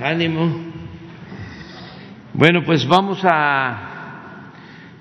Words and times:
Ánimo. 0.00 0.48
Bueno, 2.32 2.62
pues 2.64 2.86
vamos 2.86 3.18
a 3.24 4.52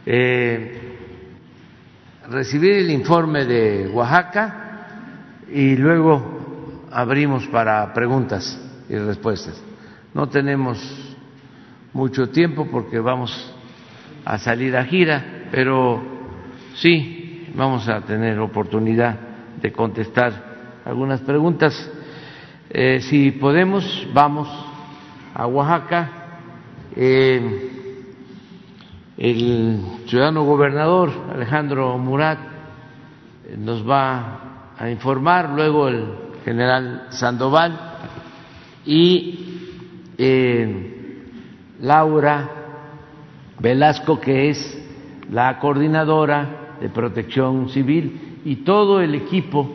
eh, 0.03 0.97
recibir 2.27 2.77
el 2.77 2.89
informe 2.89 3.45
de 3.45 3.87
Oaxaca 3.89 4.87
y 5.53 5.75
luego 5.75 6.87
abrimos 6.91 7.45
para 7.47 7.93
preguntas 7.93 8.59
y 8.89 8.95
respuestas. 8.95 9.61
No 10.15 10.29
tenemos 10.29 10.79
mucho 11.93 12.29
tiempo 12.29 12.67
porque 12.71 12.97
vamos 12.99 13.53
a 14.25 14.39
salir 14.39 14.75
a 14.75 14.83
gira, 14.85 15.47
pero 15.51 16.01
sí 16.73 17.51
vamos 17.53 17.87
a 17.87 18.01
tener 18.01 18.39
oportunidad 18.39 19.15
de 19.61 19.71
contestar 19.71 20.81
algunas 20.85 21.21
preguntas. 21.21 21.87
Eh, 22.71 22.99
si 23.01 23.29
podemos, 23.29 24.07
vamos 24.11 24.66
a 25.37 25.45
Oaxaca. 25.45 26.09
Eh, 26.95 27.69
el 29.17 29.81
ciudadano 30.07 30.43
gobernador 30.43 31.11
Alejandro 31.31 31.97
Murat 31.97 32.39
nos 33.57 33.87
va 33.87 34.73
a 34.77 34.89
informar, 34.89 35.51
luego 35.51 35.87
el 35.87 36.05
general 36.43 37.07
Sandoval 37.11 37.79
y 38.85 40.15
eh, 40.17 41.23
Laura 41.81 42.49
Velasco, 43.59 44.19
que 44.19 44.49
es 44.49 44.87
la 45.31 45.59
coordinadora 45.59 46.77
de 46.81 46.89
protección 46.89 47.69
civil 47.69 48.39
y 48.43 48.57
todo 48.57 49.01
el 49.01 49.13
equipo, 49.13 49.69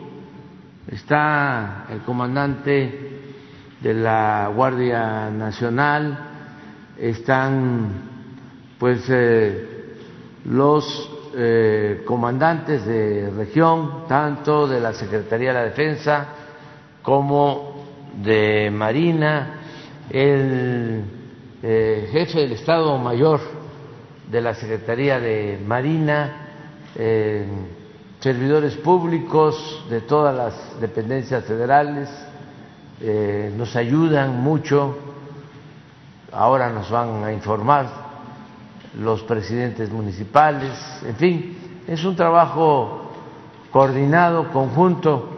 está 0.87 1.85
el 1.89 1.99
comandante 1.99 3.12
de 3.83 3.93
la 3.93 4.49
Guardia 4.55 5.29
Nacional, 5.29 6.17
están 6.97 7.89
pues 8.79 9.03
eh, 9.09 9.97
los 10.45 11.11
eh, 11.35 12.01
comandantes 12.05 12.85
de 12.85 13.29
región, 13.31 14.07
tanto 14.07 14.67
de 14.67 14.79
la 14.79 14.93
Secretaría 14.93 15.49
de 15.49 15.53
la 15.53 15.65
Defensa 15.65 16.27
como 17.01 17.83
de 18.23 18.71
Marina, 18.71 19.59
el 20.09 21.03
eh, 21.61 22.07
jefe 22.09 22.39
del 22.39 22.53
Estado 22.53 22.97
Mayor 22.97 23.41
de 24.31 24.41
la 24.41 24.53
Secretaría 24.53 25.19
de 25.19 25.59
Marina, 25.65 26.39
servidores 28.19 28.75
públicos 28.75 29.85
de 29.89 30.01
todas 30.01 30.35
las 30.35 30.79
dependencias 30.79 31.43
federales, 31.43 32.07
eh, 33.01 33.51
nos 33.55 33.75
ayudan 33.75 34.41
mucho, 34.41 34.97
ahora 36.31 36.69
nos 36.69 36.89
van 36.89 37.23
a 37.23 37.33
informar 37.33 37.87
los 38.99 39.23
presidentes 39.23 39.89
municipales, 39.89 40.71
en 41.05 41.15
fin, 41.15 41.57
es 41.87 42.03
un 42.05 42.15
trabajo 42.15 43.11
coordinado, 43.71 44.51
conjunto 44.51 45.29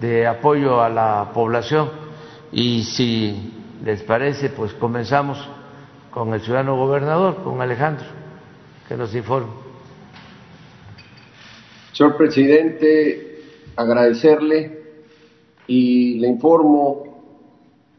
de 0.00 0.26
apoyo 0.26 0.82
a 0.82 0.88
la 0.88 1.30
población. 1.32 1.90
Y 2.52 2.82
si 2.84 3.54
les 3.84 4.02
parece, 4.02 4.50
pues 4.50 4.72
comenzamos 4.74 5.48
con 6.10 6.34
el 6.34 6.40
ciudadano 6.40 6.76
gobernador, 6.76 7.42
con 7.42 7.60
Alejandro, 7.62 8.06
que 8.88 8.96
nos 8.96 9.14
informe. 9.14 9.48
Señor 11.92 12.16
presidente, 12.16 13.44
agradecerle 13.76 14.79
y 15.70 16.18
le 16.18 16.26
informo 16.26 17.04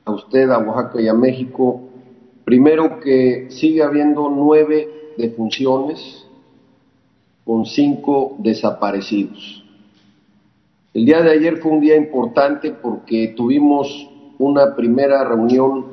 a 0.04 0.12
usted, 0.12 0.50
a 0.50 0.59
Oaxaca 0.59 1.02
y 1.02 1.08
a 1.08 1.14
México, 1.14 1.80
primero 2.44 3.00
que 3.00 3.48
sigue 3.50 3.82
habiendo 3.82 4.28
nueve 4.28 5.14
defunciones 5.18 6.28
con 7.46 7.66
cinco 7.66 8.36
desaparecidos. 8.40 9.64
El 10.94 11.06
día 11.06 11.22
de 11.22 11.32
ayer 11.32 11.59
fue 11.59 11.72
un 11.72 11.80
día 11.80 11.96
importante 11.96 12.72
porque 12.72 13.30
tuvimos 13.38 13.88
una 14.38 14.76
primera 14.76 15.24
reunión 15.24 15.86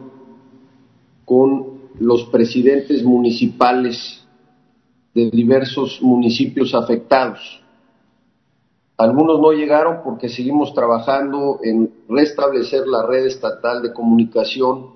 con 1.24 1.78
los 2.00 2.24
presidentes 2.24 3.04
municipales 3.04 4.26
de 5.14 5.30
diversos 5.30 6.02
municipios 6.02 6.74
afectados. 6.74 7.62
Algunos 8.98 9.40
no 9.40 9.52
llegaron 9.52 10.00
porque 10.02 10.28
seguimos 10.28 10.74
trabajando 10.74 11.60
en 11.62 11.88
restablecer 12.08 12.88
la 12.88 13.06
red 13.06 13.26
estatal 13.26 13.80
de 13.80 13.92
comunicación 13.92 14.86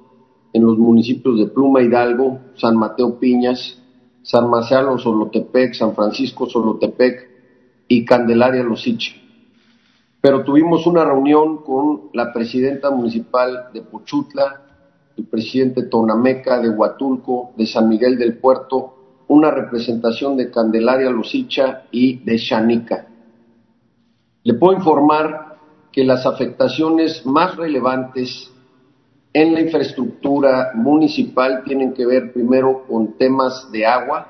en 0.53 0.65
los 0.65 0.77
municipios 0.77 1.39
de 1.39 1.47
Pluma 1.47 1.83
Hidalgo, 1.83 2.41
San 2.57 2.77
Mateo 2.77 3.21
Piñas, 3.21 3.81
San 4.25 4.51
Marciano 4.51 4.99
Solotepec, 4.99 5.75
San 5.75 5.95
Francisco 5.95 6.47
Solotepec 6.47 7.29
y 7.87 8.05
Candelaria 8.05 8.65
Losiche. 8.65 9.23
Pero 10.21 10.43
tuvimos 10.43 10.85
una 10.89 11.05
reunión 11.05 11.59
con 11.59 12.11
la 12.13 12.33
presidenta 12.33 12.91
municipal 12.91 13.69
de 13.73 13.83
Pochutla, 13.83 14.63
el 15.17 15.27
presidente 15.27 15.85
Tonameca 15.85 16.59
de 16.59 16.71
Huatulco, 16.71 17.53
de 17.57 17.67
San 17.67 17.89
Miguel 17.89 18.19
del 18.19 18.37
Puerto, 18.39 19.25
una 19.29 19.53
representación 19.53 20.37
de 20.37 20.51
Candelaria 20.51 21.09
Losicha 21.09 21.85
y 21.93 22.19
de 22.25 22.37
Chanica. 22.37 23.07
Le 24.45 24.55
puedo 24.55 24.77
informar 24.77 25.59
que 25.93 26.05
las 26.05 26.27
afectaciones 26.27 27.25
más 27.27 27.57
relevantes 27.57 28.51
en 29.33 29.55
la 29.55 29.61
infraestructura 29.61 30.73
municipal 30.75 31.63
tienen 31.65 31.95
que 31.95 32.05
ver 32.05 32.33
primero 32.33 32.85
con 32.87 33.17
temas 33.17 33.71
de 33.71 33.87
agua, 33.87 34.27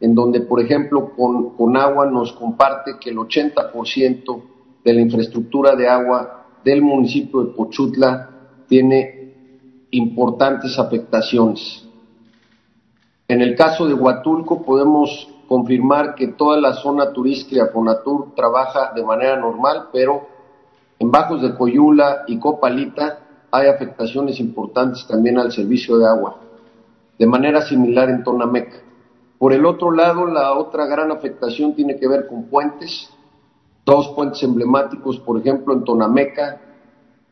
en 0.00 0.14
donde, 0.14 0.40
por 0.40 0.60
ejemplo, 0.60 1.12
con, 1.16 1.76
agua 1.76 2.06
nos 2.06 2.32
comparte 2.32 2.98
que 3.00 3.10
el 3.10 3.16
80% 3.16 4.42
de 4.84 4.92
la 4.92 5.00
infraestructura 5.00 5.74
de 5.74 5.88
agua 5.88 6.46
del 6.64 6.82
municipio 6.82 7.42
de 7.42 7.52
Pochutla 7.52 8.30
tiene 8.68 9.34
importantes 9.90 10.78
afectaciones. 10.78 11.88
En 13.26 13.40
el 13.40 13.56
caso 13.56 13.86
de 13.86 13.94
Huatulco 13.94 14.62
podemos 14.62 15.33
confirmar 15.48 16.14
que 16.14 16.28
toda 16.28 16.60
la 16.60 16.74
zona 16.74 17.12
turística 17.12 17.66
Fonatur 17.72 18.34
trabaja 18.34 18.92
de 18.94 19.04
manera 19.04 19.36
normal, 19.36 19.88
pero 19.92 20.26
en 20.98 21.10
Bajos 21.10 21.42
de 21.42 21.54
Coyula 21.54 22.24
y 22.26 22.38
Copalita 22.38 23.18
hay 23.50 23.68
afectaciones 23.68 24.40
importantes 24.40 25.06
también 25.06 25.38
al 25.38 25.52
servicio 25.52 25.98
de 25.98 26.06
agua, 26.06 26.40
de 27.18 27.26
manera 27.26 27.62
similar 27.62 28.08
en 28.10 28.24
Tonameca. 28.24 28.78
Por 29.38 29.52
el 29.52 29.66
otro 29.66 29.90
lado, 29.90 30.26
la 30.26 30.54
otra 30.54 30.86
gran 30.86 31.10
afectación 31.12 31.74
tiene 31.74 31.96
que 31.96 32.08
ver 32.08 32.26
con 32.26 32.44
puentes, 32.44 33.10
dos 33.84 34.08
puentes 34.16 34.42
emblemáticos, 34.42 35.18
por 35.20 35.38
ejemplo, 35.38 35.74
en 35.74 35.84
Tonameca, 35.84 36.60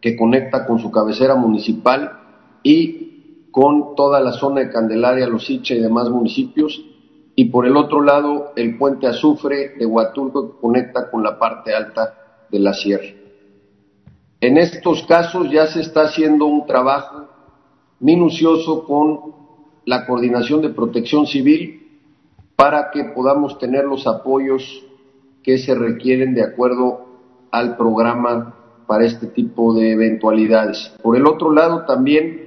que 0.01 0.17
conecta 0.17 0.67
con 0.67 0.79
su 0.79 0.91
cabecera 0.91 1.35
municipal 1.37 2.21
y 2.63 3.49
con 3.51 3.95
toda 3.95 4.21
la 4.21 4.33
zona 4.33 4.61
de 4.61 4.71
Candelaria, 4.71 5.27
Losicha 5.27 5.75
y 5.75 5.81
demás 5.81 6.09
municipios, 6.11 6.85
y 7.35 7.47
por 7.47 7.67
el 7.67 7.77
otro 7.77 8.03
lado 8.03 8.53
el 8.57 8.77
puente 8.77 9.07
Azufre 9.07 9.75
de 9.79 9.87
Huatulco 9.87 10.53
que 10.53 10.61
conecta 10.61 11.11
con 11.11 11.23
la 11.23 11.39
parte 11.39 11.75
alta 11.75 12.47
de 12.51 12.59
la 12.59 12.75
sierra. 12.75 13.09
En 14.41 14.59
estos 14.59 15.05
casos 15.05 15.51
ya 15.51 15.67
se 15.67 15.81
está 15.81 16.03
haciendo 16.03 16.47
un 16.47 16.67
trabajo 16.67 17.29
minucioso 18.01 18.85
con 18.85 19.21
la 19.85 20.05
coordinación 20.07 20.63
de 20.63 20.71
protección 20.71 21.27
civil 21.27 22.01
para 22.57 22.91
que 22.91 23.05
podamos 23.05 23.59
tener 23.59 23.85
los 23.85 24.07
apoyos 24.07 24.85
que 25.43 25.59
se 25.59 25.75
requieren 25.75 26.35
de 26.35 26.43
acuerdo 26.43 27.07
al 27.51 27.77
programa 27.77 28.55
para 28.87 29.05
este 29.05 29.29
tipo 29.29 29.75
de 29.75 29.93
eventualidades. 29.93 30.93
Por 31.03 31.17
el 31.17 31.27
otro 31.27 31.53
lado, 31.53 31.85
también 31.87 32.42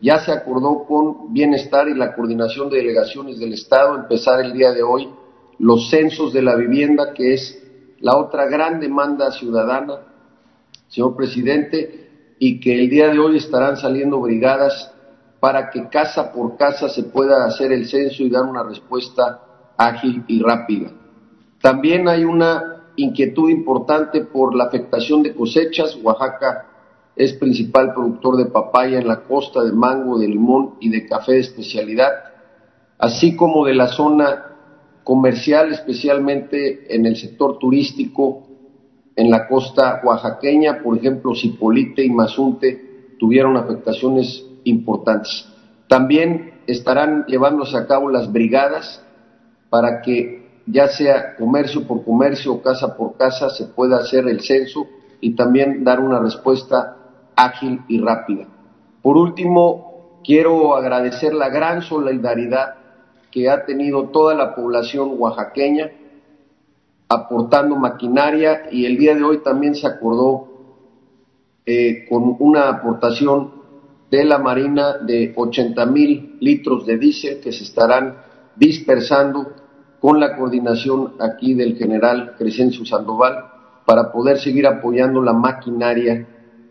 ya 0.00 0.20
se 0.20 0.32
acordó 0.32 0.84
con 0.84 1.32
Bienestar 1.32 1.88
y 1.88 1.94
la 1.94 2.14
coordinación 2.14 2.70
de 2.70 2.78
delegaciones 2.78 3.38
del 3.38 3.52
Estado 3.52 3.96
empezar 3.96 4.40
el 4.40 4.52
día 4.52 4.72
de 4.72 4.82
hoy 4.82 5.08
los 5.58 5.90
censos 5.90 6.32
de 6.32 6.42
la 6.42 6.54
vivienda, 6.54 7.12
que 7.12 7.34
es 7.34 7.60
la 8.00 8.16
otra 8.16 8.46
gran 8.46 8.78
demanda 8.78 9.32
ciudadana, 9.32 9.98
señor 10.88 11.16
presidente, 11.16 12.36
y 12.38 12.60
que 12.60 12.80
el 12.80 12.88
día 12.88 13.08
de 13.08 13.18
hoy 13.18 13.38
estarán 13.38 13.76
saliendo 13.76 14.20
brigadas 14.20 14.92
para 15.40 15.70
que 15.70 15.88
casa 15.88 16.32
por 16.32 16.56
casa 16.56 16.88
se 16.88 17.04
pueda 17.04 17.44
hacer 17.44 17.72
el 17.72 17.88
censo 17.88 18.22
y 18.22 18.30
dar 18.30 18.44
una 18.44 18.62
respuesta 18.62 19.40
ágil 19.76 20.24
y 20.28 20.40
rápida. 20.40 20.92
También 21.60 22.08
hay 22.08 22.24
una 22.24 22.84
inquietud 22.96 23.48
importante 23.50 24.24
por 24.24 24.54
la 24.54 24.64
afectación 24.64 25.22
de 25.22 25.34
cosechas. 25.34 25.96
Oaxaca 26.02 26.66
es 27.18 27.32
principal 27.32 27.92
productor 27.92 28.36
de 28.36 28.46
papaya 28.46 28.98
en 28.98 29.08
la 29.08 29.24
costa, 29.24 29.64
de 29.64 29.72
mango, 29.72 30.18
de 30.18 30.28
limón 30.28 30.76
y 30.80 30.88
de 30.88 31.04
café 31.04 31.32
de 31.32 31.40
especialidad, 31.40 32.12
así 32.96 33.34
como 33.34 33.66
de 33.66 33.74
la 33.74 33.88
zona 33.88 34.44
comercial, 35.02 35.72
especialmente 35.72 36.94
en 36.94 37.06
el 37.06 37.16
sector 37.16 37.58
turístico, 37.58 38.46
en 39.16 39.32
la 39.32 39.48
costa 39.48 40.00
oaxaqueña, 40.04 40.80
por 40.80 40.96
ejemplo, 40.96 41.34
Cipolite 41.34 42.04
y 42.04 42.10
Mazunte 42.10 43.16
tuvieron 43.18 43.56
afectaciones 43.56 44.44
importantes. 44.62 45.48
También 45.88 46.60
estarán 46.68 47.24
llevándose 47.26 47.76
a 47.76 47.88
cabo 47.88 48.10
las 48.10 48.30
brigadas 48.30 49.04
para 49.70 50.02
que 50.02 50.46
ya 50.66 50.86
sea 50.86 51.34
comercio 51.34 51.84
por 51.84 52.04
comercio 52.04 52.52
o 52.52 52.62
casa 52.62 52.96
por 52.96 53.16
casa 53.16 53.50
se 53.50 53.64
pueda 53.64 53.96
hacer 53.96 54.28
el 54.28 54.40
censo 54.40 54.86
y 55.20 55.34
también 55.34 55.82
dar 55.82 55.98
una 55.98 56.20
respuesta 56.20 56.97
ágil 57.38 57.82
y 57.86 58.00
rápida. 58.00 58.46
Por 59.00 59.16
último, 59.16 60.20
quiero 60.24 60.74
agradecer 60.74 61.32
la 61.32 61.48
gran 61.48 61.82
solidaridad 61.82 62.74
que 63.30 63.48
ha 63.48 63.64
tenido 63.64 64.08
toda 64.08 64.34
la 64.34 64.54
población 64.54 65.14
oaxaqueña 65.16 65.90
aportando 67.08 67.76
maquinaria 67.76 68.64
y 68.72 68.84
el 68.84 68.98
día 68.98 69.14
de 69.14 69.22
hoy 69.22 69.38
también 69.38 69.74
se 69.74 69.86
acordó 69.86 70.48
eh, 71.64 72.06
con 72.08 72.36
una 72.40 72.68
aportación 72.68 73.52
de 74.10 74.24
la 74.24 74.38
Marina 74.38 74.98
de 74.98 75.32
80 75.36 75.86
mil 75.86 76.36
litros 76.40 76.86
de 76.86 76.98
diésel 76.98 77.40
que 77.40 77.52
se 77.52 77.64
estarán 77.64 78.16
dispersando 78.56 79.52
con 80.00 80.18
la 80.18 80.36
coordinación 80.36 81.14
aquí 81.20 81.54
del 81.54 81.76
general 81.76 82.34
Crescencio 82.36 82.84
Sandoval 82.84 83.44
para 83.84 84.10
poder 84.10 84.38
seguir 84.38 84.66
apoyando 84.66 85.22
la 85.22 85.32
maquinaria 85.32 86.26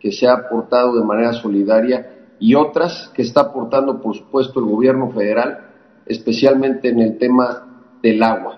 que 0.07 0.13
se 0.13 0.25
ha 0.25 0.35
aportado 0.35 0.95
de 0.97 1.03
manera 1.03 1.33
solidaria 1.33 2.29
y 2.39 2.55
otras 2.55 3.11
que 3.13 3.23
está 3.23 3.41
aportando, 3.41 4.01
por 4.01 4.15
supuesto, 4.15 4.61
el 4.61 4.67
gobierno 4.67 5.11
federal, 5.11 5.67
especialmente 6.05 6.87
en 6.87 7.01
el 7.01 7.17
tema 7.17 7.89
del 8.01 8.23
agua. 8.23 8.57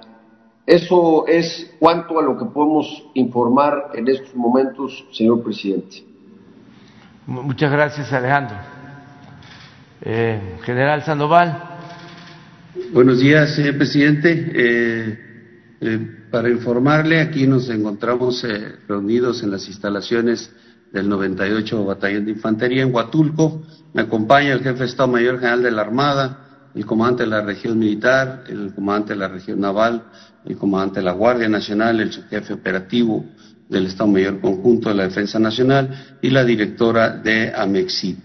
Eso 0.67 1.25
es 1.25 1.75
cuanto 1.79 2.19
a 2.19 2.21
lo 2.21 2.37
que 2.37 2.45
podemos 2.45 3.03
informar 3.15 3.89
en 3.95 4.07
estos 4.09 4.35
momentos, 4.35 5.03
señor 5.11 5.41
presidente. 5.41 6.03
Muchas 7.25 7.71
gracias, 7.71 8.13
Alejandro. 8.13 8.57
Eh, 10.03 10.59
General 10.61 11.01
Sandoval. 11.01 11.63
Buenos 12.93 13.21
días, 13.21 13.55
señor 13.55 13.77
presidente. 13.77 14.51
Eh, 14.53 15.19
eh, 15.81 15.99
para 16.29 16.47
informarle, 16.47 17.21
aquí 17.21 17.47
nos 17.47 17.67
encontramos 17.71 18.45
reunidos 18.87 19.41
en 19.41 19.49
las 19.49 19.67
instalaciones 19.67 20.51
del 20.91 21.07
98 21.07 21.86
Batallón 21.86 22.25
de 22.25 22.31
Infantería 22.31 22.83
en 22.83 22.94
Huatulco. 22.94 23.63
Me 23.94 24.03
acompaña 24.03 24.53
el 24.53 24.62
jefe 24.62 24.80
de 24.80 24.86
Estado 24.86 25.09
Mayor 25.09 25.39
General 25.39 25.63
de 25.63 25.71
la 25.71 25.81
Armada, 25.81 26.69
el 26.75 26.86
comandante 26.86 27.24
de 27.24 27.30
la 27.30 27.41
región 27.41 27.77
militar, 27.77 28.44
el 28.47 28.74
comandante 28.74 29.13
de 29.13 29.19
la 29.19 29.27
región 29.27 29.59
naval, 29.59 30.03
el 30.45 30.57
comandante 30.57 31.00
de 31.00 31.06
la 31.06 31.12
Guardia 31.12 31.50
Nacional, 31.50 32.00
el 32.00 32.12
subjefe 32.12 32.53
operativo 32.53 33.25
del 33.68 33.86
Estado 33.86 34.09
Mayor 34.09 34.39
Conjunto 34.39 34.89
de 34.89 34.95
la 34.95 35.03
Defensa 35.03 35.39
Nacional 35.39 36.18
y 36.21 36.30
la 36.30 36.44
directora 36.44 37.09
de 37.12 37.53
AMEXID. 37.56 38.15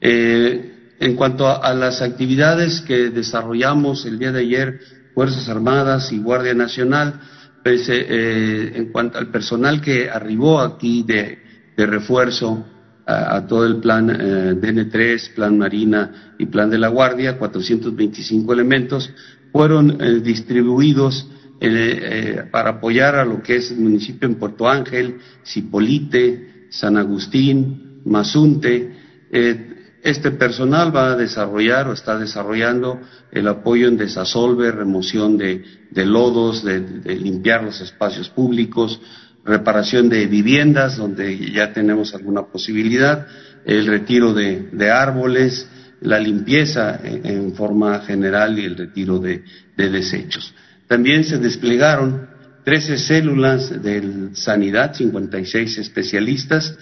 Eh, 0.00 0.96
en 0.98 1.16
cuanto 1.16 1.48
a, 1.48 1.72
las 1.72 2.02
actividades 2.02 2.82
que 2.82 3.08
desarrollamos 3.08 4.04
el 4.04 4.18
día 4.18 4.32
de 4.32 4.40
ayer, 4.40 4.80
Fuerzas 5.14 5.48
Armadas 5.48 6.12
y 6.12 6.18
Guardia 6.18 6.52
Nacional, 6.52 7.20
pues, 7.64 7.88
eh, 7.88 8.72
en 8.74 8.92
cuanto 8.92 9.18
al 9.18 9.28
personal 9.28 9.80
que 9.80 10.10
arribó 10.10 10.60
aquí 10.60 11.02
de, 11.02 11.38
refuerzo 11.86 12.64
a, 13.06 13.46
todo 13.46 13.66
el 13.66 13.76
plan 13.76 14.08
DN3, 14.08 15.34
Plan 15.34 15.58
Marina 15.58 16.34
y 16.38 16.46
Plan 16.46 16.70
de 16.70 16.78
la 16.78 16.88
Guardia, 16.88 17.38
425 17.38 18.52
elementos, 18.52 19.10
fueron 19.52 19.98
distribuidos 20.22 21.26
eh, 21.62 22.44
para 22.50 22.70
apoyar 22.70 23.16
a 23.16 23.24
lo 23.26 23.42
que 23.42 23.56
es 23.56 23.70
el 23.70 23.80
municipio 23.80 24.26
en 24.26 24.36
Puerto 24.36 24.66
Ángel, 24.66 25.18
Cipolite, 25.44 26.68
San 26.70 26.96
Agustín, 26.96 28.00
Mazunte. 28.06 28.96
Eh, 29.30 29.66
este 30.02 30.30
personal 30.30 30.94
va 30.96 31.12
a 31.12 31.16
desarrollar 31.16 31.86
o 31.86 31.92
está 31.92 32.18
desarrollando 32.18 32.98
el 33.30 33.46
apoyo 33.46 33.88
en 33.88 33.98
desasolve, 33.98 34.72
remoción 34.72 35.36
de, 35.36 35.62
lodos, 35.94 36.64
de, 36.64 36.80
limpiar 37.18 37.62
los 37.62 37.82
espacios 37.82 38.30
públicos, 38.30 38.98
reparación 39.44 40.08
de 40.08 40.26
viviendas 40.26 40.96
donde 40.96 41.50
ya 41.50 41.72
tenemos 41.72 42.14
alguna 42.14 42.42
posibilidad, 42.42 43.26
el 43.64 43.86
retiro 43.86 44.32
de, 44.34 44.90
árboles, 44.90 45.68
la 46.00 46.18
limpieza 46.18 47.00
en, 47.02 47.54
forma 47.54 48.00
general 48.00 48.58
y 48.58 48.64
el 48.64 48.76
retiro 48.76 49.18
de 49.18 49.42
desechos. 49.76 50.54
También 50.86 51.24
se 51.24 51.38
desplegaron 51.38 52.28
13 52.64 52.98
células 52.98 53.82
de 53.82 54.30
sanidad, 54.34 54.94
56 54.94 55.78
especialistas 55.78 56.76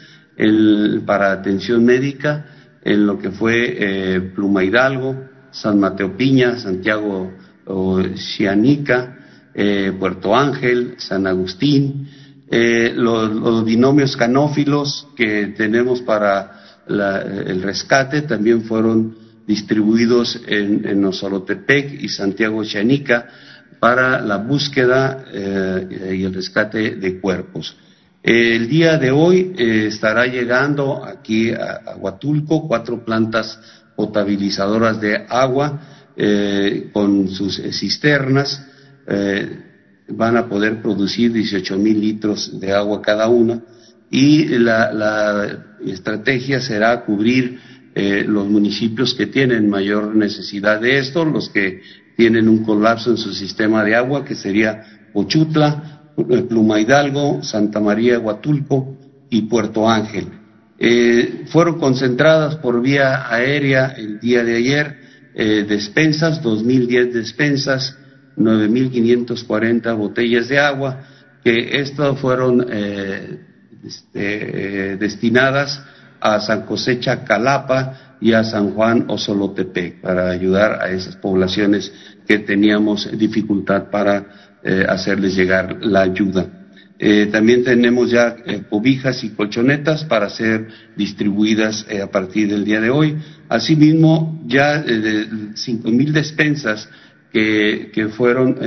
para 1.05 1.33
atención 1.33 1.85
médica 1.85 2.47
en 2.83 3.07
lo 3.07 3.19
que 3.19 3.31
fue 3.31 3.77
eh, 3.79 4.21
Pluma 4.35 4.65
Hidalgo, 4.65 5.29
San 5.51 5.79
Mateo 5.79 6.17
Piña, 6.17 6.59
Santiago 6.59 7.33
Cianica, 8.17 9.19
eh, 9.55 9.93
Puerto 9.99 10.35
Ángel, 10.35 10.95
San 10.99 11.27
Agustín, 11.27 12.08
eh, 12.51 12.93
los, 12.95 13.65
binomios 13.65 14.17
canófilos 14.17 15.07
que 15.17 15.49
tenemos 15.49 16.01
para 16.01 16.55
el 16.89 17.63
rescate 17.63 18.23
también 18.23 18.63
fueron 18.63 19.15
distribuidos 19.47 20.41
en, 20.47 20.89
en 20.89 21.05
y 22.01 22.09
Santiago 22.09 22.65
Cianica 22.65 23.29
para 23.79 24.23
la 24.23 24.39
búsqueda 24.39 25.27
eh, 25.31 26.17
y 26.19 26.25
el 26.25 26.33
rescate 26.33 26.97
de 26.97 27.21
cuerpos. 27.21 27.77
El 28.23 28.67
día 28.69 28.97
de 28.97 29.11
hoy 29.11 29.53
eh, 29.59 29.87
estará 29.89 30.27
llegando 30.27 31.05
aquí 31.05 31.51
a, 31.53 31.97
Huatulco 31.99 32.67
cuatro 32.67 33.05
plantas 33.05 33.61
potabilizadoras 33.95 35.01
de 35.01 35.27
agua 35.29 35.81
con 36.93 37.29
sus 37.29 37.63
cisternas. 37.79 38.61
Van 40.09 40.37
a 40.37 40.49
poder 40.49 40.83
producir 40.83 41.33
18 41.33 41.79
mil 41.79 42.01
litros 42.01 42.59
de 42.59 42.73
agua 42.73 43.03
cada 43.03 43.29
una 43.29 43.61
y 44.11 44.47
la, 44.59 45.65
estrategia 45.85 46.61
será 46.61 47.05
cubrir 47.05 47.61
los 47.95 48.49
municipios 48.49 49.15
que 49.15 49.27
tienen 49.27 49.69
mayor 49.69 50.15
necesidad 50.15 50.81
de 50.81 50.99
esto, 50.99 51.25
los 51.25 51.49
que 51.51 51.83
tienen 52.17 52.49
un 52.49 52.65
colapso 52.65 53.11
en 53.11 53.17
su 53.17 53.33
sistema 53.33 53.85
de 53.85 53.95
agua, 53.95 54.25
que 54.25 54.35
sería 54.35 54.83
Ochutla, 55.13 56.13
Pluma 56.49 56.81
Hidalgo, 56.81 57.43
Santa 57.43 57.81
María 57.81 58.19
Huatulco 58.19 58.97
y 59.31 59.43
Puerto 59.43 59.89
Ángel. 59.89 60.27
Eh, 60.79 61.45
fueron 61.47 61.79
concentradas 61.79 62.57
por 62.57 62.81
vía 62.81 63.33
aérea 63.33 63.95
el 63.97 64.21
día 64.21 64.45
de 64.45 64.57
ayer 64.57 64.97
eh, 65.35 65.65
despensas, 65.69 66.43
2.010 66.43 67.13
despensas, 67.13 67.98
9.540 68.39 69.97
botellas 69.97 70.49
de 70.49 70.59
agua, 70.59 71.03
que 71.45 71.81
estas 71.81 72.19
fueron 72.19 72.67
eh, 72.71 73.41
este, 73.85 74.97
destinadas 74.97 75.83
a 76.21 76.41
San 76.41 76.63
Cosecha 76.63 77.25
Calapa 77.25 78.17
y 78.21 78.33
a 78.33 78.45
San 78.45 78.73
Juan 78.73 79.05
o 79.09 79.19
Solotepec 79.19 80.01
para 80.01 80.31
ayudar 80.31 80.83
a 80.83 80.91
esas 80.91 81.17
poblaciones 81.17 81.93
que 82.27 82.41
teníamos 82.41 83.09
dificultad 83.17 83.91
para 83.91 84.59
eh, 84.63 84.85
hacerles 84.89 85.37
llegar 85.37 85.79
la 85.81 86.03
ayuda. 86.03 86.47
Eh, 86.99 87.29
también 87.31 87.63
tenemos 87.63 88.11
ya 88.11 88.37
eh, 88.45 88.63
cobijas 88.69 89.23
y 89.23 89.31
colchonetas 89.31 90.05
para 90.05 90.29
ser 90.29 90.67
distribuidas 90.97 91.87
a 92.03 92.09
partir 92.09 92.49
del 92.49 92.65
día 92.65 92.81
de 92.81 92.91
hoy. 92.91 93.17
Asimismo, 93.49 94.43
ya 94.47 94.85
cinco 95.55 95.91
mil 95.91 96.13
despensas 96.13 96.89
que, 97.33 98.09
fueron 98.17 98.59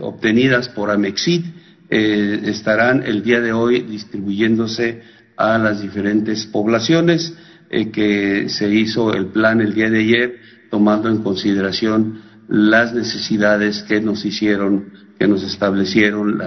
obtenidas 0.00 0.68
por 0.68 0.90
Amexid 0.90 1.44
estarán 1.88 3.02
el 3.02 3.22
día 3.22 3.40
de 3.40 3.52
hoy 3.52 3.82
distribuyéndose 3.82 5.02
a 5.36 5.58
las 5.58 5.80
diferentes 5.82 6.46
poblaciones. 6.46 7.34
Eh, 7.72 7.92
que 7.92 8.48
se 8.48 8.68
hizo 8.68 9.12
el 9.12 9.26
plan 9.26 9.60
el 9.60 9.74
día 9.74 9.88
de 9.88 10.00
ayer, 10.00 10.40
tomando 10.72 11.08
en 11.08 11.22
consideración 11.22 12.20
las 12.48 12.92
necesidades 12.92 13.84
que 13.84 14.00
nos 14.00 14.24
hicieron, 14.24 14.92
que 15.16 15.28
nos 15.28 15.44
establecieron 15.44 16.42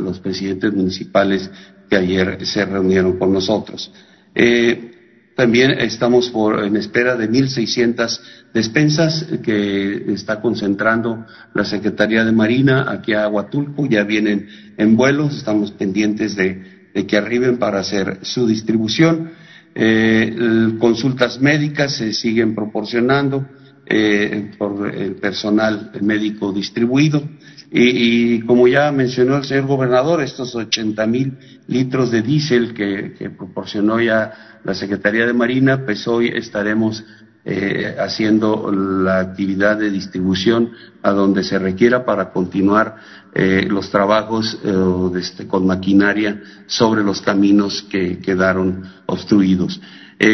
los 0.00 0.18
presidentes 0.18 0.72
municipales 0.72 1.48
que 1.88 1.94
ayer 1.94 2.44
se 2.44 2.64
reunieron 2.64 3.16
con 3.16 3.32
nosotros. 3.32 3.92
Eh, 4.34 4.90
también 5.36 5.70
estamos 5.70 6.32
en 6.34 6.74
espera 6.74 7.14
de 7.14 7.30
1.600 7.30 8.20
despensas 8.56 9.26
que 9.42 10.10
está 10.14 10.40
concentrando 10.40 11.26
la 11.52 11.62
Secretaría 11.62 12.24
de 12.24 12.32
Marina 12.32 12.90
aquí 12.90 13.12
a 13.12 13.28
Huatulco. 13.28 13.86
Ya 13.86 14.02
vienen 14.04 14.48
en 14.78 14.96
vuelos, 14.96 15.36
estamos 15.36 15.72
pendientes 15.72 16.34
de, 16.36 17.04
que 17.06 17.16
arriben 17.18 17.58
para 17.58 17.80
hacer 17.80 18.20
su 18.22 18.46
distribución. 18.46 19.32
Eh, 19.74 20.74
consultas 20.78 21.38
médicas 21.38 21.96
se 21.96 22.14
siguen 22.14 22.54
proporcionando 22.54 23.46
eh, 23.84 24.52
por 24.56 24.90
el 24.94 25.16
personal 25.16 25.92
médico 26.00 26.50
distribuido. 26.50 27.22
Y, 27.70 28.40
como 28.42 28.68
ya 28.68 28.90
mencionó 28.90 29.36
el 29.36 29.44
señor 29.44 29.66
gobernador, 29.66 30.22
estos 30.22 30.54
80 30.54 31.06
mil 31.06 31.36
litros 31.66 32.10
de 32.10 32.22
diésel 32.22 32.72
que, 32.72 33.30
proporcionó 33.36 34.00
ya 34.00 34.60
la 34.64 34.72
Secretaría 34.72 35.26
de 35.26 35.34
Marina, 35.34 35.84
pues 35.84 36.08
hoy 36.08 36.28
estaremos 36.28 37.04
eh, 37.48 37.94
haciendo 38.00 38.72
la 38.72 39.20
actividad 39.20 39.78
de 39.78 39.88
distribución 39.88 40.72
a 41.00 41.12
donde 41.12 41.44
se 41.44 41.60
requiera 41.60 42.04
para 42.04 42.32
continuar 42.32 42.96
eh, 43.32 43.68
los 43.70 43.88
trabajos 43.88 44.58
eh, 44.64 44.74
este, 45.20 45.46
con 45.46 45.64
maquinaria 45.64 46.42
sobre 46.66 47.04
los 47.04 47.20
caminos 47.20 47.86
que 47.88 48.18
quedaron 48.18 48.82
obstruidos. 49.06 49.80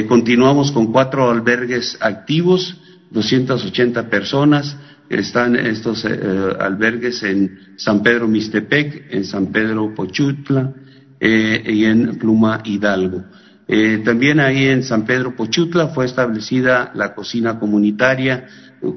continuamos 0.08 0.72
con 0.72 0.90
cuatro 0.90 1.30
albergues 1.30 1.98
activos, 2.00 2.78
280 3.10 4.08
personas, 4.08 4.74
están 5.10 5.54
estos 5.56 6.06
albergues 6.06 7.22
en 7.24 7.74
San 7.76 8.02
Pedro 8.02 8.26
Mistepec, 8.26 9.12
en 9.12 9.26
San 9.26 9.48
Pedro 9.52 9.94
Pochutla 9.94 10.72
y 11.20 11.84
en 11.84 12.16
Pluma 12.16 12.62
Hidalgo. 12.64 13.22
Eh, 13.68 14.02
también 14.04 14.40
ahí 14.40 14.66
en 14.66 14.82
San 14.82 15.04
Pedro 15.04 15.36
Pochutla 15.36 15.88
fue 15.88 16.04
establecida 16.04 16.90
la 16.94 17.14
cocina 17.14 17.58
comunitaria 17.58 18.46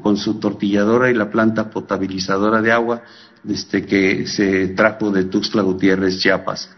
con 0.02 0.18
su 0.18 0.40
tortilladora 0.40 1.12
y 1.12 1.14
la 1.14 1.30
planta 1.30 1.70
potabilizadora 1.70 2.62
de 2.62 2.72
agua 2.72 3.04
desde 3.44 3.86
que 3.86 4.26
se 4.26 4.70
trajo 4.70 5.12
de 5.12 5.26
Tuxtla 5.26 5.62
Gutiérrez, 5.62 6.20
Chiapas. 6.20 6.76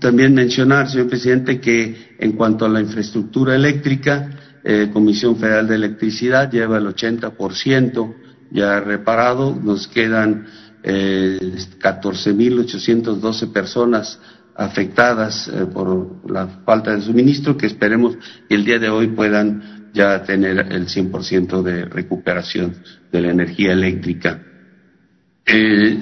también 0.00 0.34
mencionar, 0.34 0.88
señor 0.88 1.08
presidente, 1.08 1.60
que 1.60 2.16
en 2.18 2.32
cuanto 2.32 2.64
a 2.64 2.70
la 2.70 2.80
infraestructura 2.80 3.54
eléctrica, 3.54 4.30
eh, 4.64 4.90
Comisión 4.92 5.36
Federal 5.36 5.68
de 5.68 5.74
Electricidad 5.74 6.50
lleva 6.50 6.78
el 6.78 6.86
80% 6.86 8.14
ya 8.50 8.80
reparado, 8.80 9.58
nos 9.60 9.88
quedan 9.88 10.46
eh, 10.82 11.38
14.812 11.80 13.52
personas 13.52 14.20
afectadas 14.56 15.48
eh, 15.48 15.66
por 15.66 16.30
la 16.30 16.46
falta 16.64 16.94
de 16.94 17.02
suministro 17.02 17.56
que 17.56 17.66
esperemos 17.66 18.16
que 18.48 18.54
el 18.54 18.64
día 18.64 18.78
de 18.78 18.88
hoy 18.88 19.08
puedan 19.08 19.90
ya 19.94 20.22
tener 20.22 20.72
el 20.72 20.86
100% 20.86 21.62
de 21.62 21.84
recuperación 21.84 22.76
de 23.10 23.20
la 23.20 23.30
energía 23.30 23.72
eléctrica. 23.72 24.42
Eh, 25.46 25.98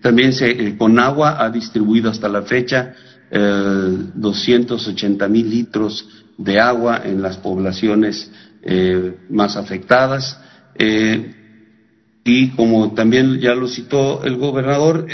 también 0.00 0.32
se, 0.32 0.76
con 0.76 0.98
agua 0.98 1.44
ha 1.44 1.50
distribuido 1.50 2.10
hasta 2.10 2.28
la 2.28 2.42
fecha 2.42 2.94
280 3.28 5.28
mil 5.28 5.50
litros 5.50 6.26
de 6.38 6.60
agua 6.60 7.02
en 7.04 7.22
las 7.22 7.38
poblaciones 7.38 8.30
eh, 8.62 9.16
más 9.30 9.56
afectadas. 9.56 10.38
Eh, 10.74 11.32
y 12.24 12.50
como 12.50 12.92
también 12.92 13.38
ya 13.38 13.54
lo 13.54 13.68
citó 13.68 14.24
el 14.24 14.36
gobernador, 14.36 15.06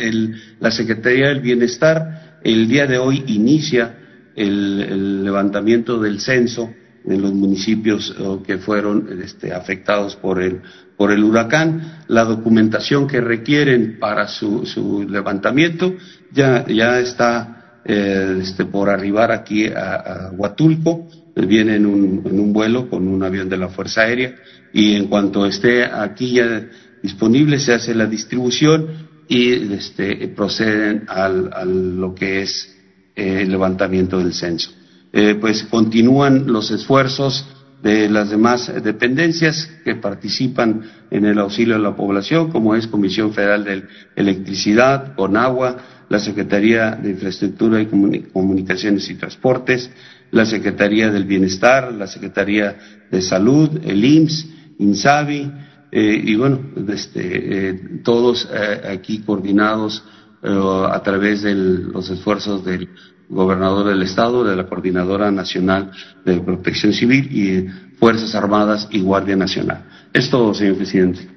la 0.59 0.71
Secretaría 0.71 1.29
del 1.29 1.41
Bienestar 1.41 2.22
el 2.45 2.69
día 2.69 2.87
de 2.87 2.99
hoy 2.99 3.25
inicia 3.27 3.99
el, 4.35 5.25
levantamiento 5.25 6.01
del 6.01 6.21
censo 6.21 6.73
en 7.05 7.21
los 7.21 7.33
municipios 7.33 8.15
que 8.47 8.59
fueron 8.59 9.21
este, 9.23 9.53
afectados 9.53 10.17
por 10.17 10.41
el, 10.41 10.63
por 10.97 11.11
el 11.11 11.25
huracán. 11.25 12.05
La 12.09 12.25
documentación 12.25 13.07
que 13.07 13.21
requieren 13.21 13.99
para 13.99 14.29
su, 14.29 15.07
levantamiento 15.09 15.95
ya, 16.33 16.65
está 17.01 17.81
eh, 17.85 18.39
este, 18.41 18.65
por 18.65 18.89
arribar 18.89 19.33
aquí 19.33 19.67
a, 19.67 20.31
Huatulco, 20.33 21.09
viene 21.35 21.77
en 21.77 21.87
un, 21.87 22.23
en 22.25 22.39
un, 22.39 22.53
vuelo 22.53 22.89
con 22.89 23.09
un 23.09 23.23
avión 23.23 23.49
de 23.49 23.57
la 23.57 23.69
Fuerza 23.69 24.03
Aérea 24.03 24.35
y 24.73 24.95
en 24.95 25.07
cuanto 25.07 25.47
esté 25.47 25.85
aquí 25.85 26.35
ya 26.35 26.69
disponible 27.03 27.59
se 27.59 27.73
hace 27.73 27.95
la 27.95 28.07
distribución 28.07 29.12
y 29.33 29.73
este, 29.73 30.29
proceden 30.29 31.05
al, 31.09 31.51
a 31.55 31.65
lo 31.65 32.15
que 32.15 32.43
es 32.43 32.77
eh, 33.17 33.41
el 33.41 33.51
levantamiento 33.51 34.19
del 34.19 34.35
censo. 34.35 34.71
Eh, 35.11 35.37
pues 35.41 35.65
continúan 35.65 36.53
los 36.53 36.71
esfuerzos 36.71 37.47
de 37.83 38.11
las 38.11 38.29
demás 38.29 38.71
dependencias 38.85 39.71
que 39.87 39.95
participan 39.95 40.83
en 41.11 41.25
el 41.25 41.39
auxilio 41.39 41.77
a 41.77 41.79
la 41.79 41.97
población, 41.97 42.51
como 42.51 42.75
es 42.75 42.87
Comisión 42.87 43.33
Federal 43.33 43.65
de 43.65 43.85
Electricidad, 44.17 45.15
CONAGUA, 45.15 45.79
la 46.11 46.19
Secretaría 46.19 46.91
de 46.91 47.13
Infraestructura 47.13 47.81
y 47.81 47.87
Comunicaciones 47.87 49.09
y 49.09 49.15
Transportes, 49.15 49.91
la 50.31 50.45
Secretaría 50.45 51.11
del 51.11 51.25
Bienestar, 51.25 51.91
la 51.91 52.07
Secretaría 52.07 52.77
de 53.11 53.23
Salud, 53.23 53.81
el 53.83 54.05
IMSS, 54.05 54.47
INSABI, 54.79 55.51
eh, 55.95 56.23
y 56.25 56.37
bueno, 56.37 56.59
este, 56.89 57.69
eh, 57.69 57.81
todos 58.03 58.49
eh, 58.51 58.81
aquí 58.95 59.21
coordinados 59.21 60.03
a 60.45 61.01
través 61.05 61.43
de 61.43 61.55
los 61.55 62.11
esfuerzos 62.11 62.65
del 62.65 62.89
gobernador 63.29 63.87
del 63.87 64.03
Estado, 64.03 64.43
de 64.43 64.57
la 64.57 64.67
Coordinadora 64.67 65.31
Nacional 65.31 65.93
de 66.25 66.41
Protección 66.41 66.93
Civil 66.93 67.29
y 67.31 67.69
Fuerzas 67.97 68.35
Armadas 68.35 68.89
y 68.91 69.03
Guardia 69.03 69.37
Nacional. 69.37 69.85
Es 70.13 70.29
todo, 70.31 70.53
señor 70.53 70.79
presidente. 70.79 71.29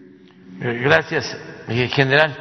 Gracias, 0.59 1.37
general. 1.67 2.35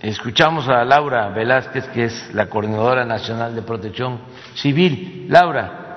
Escuchamos 0.00 0.68
a 0.68 0.84
Laura 0.84 1.30
Velázquez, 1.30 1.88
que 1.88 2.04
es 2.04 2.30
la 2.32 2.46
Coordinadora 2.46 3.04
Nacional 3.04 3.56
de 3.56 3.62
Protección 3.62 4.20
Civil. 4.54 5.26
Laura. 5.28 5.91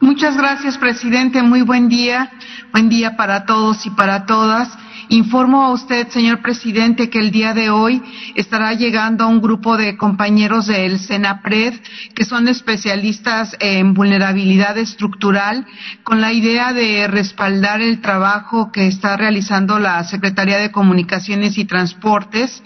Muchas 0.00 0.36
gracias, 0.36 0.76
presidente. 0.76 1.42
Muy 1.42 1.62
buen 1.62 1.88
día. 1.88 2.30
Buen 2.72 2.88
día 2.88 3.16
para 3.16 3.46
todos 3.46 3.86
y 3.86 3.90
para 3.90 4.26
todas. 4.26 4.68
Informo 5.08 5.62
a 5.62 5.72
usted, 5.72 6.08
señor 6.08 6.40
presidente, 6.40 7.10
que 7.10 7.18
el 7.18 7.30
día 7.30 7.52
de 7.52 7.70
hoy 7.70 8.02
estará 8.34 8.72
llegando 8.72 9.28
un 9.28 9.40
grupo 9.40 9.76
de 9.76 9.96
compañeros 9.96 10.66
del 10.66 10.98
SENAPRED, 10.98 11.74
que 12.14 12.24
son 12.24 12.48
especialistas 12.48 13.54
en 13.60 13.94
vulnerabilidad 13.94 14.78
estructural, 14.78 15.66
con 16.02 16.20
la 16.20 16.32
idea 16.32 16.72
de 16.72 17.06
respaldar 17.06 17.80
el 17.82 18.00
trabajo 18.00 18.72
que 18.72 18.86
está 18.86 19.16
realizando 19.16 19.78
la 19.78 20.02
Secretaría 20.04 20.58
de 20.58 20.72
Comunicaciones 20.72 21.58
y 21.58 21.66
Transportes 21.66 22.62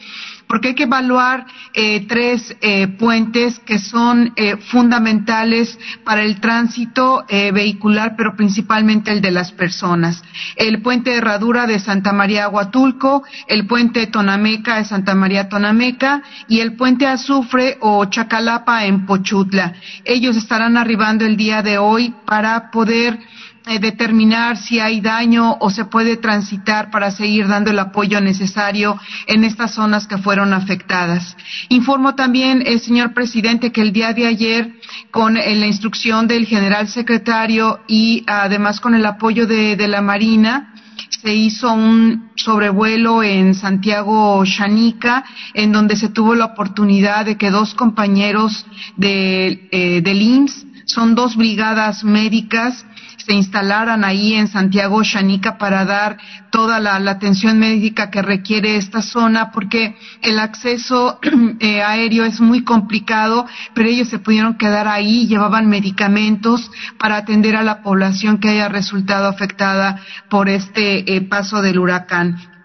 porque 0.48 0.68
hay 0.68 0.74
que 0.74 0.84
evaluar 0.84 1.46
eh, 1.74 2.06
tres 2.08 2.56
eh, 2.60 2.88
puentes 2.88 3.58
que 3.60 3.78
son 3.78 4.32
eh, 4.34 4.56
fundamentales 4.56 5.78
para 6.04 6.22
el 6.22 6.40
tránsito 6.40 7.24
vehicular, 7.28 8.14
pero 8.16 8.34
principalmente 8.34 9.12
el 9.12 9.20
de 9.20 9.30
las 9.30 9.52
personas. 9.52 10.22
El 10.56 10.80
puente 10.80 11.10
de 11.10 11.16
Herradura 11.16 11.66
de 11.66 11.78
Santa 11.78 12.12
María 12.12 12.48
Huatulco, 12.48 13.22
el 13.46 13.66
puente 13.66 14.06
Tonameca 14.06 14.76
de 14.76 14.84
Santa 14.84 15.14
María 15.14 15.48
Tonameca 15.48 16.22
y 16.48 16.60
el 16.60 16.74
puente 16.74 17.06
Azufre 17.06 17.76
o 17.80 18.04
Chacalapa 18.06 18.86
en 18.86 19.04
Pochutla. 19.04 19.74
Ellos 20.04 20.36
estarán 20.36 20.76
arribando 20.76 21.26
el 21.26 21.36
día 21.36 21.62
de 21.62 21.78
hoy 21.78 22.14
para 22.24 22.70
poder 22.70 23.18
eh, 23.68 23.78
determinar 23.78 24.56
si 24.56 24.80
hay 24.80 25.02
daño 25.02 25.58
o 25.60 25.68
se 25.68 25.84
puede 25.84 26.16
transitar 26.16 26.90
para 26.90 27.10
seguir 27.10 27.46
dando 27.48 27.70
el 27.70 27.78
apoyo 27.78 28.18
necesario 28.18 28.98
en 29.26 29.44
estas 29.44 29.74
zonas 29.74 30.06
que 30.06 30.16
fueron 30.16 30.54
afectadas. 30.54 31.36
Informo 31.68 32.14
también, 32.14 32.62
eh, 32.64 32.78
señor 32.78 33.12
presidente, 33.12 33.70
que 33.70 33.82
el 33.82 33.92
día 33.92 34.14
de 34.14 34.26
ayer, 34.26 34.72
con 35.10 35.36
eh, 35.36 35.54
la 35.54 35.66
instrucción 35.66 36.26
del 36.26 36.46
general 36.46 36.88
secretario 36.88 37.80
y 37.86 38.24
además 38.26 38.80
con 38.80 38.94
el 38.94 39.04
apoyo 39.04 39.46
de, 39.46 39.76
la 39.86 40.00
Marina, 40.00 40.74
se 41.22 41.34
hizo 41.34 41.70
un 41.72 42.30
sobrevuelo 42.36 43.22
en 43.22 43.54
Santiago 43.54 44.42
Chanica, 44.46 45.24
en 45.52 45.72
donde 45.72 45.96
se 45.96 46.08
tuvo 46.08 46.34
la 46.34 46.46
oportunidad 46.46 47.26
de 47.26 47.36
que 47.36 47.50
dos 47.50 47.74
compañeros 47.74 48.64
de, 48.96 50.00
del 50.02 50.22
IMSS, 50.22 50.66
son 50.86 51.14
dos 51.14 51.36
brigadas 51.36 52.02
médicas, 52.02 52.86
se 53.28 53.34
instalaran 53.34 54.04
ahí 54.04 54.32
en 54.32 54.48
Santiago 54.48 55.04
Xanica 55.04 55.58
para 55.58 55.84
dar 55.84 56.16
toda 56.50 56.80
la, 56.80 56.96
atención 57.10 57.58
médica 57.58 58.10
que 58.10 58.22
requiere 58.22 58.76
esta 58.76 59.02
zona, 59.02 59.52
porque 59.52 59.96
el 60.22 60.38
acceso 60.38 61.18
eh, 61.60 61.82
aéreo 61.82 62.24
es 62.24 62.40
muy 62.40 62.64
complicado, 62.64 63.46
pero 63.74 63.90
ellos 63.90 64.08
se 64.08 64.18
pudieron 64.18 64.56
quedar 64.56 64.88
ahí, 64.88 65.26
llevaban 65.26 65.68
medicamentos 65.68 66.70
para 66.98 67.16
atender 67.16 67.54
a 67.54 67.62
la 67.62 67.82
población 67.82 68.38
que 68.38 68.48
haya 68.48 68.68
resultado 68.68 69.28
afectada 69.28 70.00
por 70.30 70.48
este 70.48 71.14
eh, 71.14 71.20
paso 71.20 71.60
del 71.60 71.78
huracán. 71.78 72.57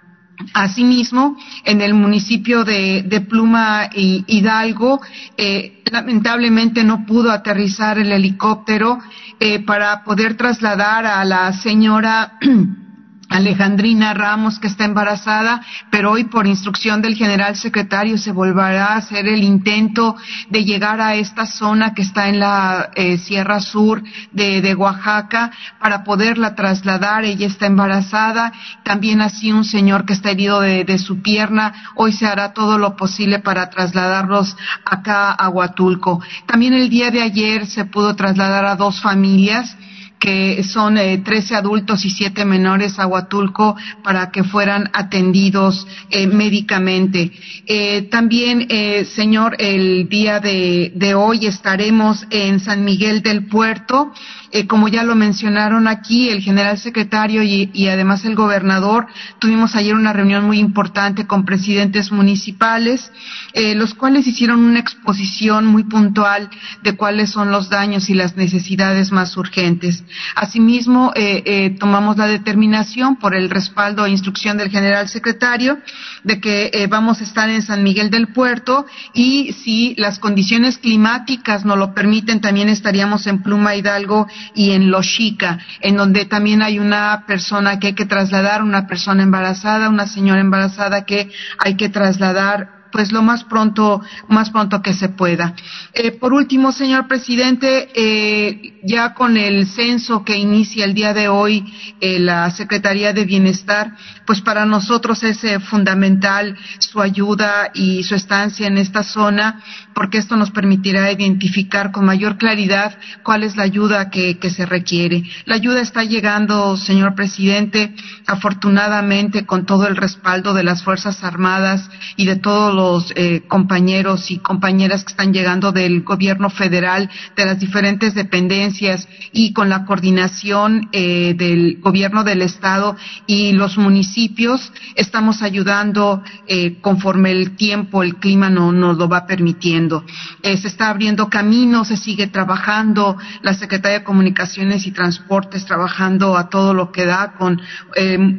Asimismo, 0.53 1.37
en 1.63 1.81
el 1.81 1.93
municipio 1.93 2.63
de, 2.63 3.25
Pluma 3.29 3.89
Hidalgo, 3.93 5.01
eh, 5.37 5.81
lamentablemente 5.91 6.83
no 6.83 7.05
pudo 7.05 7.31
aterrizar 7.31 7.97
el 7.97 8.11
helicóptero 8.11 8.99
eh, 9.39 9.59
para 9.59 10.03
poder 10.03 10.35
trasladar 10.35 11.05
a 11.05 11.23
la 11.25 11.53
señora 11.53 12.37
Alejandrina 13.29 14.13
Ramos, 14.13 14.59
que 14.59 14.67
está 14.67 14.85
embarazada, 14.85 15.61
pero 15.89 16.11
hoy 16.11 16.25
por 16.25 16.45
instrucción 16.45 17.01
del 17.01 17.15
general 17.15 17.55
secretario 17.55 18.17
se 18.17 18.31
volverá 18.31 18.87
a 18.87 18.97
hacer 18.97 19.27
el 19.27 19.43
intento 19.43 20.15
de 20.49 20.63
llegar 20.63 21.01
a 21.01 21.15
esta 21.15 21.45
zona 21.45 21.93
que 21.93 22.01
está 22.01 22.29
en 22.29 22.39
la 22.39 22.91
eh, 22.95 23.17
Sierra 23.17 23.59
Sur 23.59 24.03
de, 24.31 24.75
Oaxaca 24.75 25.51
para 25.79 26.03
poderla 26.03 26.55
trasladar. 26.55 27.25
Ella 27.25 27.47
está 27.47 27.65
embarazada. 27.65 28.51
También 28.83 29.21
así 29.21 29.51
un 29.51 29.65
señor 29.65 30.05
que 30.05 30.13
está 30.13 30.31
herido 30.31 30.61
de, 30.61 30.83
de 30.83 30.97
su 30.97 31.21
pierna. 31.21 31.91
Hoy 31.95 32.11
se 32.11 32.25
hará 32.25 32.53
todo 32.53 32.77
lo 32.77 32.95
posible 32.95 33.39
para 33.39 33.69
trasladarlos 33.69 34.55
acá 34.85 35.31
a 35.31 35.49
Huatulco. 35.49 36.21
También 36.45 36.73
el 36.73 36.89
día 36.89 37.11
de 37.11 37.21
ayer 37.21 37.65
se 37.65 37.85
pudo 37.85 38.15
trasladar 38.15 38.65
a 38.65 38.75
dos 38.75 39.01
familias 39.01 39.75
que 40.23 40.63
son 40.63 40.97
eh, 40.97 41.17
13 41.17 41.53
adultos 41.53 42.05
y 42.05 42.09
7 42.09 42.45
menores 42.45 42.97
a 42.97 43.07
Huatulco 43.07 43.75
para 44.05 44.31
que 44.31 44.45
fueran 44.45 44.89
atendidos 44.93 45.85
eh, 46.09 46.27
médicamente. 46.27 47.29
Eh, 47.65 48.03
también, 48.03 48.67
eh, 48.69 49.03
señor, 49.03 49.57
el 49.59 50.07
día 50.07 50.39
de, 50.39 50.93
de 50.95 51.13
hoy 51.13 51.45
estaremos 51.45 52.25
en 52.29 52.61
San 52.61 52.85
Miguel 52.85 53.21
del 53.21 53.47
Puerto 53.47 54.13
eh, 54.55 54.67
como 54.67 54.87
ya 54.87 55.01
lo 55.01 55.15
mencionaron 55.15 55.87
aquí, 55.87 56.29
el 56.29 56.43
general 56.43 56.77
secretario 56.77 57.41
y, 57.41 57.87
además 57.87 58.23
el 58.23 58.35
gobernador, 58.35 59.07
tuvimos 59.39 59.75
ayer 59.75 59.95
una 59.95 60.13
reunión 60.13 60.45
muy 60.45 60.59
importante 60.59 61.25
con 61.25 61.43
presidentes 61.43 62.11
municipales, 62.11 63.11
eh, 63.53 63.73
los 63.73 63.95
cuales 63.95 64.27
hicieron 64.27 64.59
una 64.59 64.79
exposición 64.79 65.65
muy 65.65 65.85
puntual 65.85 66.51
de 66.83 66.95
cuáles 66.95 67.31
son 67.31 67.49
los 67.49 67.67
daños 67.69 68.11
y 68.11 68.13
las 68.13 68.37
necesidades 68.37 69.11
más 69.11 69.35
urgentes. 69.37 70.03
Asimismo, 70.35 71.11
eh, 71.15 71.75
tomamos 71.79 72.17
la 72.17 72.27
determinación 72.27 73.15
por 73.15 73.33
el 73.33 73.49
respaldo 73.49 74.05
e 74.05 74.11
instrucción 74.11 74.59
del 74.59 74.69
general 74.69 75.09
secretario 75.09 75.79
de 76.23 76.39
que 76.39 76.87
vamos 76.91 77.21
a 77.21 77.23
estar 77.23 77.49
en 77.49 77.63
San 77.63 77.81
Miguel 77.81 78.11
del 78.11 78.27
Puerto 78.27 78.85
y 79.15 79.53
si 79.63 79.95
las 79.97 80.19
condiciones 80.19 80.77
climáticas 80.77 81.65
nos 81.65 81.79
lo 81.79 81.95
permiten, 81.95 82.39
también 82.39 82.69
estaríamos 82.69 83.25
en 83.25 83.41
Pluma 83.41 83.75
Hidalgo 83.75 84.27
y 84.53 84.71
en 84.71 84.91
Loxica, 84.91 85.59
en 85.81 85.97
donde 85.97 86.25
también 86.25 86.61
hay 86.61 86.79
una 86.79 87.25
persona 87.25 87.79
que 87.79 87.87
hay 87.87 87.93
que 87.93 88.05
trasladar, 88.05 88.61
una 88.61 88.87
persona 88.87 89.23
embarazada, 89.23 89.89
una 89.89 90.07
señora 90.07 90.41
embarazada 90.41 91.05
que 91.05 91.29
hay 91.59 91.75
que 91.75 91.89
trasladar 91.89 92.82
pues 92.93 93.11
lo 93.11 93.23
más 93.23 93.43
pronto, 93.43 94.01
más 94.29 94.51
pronto 94.51 94.83
que 94.83 94.93
se 94.93 95.09
pueda. 95.09 95.55
Eh, 95.95 96.11
por 96.11 96.31
último, 96.31 96.71
señor 96.71 97.07
presidente, 97.07 97.89
eh, 97.95 98.79
ya 98.83 99.15
con 99.15 99.35
el 99.35 99.65
censo 99.65 100.23
que 100.23 100.37
inicia 100.37 100.85
el 100.85 100.93
día 100.93 101.11
de 101.13 101.27
hoy 101.27 101.65
eh, 101.99 102.19
la 102.19 102.51
Secretaría 102.51 103.11
de 103.11 103.25
Bienestar, 103.25 103.95
pues 104.27 104.41
para 104.41 104.65
nosotros 104.67 105.23
es 105.23 105.41
fundamental 105.63 106.55
su 106.77 107.01
ayuda 107.01 107.71
y 107.73 108.03
su 108.03 108.13
estancia 108.13 108.67
en 108.67 108.77
esta 108.77 109.01
zona, 109.01 109.59
porque 109.95 110.19
esto 110.19 110.37
nos 110.37 110.51
permitirá 110.51 111.11
identificar 111.11 111.91
con 111.91 112.05
mayor 112.05 112.37
claridad 112.37 112.95
cuál 113.23 113.43
es 113.43 113.57
la 113.57 113.63
ayuda 113.63 114.11
que, 114.11 114.37
que 114.37 114.51
se 114.51 114.67
requiere. 114.67 115.23
La 115.45 115.55
ayuda 115.55 115.81
está 115.81 116.03
llegando, 116.03 116.77
señor 116.77 117.15
presidente, 117.15 117.95
afortunadamente 118.27 119.47
con 119.47 119.65
todo 119.65 119.87
el 119.87 119.95
respaldo 119.95 120.53
de 120.53 120.63
las 120.63 120.83
Fuerzas 120.83 121.23
Armadas 121.23 121.89
y 122.17 122.27
de 122.27 122.35
todos 122.35 122.73
los 122.73 122.82
los 122.83 123.13
eh, 123.15 123.43
compañeros 123.47 124.29
y 124.29 124.39
compañeras 124.39 125.05
que 125.05 125.11
están 125.11 125.31
llegando 125.31 125.71
del 125.71 126.03
gobierno 126.03 126.49
federal, 126.49 127.09
de 127.37 127.45
las 127.45 127.57
diferentes 127.57 128.13
dependencias 128.13 129.07
y 129.31 129.53
con 129.53 129.69
la 129.69 129.85
coordinación 129.85 130.89
eh, 130.91 131.33
del 131.37 131.79
gobierno 131.79 132.25
del 132.25 132.41
estado 132.41 132.97
y 133.25 133.53
los 133.53 133.77
municipios, 133.77 134.73
estamos 134.95 135.41
ayudando 135.41 136.23
eh, 136.45 136.81
conforme 136.81 137.31
el 137.31 137.55
tiempo, 137.55 138.03
el 138.03 138.15
clima 138.15 138.49
no, 138.49 138.73
nos 138.73 138.97
lo 138.97 139.07
va 139.07 139.25
permitiendo. 139.25 140.03
se 140.43 140.67
está 140.67 140.89
abriendo 140.89 141.29
caminos, 141.29 141.87
se 141.87 141.95
sigue 141.95 142.27
trabajando, 142.27 143.17
la 143.43 143.53
Secretaría 143.53 143.99
de 143.99 144.03
Comunicaciones 144.03 144.85
y 144.85 144.91
Transportes 144.91 145.65
trabajando 145.65 146.35
a 146.37 146.49
todo 146.49 146.73
lo 146.73 146.91
que 146.91 147.05
da 147.05 147.35
con 147.37 147.61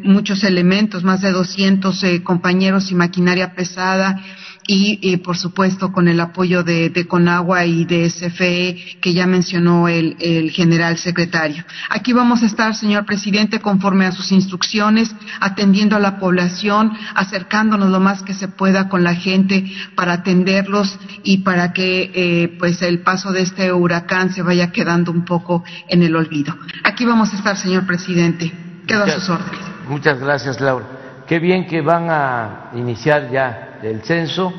muchos 0.02 0.44
elementos, 0.44 1.02
más 1.02 1.22
de 1.22 1.32
200 1.32 2.04
compañeros 2.22 2.90
y 2.90 2.94
maquinaria 2.94 3.54
pesada 3.54 4.20
y, 4.66 5.16
por 5.18 5.36
supuesto 5.36 5.92
con 5.92 6.08
el 6.08 6.20
apoyo 6.20 6.62
de, 6.62 7.06
Conagua 7.08 7.64
y 7.66 7.84
de 7.84 8.08
SFE 8.08 8.98
que 9.00 9.12
ya 9.12 9.26
mencionó 9.26 9.88
el, 9.88 10.16
general 10.50 10.96
secretario. 10.98 11.64
Aquí 11.90 12.12
vamos 12.12 12.42
a 12.42 12.46
estar, 12.46 12.74
señor 12.74 13.04
presidente, 13.04 13.60
conforme 13.60 14.06
a 14.06 14.12
sus 14.12 14.32
instrucciones, 14.32 15.14
atendiendo 15.40 15.96
a 15.96 16.00
la 16.00 16.18
población, 16.18 16.92
acercándonos 17.14 17.90
lo 17.90 18.00
más 18.00 18.22
que 18.22 18.34
se 18.34 18.48
pueda 18.48 18.88
con 18.88 19.04
la 19.04 19.14
gente 19.14 19.64
para 19.94 20.14
atenderlos 20.14 20.98
y 21.22 21.38
para 21.38 21.72
que 21.72 22.10
eh, 22.14 22.56
pues 22.58 22.82
el 22.82 23.00
paso 23.00 23.32
de 23.32 23.42
este 23.42 23.72
huracán 23.72 24.32
se 24.32 24.42
vaya 24.42 24.72
quedando 24.72 25.12
un 25.12 25.24
poco 25.24 25.64
en 25.88 26.02
el 26.02 26.16
olvido. 26.16 26.56
Aquí 26.84 27.04
vamos 27.04 27.32
a 27.32 27.36
estar, 27.36 27.56
señor 27.56 27.86
presidente. 27.86 28.52
Quedo 28.86 29.04
a 29.04 29.10
sus 29.10 29.28
órdenes. 29.28 29.60
Muchas 29.88 30.18
gracias, 30.20 30.60
Laura. 30.60 30.86
Qué 31.26 31.38
bien 31.38 31.66
que 31.66 31.80
van 31.80 32.10
a 32.10 32.70
iniciar 32.74 33.30
ya 33.30 33.63
del 33.82 34.02
censo, 34.02 34.52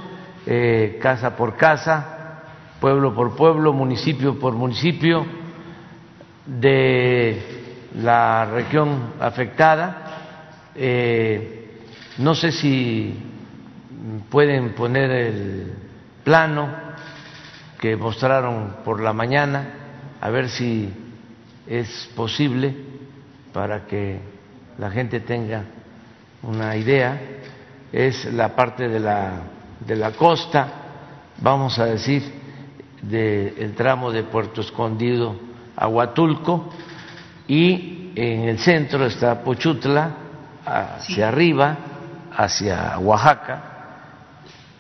eh, 0.46 1.00
casa 1.02 1.36
por 1.36 1.56
casa, 1.56 2.42
pueblo 2.80 3.14
por 3.14 3.36
pueblo, 3.36 3.74
municipio 3.74 4.38
por 4.40 4.54
municipio 4.54 5.26
de 6.46 7.42
la 7.96 8.46
región 8.46 9.14
afectada. 9.20 10.04
Eh, 10.76 11.80
no 12.18 12.36
sé 12.36 12.52
si 12.52 13.18
pueden 14.30 14.74
poner 14.74 15.12
el 15.12 15.74
plano 16.24 16.70
que 17.80 17.96
mostraron 17.96 18.78
por 18.84 19.02
la 19.02 19.14
mañana, 19.14 19.70
a 20.22 20.30
ver 20.30 20.50
si 20.50 20.94
es 21.68 22.10
posible 22.16 22.76
para 23.54 23.86
que 23.86 24.20
la 24.78 24.92
gente 24.92 25.20
tenga 25.20 25.64
una 26.44 26.76
idea 26.76 27.20
es 27.92 28.26
la 28.34 28.56
parte 28.56 28.88
de 28.88 29.00
la, 29.00 29.42
de 29.80 29.96
la 29.96 30.12
costa, 30.12 30.68
vamos 31.40 31.78
a 31.80 31.86
decir, 31.86 32.24
del 33.02 33.74
tramo 33.76 34.12
de 34.12 34.24
Puerto 34.24 34.62
Escondido 34.62 35.36
a 35.76 35.88
Huatulco, 35.88 36.70
y 37.48 38.12
en 38.16 38.50
el 38.50 38.60
centro 38.60 39.06
está 39.06 39.44
Pochutla, 39.44 40.16
hacia 40.66 41.28
arriba, 41.28 41.78
hacia 42.36 42.98
Oaxaca, 43.00 43.64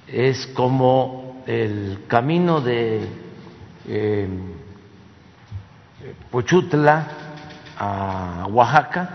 es 0.08 0.48
como 0.48 1.44
el 1.46 2.06
camino 2.08 2.62
de 2.62 3.08
eh, 3.88 4.28
Pochutla 6.32 7.08
a 7.78 8.48
Oaxaca 8.50 9.10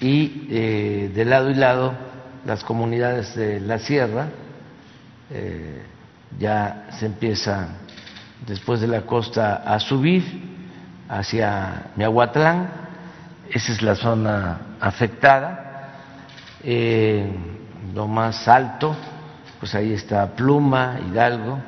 y 0.00 0.48
eh, 0.50 1.10
de 1.14 1.24
lado 1.24 1.50
y 1.50 1.54
lado 1.54 1.94
las 2.44 2.62
comunidades 2.64 3.34
de 3.34 3.60
la 3.60 3.78
sierra, 3.78 4.28
eh, 5.30 5.82
ya 6.38 6.86
se 6.98 7.06
empieza 7.06 7.68
después 8.46 8.80
de 8.80 8.88
la 8.88 9.02
costa 9.02 9.62
a 9.64 9.78
subir 9.80 10.24
hacia 11.08 11.90
Miahuatlán, 11.96 12.68
esa 13.50 13.72
es 13.72 13.82
la 13.82 13.94
zona 13.94 14.76
afectada, 14.80 16.00
eh, 16.62 17.30
lo 17.94 18.08
más 18.08 18.48
alto, 18.48 18.96
pues 19.60 19.74
ahí 19.74 19.92
está 19.92 20.34
Pluma, 20.34 20.98
Hidalgo, 21.06 21.58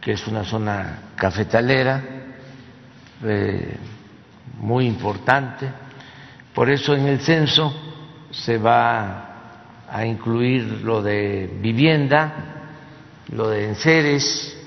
que 0.00 0.12
es 0.12 0.26
una 0.26 0.44
zona 0.44 0.98
cafetalera 1.16 2.02
eh, 3.24 3.76
muy 4.58 4.86
importante, 4.86 5.68
por 6.54 6.70
eso 6.70 6.94
en 6.94 7.06
el 7.06 7.20
censo 7.20 7.72
se 8.30 8.58
va 8.58 9.31
a 9.92 10.06
incluir 10.06 10.80
lo 10.82 11.02
de 11.02 11.50
vivienda, 11.60 12.78
lo 13.28 13.50
de 13.50 13.68
enseres 13.68 14.58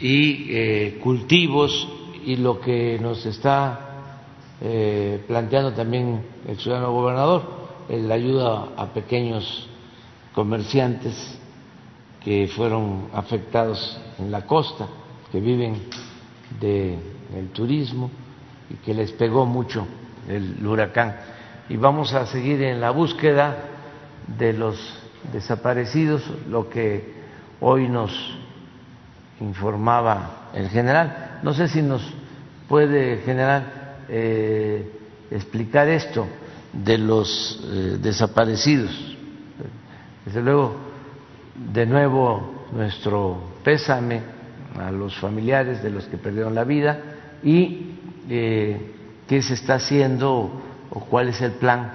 y 0.00 0.46
eh, 0.48 1.00
cultivos 1.02 1.86
y 2.24 2.36
lo 2.36 2.58
que 2.58 2.98
nos 2.98 3.26
está 3.26 3.80
eh, 4.62 5.22
planteando 5.26 5.74
también 5.74 6.22
el 6.48 6.56
ciudadano 6.56 6.92
gobernador, 6.92 7.42
la 7.90 8.14
ayuda 8.14 8.68
a 8.78 8.86
pequeños 8.86 9.68
comerciantes 10.34 11.38
que 12.24 12.48
fueron 12.48 13.08
afectados 13.12 14.00
en 14.18 14.32
la 14.32 14.46
costa, 14.46 14.88
que 15.30 15.40
viven 15.40 15.74
del 16.58 17.50
turismo 17.52 18.10
y 18.70 18.76
que 18.76 18.94
les 18.94 19.12
pegó 19.12 19.44
mucho 19.44 19.86
el 20.26 20.66
huracán. 20.66 21.16
Y 21.68 21.76
vamos 21.76 22.14
a 22.14 22.24
seguir 22.24 22.62
en 22.62 22.80
la 22.80 22.90
búsqueda 22.90 23.75
de 24.26 24.52
los 24.52 24.76
desaparecidos, 25.32 26.22
lo 26.48 26.68
que 26.68 27.14
hoy 27.60 27.88
nos 27.88 28.12
informaba 29.40 30.50
el 30.54 30.68
general. 30.68 31.40
No 31.42 31.54
sé 31.54 31.68
si 31.68 31.82
nos 31.82 32.02
puede, 32.68 33.18
general, 33.18 33.94
eh, 34.08 34.90
explicar 35.30 35.88
esto 35.88 36.26
de 36.72 36.98
los 36.98 37.60
eh, 37.64 37.98
desaparecidos. 38.00 39.16
Desde 40.24 40.42
luego, 40.42 40.76
de 41.72 41.86
nuevo, 41.86 42.66
nuestro 42.72 43.56
pésame 43.62 44.20
a 44.78 44.90
los 44.90 45.16
familiares 45.16 45.82
de 45.82 45.90
los 45.90 46.04
que 46.06 46.18
perdieron 46.18 46.54
la 46.54 46.64
vida 46.64 47.00
y 47.42 47.96
eh, 48.28 48.94
qué 49.26 49.42
se 49.42 49.54
está 49.54 49.74
haciendo 49.74 50.62
o 50.90 51.00
cuál 51.00 51.28
es 51.28 51.40
el 51.40 51.52
plan 51.52 51.90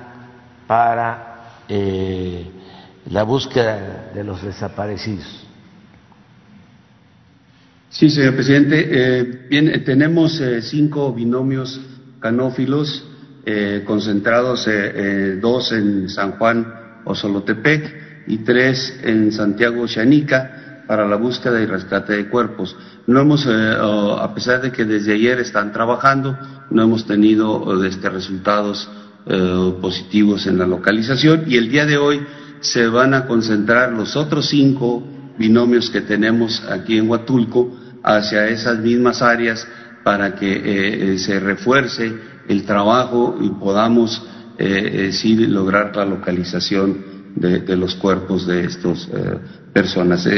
para 0.67 1.30
eh, 1.73 2.45
la 3.09 3.23
búsqueda 3.23 4.11
de 4.13 4.25
los 4.25 4.43
desaparecidos. 4.43 5.47
Sí, 7.89 8.09
señor 8.09 8.35
presidente. 8.35 8.87
Eh, 8.89 9.47
bien, 9.49 9.83
tenemos 9.85 10.41
cinco 10.63 11.13
binomios 11.13 11.79
canófilos 12.19 13.07
concentrados, 13.85 14.69
dos 15.41 15.71
en 15.71 16.09
San 16.09 16.33
Juan 16.33 17.01
Osolotepec 17.05 18.27
y 18.27 18.39
tres 18.39 18.99
en 19.03 19.31
Santiago 19.31 19.87
Xanica 19.87 20.83
para 20.87 21.07
la 21.07 21.15
búsqueda 21.15 21.59
y 21.61 21.65
rescate 21.65 22.13
de 22.13 22.29
cuerpos. 22.29 22.75
No 23.07 23.21
hemos, 23.21 23.47
a 23.47 24.33
pesar 24.35 24.61
de 24.61 24.71
que 24.71 24.85
desde 24.85 25.13
ayer 25.13 25.39
están 25.39 25.71
trabajando, 25.71 26.37
no 26.69 26.83
hemos 26.83 27.07
tenido 27.07 27.83
este, 27.83 28.09
resultados 28.09 28.89
eh, 29.25 29.73
positivos 29.81 30.47
en 30.47 30.57
la 30.57 30.65
localización 30.67 31.45
y 31.47 31.57
el 31.57 31.69
día 31.69 31.85
de 31.85 31.97
hoy 31.97 32.21
se 32.59 32.87
van 32.87 33.13
a 33.13 33.25
concentrar 33.25 33.91
los 33.91 34.15
otros 34.15 34.49
cinco 34.49 35.03
binomios 35.37 35.89
que 35.89 36.01
tenemos 36.01 36.63
aquí 36.69 36.97
en 36.97 37.09
Huatulco 37.09 37.75
hacia 38.03 38.47
esas 38.47 38.79
mismas 38.79 39.21
áreas 39.21 39.67
para 40.03 40.35
que 40.35 40.51
eh, 40.51 41.13
eh, 41.13 41.17
se 41.19 41.39
refuerce 41.39 42.13
el 42.47 42.63
trabajo 42.63 43.37
y 43.41 43.49
podamos 43.49 44.27
sí 45.11 45.47
lograr 45.47 45.95
la 45.95 46.05
localización 46.05 47.03
de, 47.35 47.75
los 47.75 47.95
cuerpos 47.95 48.45
de 48.45 48.65
estas 48.65 49.09
personas. 49.73 50.29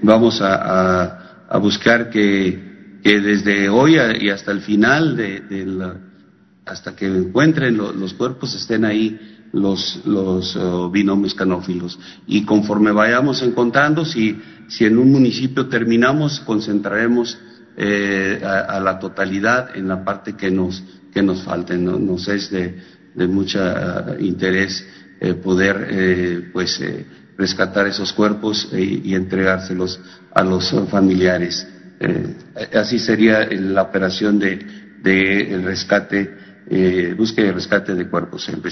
vamos 0.00 0.40
a, 0.40 1.48
a 1.48 1.58
buscar 1.58 2.08
que 2.08 2.72
que 3.02 3.20
desde 3.20 3.68
hoy 3.68 3.96
y 4.20 4.30
hasta 4.30 4.52
el 4.52 4.60
final 4.60 5.16
de, 5.16 5.42
la, 5.66 5.96
hasta 6.64 6.94
que 6.94 7.06
encuentren 7.06 7.76
los 7.76 8.14
cuerpos 8.14 8.54
estén 8.54 8.84
ahí 8.84 9.18
los, 9.52 10.00
los 10.06 10.56
uh, 10.56 10.90
binomios 10.90 11.34
canófilos. 11.34 11.98
Y 12.26 12.44
conforme 12.44 12.92
vayamos 12.92 13.42
encontrando, 13.42 14.04
si, 14.04 14.40
si 14.68 14.84
en 14.84 14.98
un 14.98 15.12
municipio 15.12 15.68
terminamos, 15.68 16.40
concentraremos 16.40 17.38
eh, 17.76 18.40
a, 18.44 18.80
la 18.80 18.98
totalidad 18.98 19.76
en 19.76 19.88
la 19.88 20.04
parte 20.04 20.34
que 20.34 20.50
nos, 20.50 20.82
que 21.12 21.22
nos 21.22 21.42
falte. 21.42 21.76
¿no? 21.76 21.98
Nos 21.98 22.28
es 22.28 22.50
de, 22.50 22.80
de 23.14 23.26
mucho 23.26 23.58
uh, 23.60 24.22
interés 24.22 24.86
eh, 25.20 25.34
poder 25.34 25.88
eh, 25.90 26.50
pues, 26.52 26.80
rescatar 27.36 27.86
esos 27.86 28.12
cuerpos 28.12 28.68
y 28.72 29.14
entregárselos 29.14 30.00
a 30.34 30.42
los 30.42 30.70
familiares. 30.90 31.66
Eh, 32.00 32.34
así 32.74 32.98
sería 32.98 33.46
la 33.50 33.82
operación 33.82 34.38
de, 34.38 34.58
de 35.02 35.60
rescate, 35.64 36.36
eh, 36.68 37.14
búsqueda 37.16 37.48
y 37.48 37.50
rescate 37.52 37.94
de 37.94 38.08
cuerpos, 38.08 38.48
en. 38.48 38.62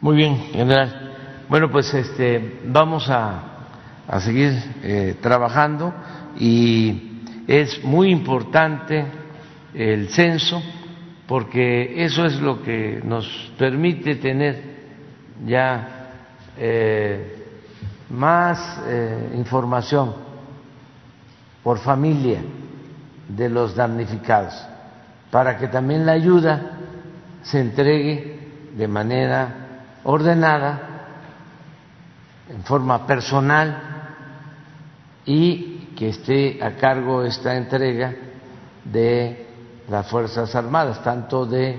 Muy 0.00 0.16
bien, 0.16 0.36
general. 0.52 1.14
Bueno, 1.48 1.70
pues 1.70 1.92
este, 1.94 2.60
vamos 2.66 3.08
a, 3.08 3.58
a 4.06 4.20
seguir 4.20 4.52
eh, 4.82 5.16
trabajando 5.20 5.92
y 6.38 7.22
es 7.46 7.82
muy 7.82 8.10
importante 8.10 9.04
el 9.74 10.08
censo 10.08 10.62
porque 11.26 12.04
eso 12.04 12.24
es 12.24 12.40
lo 12.40 12.62
que 12.62 13.02
nos 13.04 13.52
permite 13.58 14.16
tener 14.16 14.62
ya 15.46 16.10
eh, 16.56 17.44
más 18.10 18.80
eh, 18.86 19.32
información 19.36 20.14
por 21.62 21.78
familia 21.78 22.40
de 23.28 23.48
los 23.50 23.74
damnificados, 23.74 24.54
para 25.30 25.58
que 25.58 25.68
también 25.68 26.06
la 26.06 26.12
ayuda 26.12 26.77
se 27.42 27.60
entregue 27.60 28.38
de 28.76 28.88
manera 28.88 29.68
ordenada, 30.04 30.88
en 32.48 32.62
forma 32.64 33.06
personal 33.06 33.82
y 35.26 35.90
que 35.96 36.08
esté 36.08 36.62
a 36.62 36.76
cargo 36.76 37.22
esta 37.24 37.56
entrega 37.56 38.14
de 38.84 39.46
las 39.88 40.06
Fuerzas 40.08 40.54
Armadas, 40.54 41.02
tanto 41.02 41.44
de 41.44 41.78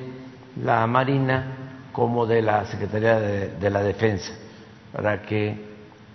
la 0.64 0.86
Marina 0.88 1.56
como 1.92 2.26
de 2.26 2.42
la 2.42 2.66
Secretaría 2.66 3.20
de, 3.20 3.70
la 3.70 3.82
Defensa, 3.82 4.32
para 4.92 5.22
que 5.22 5.70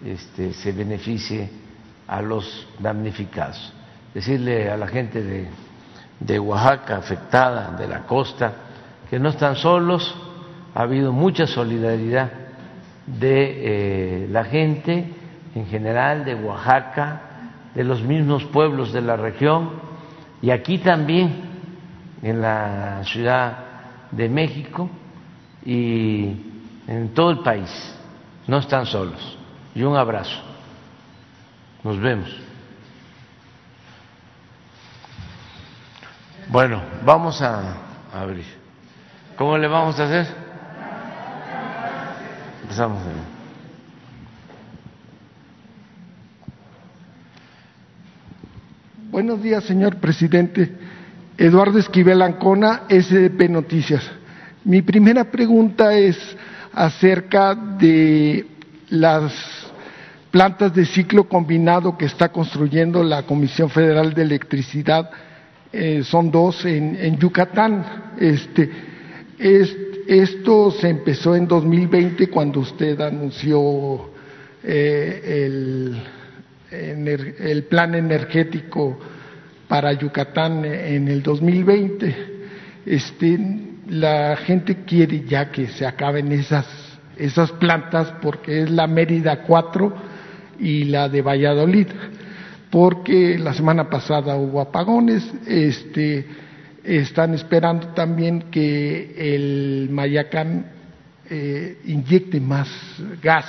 este, 0.04 0.52
se 0.52 0.72
beneficie 0.72 1.50
a 2.06 2.22
los 2.22 2.68
damnificados. 2.78 3.72
Decirle 4.12 4.70
a 4.70 4.76
la 4.76 4.86
gente 4.86 5.22
de, 5.22 5.48
de 6.20 6.38
Oaxaca 6.38 6.98
afectada, 6.98 7.72
de 7.76 7.88
la 7.88 8.00
costa, 8.06 8.52
que 9.10 9.18
no 9.18 9.30
están 9.30 9.56
solos, 9.56 10.14
ha 10.74 10.82
habido 10.82 11.12
mucha 11.12 11.46
solidaridad 11.46 12.30
de 13.06 14.24
eh, 14.24 14.28
la 14.30 14.44
gente 14.44 15.12
en 15.54 15.66
general, 15.66 16.24
de 16.24 16.34
Oaxaca, 16.34 17.20
de 17.74 17.84
los 17.84 18.02
mismos 18.02 18.44
pueblos 18.44 18.92
de 18.92 19.02
la 19.02 19.16
región 19.16 19.70
y 20.40 20.50
aquí 20.50 20.78
también 20.78 21.54
en 22.22 22.40
la 22.40 23.02
Ciudad 23.04 23.58
de 24.10 24.28
México 24.28 24.88
y 25.64 26.36
en 26.86 27.14
todo 27.14 27.30
el 27.30 27.38
país. 27.40 27.70
No 28.46 28.58
están 28.58 28.86
solos. 28.86 29.38
Y 29.74 29.82
un 29.82 29.96
abrazo. 29.96 30.38
Nos 31.82 31.98
vemos. 31.98 32.28
Bueno, 36.48 36.82
vamos 37.04 37.40
a 37.40 37.76
abrir. 38.12 38.63
¿Cómo 39.36 39.58
le 39.58 39.66
vamos 39.66 39.98
a 39.98 40.04
hacer? 40.04 40.26
Empezamos. 42.62 43.02
Buenos 49.10 49.42
días, 49.42 49.64
señor 49.64 49.96
presidente. 49.96 50.72
Eduardo 51.36 51.80
Esquivel 51.80 52.22
Ancona, 52.22 52.82
SDP 52.88 53.48
Noticias. 53.50 54.08
Mi 54.62 54.82
primera 54.82 55.24
pregunta 55.24 55.94
es 55.94 56.16
acerca 56.72 57.56
de 57.56 58.46
las 58.90 59.32
plantas 60.30 60.72
de 60.74 60.84
ciclo 60.84 61.28
combinado 61.28 61.98
que 61.98 62.04
está 62.04 62.28
construyendo 62.28 63.02
la 63.02 63.24
Comisión 63.24 63.68
Federal 63.68 64.14
de 64.14 64.22
Electricidad, 64.22 65.10
eh, 65.72 66.04
son 66.04 66.30
dos 66.30 66.64
en, 66.64 67.18
Yucatán. 67.18 68.14
Este, 68.16 68.93
esto 69.38 70.70
se 70.70 70.88
empezó 70.88 71.34
en 71.34 71.46
2020 71.48 72.28
cuando 72.28 72.60
usted 72.60 73.00
anunció 73.00 74.10
eh, 74.62 75.46
el, 75.46 76.02
el, 76.70 77.64
plan 77.64 77.94
energético 77.94 78.98
para 79.68 79.92
Yucatán 79.92 80.64
en 80.64 81.08
el 81.08 81.22
2020. 81.22 82.16
Este, 82.86 83.38
la 83.88 84.36
gente 84.36 84.84
quiere 84.84 85.24
ya 85.24 85.50
que 85.50 85.66
se 85.68 85.86
acaben 85.86 86.32
esas, 86.32 86.66
esas 87.16 87.52
plantas 87.52 88.12
porque 88.22 88.62
es 88.62 88.70
la 88.70 88.86
Mérida 88.86 89.42
4 89.42 89.94
y 90.60 90.84
la 90.84 91.08
de 91.08 91.22
Valladolid, 91.22 91.88
porque 92.70 93.38
la 93.38 93.54
semana 93.54 93.88
pasada 93.90 94.36
hubo 94.36 94.60
apagones, 94.60 95.24
este, 95.46 96.26
están 96.84 97.34
esperando 97.34 97.88
también 97.88 98.50
que 98.50 99.14
el 99.16 99.88
Mayacán 99.90 100.66
eh, 101.28 101.78
inyecte 101.86 102.40
más 102.40 102.68
gas 103.22 103.46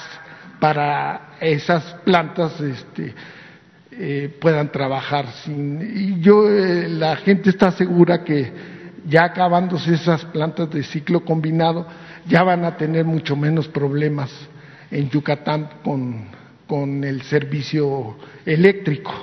para 0.59 1.35
esas 1.41 1.83
plantas 2.05 2.59
este, 2.61 3.13
eh, 3.91 4.33
puedan 4.39 4.71
trabajar 4.71 5.27
sin 5.43 5.81
y 5.81 6.21
yo 6.21 6.49
eh, 6.49 6.87
la 6.87 7.17
gente 7.17 7.49
está 7.49 7.71
segura 7.71 8.23
que 8.23 8.51
ya 9.05 9.25
acabándose 9.25 9.93
esas 9.93 10.23
plantas 10.25 10.69
de 10.69 10.83
ciclo 10.83 11.25
combinado 11.25 11.85
ya 12.25 12.43
van 12.43 12.63
a 12.63 12.77
tener 12.77 13.05
mucho 13.05 13.35
menos 13.35 13.67
problemas 13.67 14.31
en 14.89 15.09
Yucatán 15.09 15.69
con 15.83 16.35
con 16.67 17.03
el 17.03 17.21
servicio 17.23 18.17
eléctrico. 18.45 19.13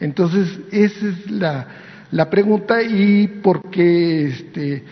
Entonces, 0.00 0.58
esa 0.70 1.06
es 1.06 1.30
la, 1.30 1.66
la 2.14 2.30
pregunta 2.30 2.80
y 2.80 3.26
por 3.26 3.68
qué 3.70 4.26
este, 4.28 4.84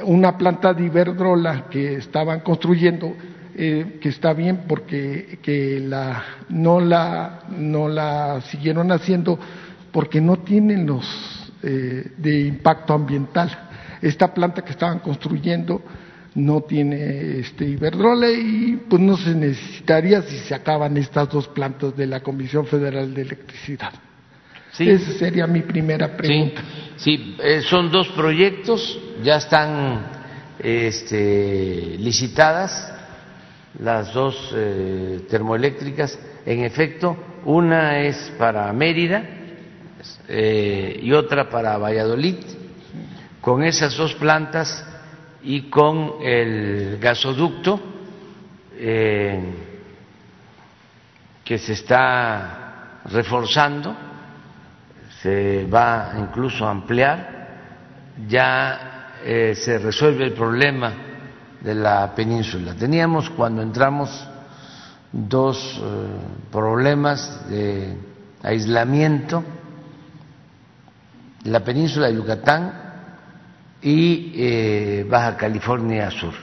una 0.00 0.36
planta 0.36 0.74
de 0.74 0.84
Iberdrola 0.84 1.64
que 1.70 1.94
estaban 1.94 2.40
construyendo, 2.40 3.16
eh, 3.54 3.98
que 3.98 4.10
está 4.10 4.34
bien 4.34 4.64
porque 4.68 5.38
que 5.42 5.80
la, 5.80 6.22
no, 6.50 6.78
la, 6.78 7.44
no 7.56 7.88
la 7.88 8.42
siguieron 8.42 8.92
haciendo 8.92 9.38
porque 9.90 10.20
no 10.20 10.40
tienen 10.40 10.86
los 10.86 11.06
eh, 11.62 12.12
de 12.18 12.40
impacto 12.40 12.92
ambiental. 12.92 13.50
Esta 14.02 14.34
planta 14.34 14.60
que 14.60 14.72
estaban 14.72 14.98
construyendo 14.98 15.80
no 16.34 16.60
tiene 16.60 17.38
este 17.38 17.64
Iberdrola 17.64 18.30
y 18.30 18.76
pues 18.88 19.00
no 19.00 19.16
se 19.16 19.34
necesitaría 19.34 20.20
si 20.20 20.36
se 20.36 20.54
acaban 20.54 20.98
estas 20.98 21.30
dos 21.30 21.48
plantas 21.48 21.96
de 21.96 22.06
la 22.06 22.20
Comisión 22.20 22.66
Federal 22.66 23.14
de 23.14 23.22
Electricidad. 23.22 23.94
Esa 24.78 25.12
sería 25.12 25.46
mi 25.46 25.62
primera 25.62 26.16
pregunta. 26.16 26.62
Sí, 26.96 27.36
eh, 27.42 27.62
son 27.62 27.90
dos 27.90 28.08
proyectos, 28.08 28.98
ya 29.22 29.36
están 29.36 30.06
este, 30.58 31.96
licitadas 31.98 32.92
las 33.80 34.12
dos 34.12 34.52
eh, 34.54 35.20
termoeléctricas. 35.28 36.18
En 36.44 36.64
efecto, 36.64 37.16
una 37.44 38.00
es 38.00 38.32
para 38.38 38.72
Mérida 38.72 39.22
eh, 40.28 41.00
y 41.02 41.12
otra 41.12 41.48
para 41.48 41.76
Valladolid. 41.78 42.36
Con 43.40 43.62
esas 43.62 43.96
dos 43.96 44.14
plantas 44.14 44.84
y 45.42 45.62
con 45.70 46.14
el 46.22 46.98
gasoducto 47.00 47.80
que 51.44 51.58
se 51.58 51.72
está 51.72 53.00
reforzando 53.06 54.07
se 55.22 55.66
va 55.66 56.12
incluso 56.18 56.66
a 56.66 56.70
ampliar, 56.70 57.48
ya 58.28 59.14
eh, 59.24 59.54
se 59.54 59.78
resuelve 59.78 60.24
el 60.24 60.32
problema 60.32 60.92
de 61.60 61.74
la 61.74 62.14
península. 62.14 62.74
Teníamos 62.74 63.30
cuando 63.30 63.62
entramos 63.62 64.28
dos 65.10 65.80
eh, 65.82 66.06
problemas 66.52 67.48
de 67.48 67.96
aislamiento, 68.42 69.42
la 71.44 71.60
península 71.60 72.08
de 72.08 72.14
Yucatán 72.14 72.72
y 73.82 74.32
eh, 74.36 75.06
Baja 75.08 75.36
California 75.36 76.10
Sur. 76.10 76.34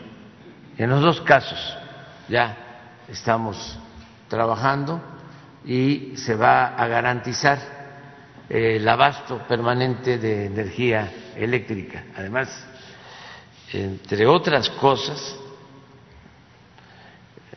En 0.78 0.90
los 0.90 1.02
dos 1.02 1.22
casos 1.22 1.78
ya 2.28 2.58
estamos 3.08 3.80
trabajando 4.28 5.02
y 5.64 6.14
se 6.18 6.36
va 6.36 6.76
a 6.76 6.88
garantizar 6.88 7.75
el 8.50 8.88
abasto 8.88 9.40
permanente 9.48 10.18
de 10.18 10.46
energía 10.46 11.12
eléctrica. 11.36 12.06
Además, 12.16 12.68
entre 13.74 14.28
otras 14.28 14.70
cosas, 14.70 15.38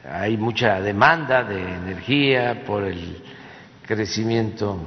hay 0.04 0.36
mucha 0.36 0.80
demanda 0.80 1.44
de 1.44 1.60
energía 1.60 2.62
por 2.64 2.84
el 2.84 3.22
crecimiento 3.86 4.78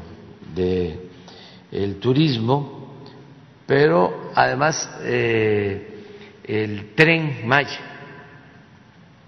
del 0.56 2.00
turismo, 2.00 3.04
pero 3.68 4.32
además 4.36 4.90
eh, 5.04 6.04
el 6.44 6.94
tren 6.96 7.48
Maya 7.48 7.80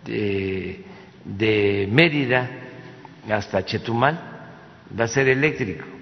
de 0.03 1.88
Mérida 1.89 2.49
hasta 3.29 3.63
Chetumal 3.63 4.19
va 4.99 5.05
a 5.05 5.07
ser 5.07 5.29
eléctrico 5.29 5.92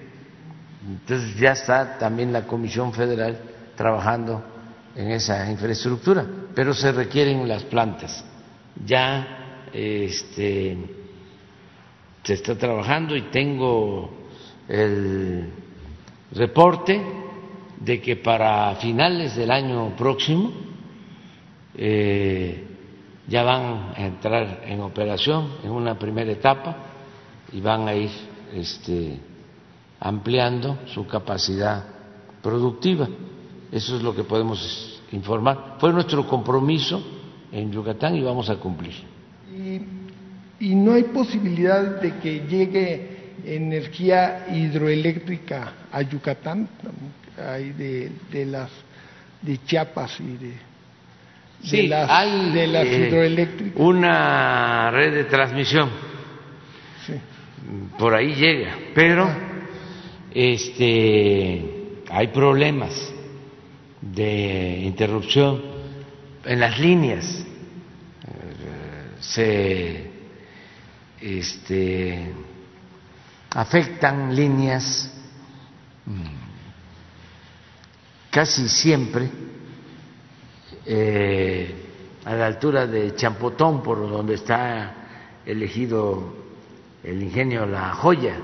entonces 0.88 1.36
ya 1.38 1.52
está 1.52 1.98
también 1.98 2.34
la 2.34 2.48
Comisión 2.48 2.92
Federal 2.94 3.38
trabajando 3.76 4.44
en 4.96 5.12
esa 5.12 5.50
infraestructura, 5.50 6.26
pero 6.56 6.74
se 6.74 6.92
requieren 6.92 7.48
las 7.48 7.64
plantas. 7.64 8.26
Ya 8.86 9.68
este, 9.72 10.78
se 12.24 12.34
está 12.34 12.58
trabajando 12.58 13.16
y 13.16 13.24
tengo 13.24 14.12
el 14.68 15.50
reporte 16.34 17.02
de 17.80 18.02
que 18.02 18.16
para 18.18 18.76
finales 18.76 19.36
del 19.36 19.52
año 19.52 19.96
próximo 19.96 20.52
eh, 21.76 22.68
ya 23.28 23.44
van 23.44 23.94
a 23.96 24.06
entrar 24.06 24.62
en 24.66 24.82
operación 24.82 25.58
en 25.64 25.72
una 25.72 25.98
primera 25.98 26.32
etapa 26.32 26.76
y 27.52 27.62
van 27.62 27.88
a 27.88 27.96
ir 27.96 28.12
este, 28.54 29.20
ampliando 30.02 30.80
su 30.88 31.06
capacidad 31.06 31.86
productiva. 32.42 33.08
Eso 33.72 33.96
es 33.96 34.02
lo 34.02 34.14
que 34.14 34.24
podemos 34.24 35.00
informar. 35.12 35.78
Fue 35.80 35.94
nuestro 35.94 36.28
compromiso 36.28 37.02
en 37.52 37.72
Yucatán 37.72 38.16
y 38.16 38.22
vamos 38.22 38.50
a 38.50 38.56
cumplir. 38.56 38.94
¿Y, 40.60 40.76
no 40.76 40.94
hay 40.94 41.04
posibilidad 41.04 42.02
de 42.02 42.18
que 42.18 42.42
llegue 42.48 43.34
energía 43.46 44.48
hidroeléctrica 44.52 45.74
a 45.92 46.02
Yucatán? 46.02 46.68
Hay 47.38 47.72
de, 47.72 48.46
las 48.46 48.70
de 49.42 49.64
Chiapas 49.64 50.20
y 50.20 50.38
de, 50.38 50.54
sí, 51.64 51.88
las, 51.88 52.10
hay, 52.10 52.52
de 52.52 52.68
las 52.68 52.86
eh, 52.86 53.08
hidroeléctricas. 53.08 53.80
Una 53.80 54.92
red 54.92 55.14
de 55.14 55.24
transmisión. 55.26 55.90
Sí. 57.06 57.14
Por 57.98 58.14
ahí 58.14 58.34
llega, 58.36 58.76
pero 58.94 59.26
ah 59.26 59.51
este, 60.34 62.04
hay 62.10 62.28
problemas 62.28 63.14
de 64.02 64.80
interrupción 64.84 65.62
en 66.46 66.60
las 66.60 66.80
líneas, 66.80 67.46
se 69.20 70.10
este, 71.22 72.34
afectan 73.52 74.36
líneas 74.36 75.14
mm, 76.06 76.24
casi 78.32 78.68
siempre 78.68 79.30
eh, 80.86 81.76
a 82.26 82.34
la 82.34 82.48
altura 82.48 82.88
de 82.88 83.14
Champotón, 83.16 83.84
por 83.84 84.10
donde 84.10 84.36
está 84.36 84.96
elegido 85.46 86.34
el 87.04 87.22
ingenio 87.22 87.66
La 87.66 87.94
Joya 87.94 88.38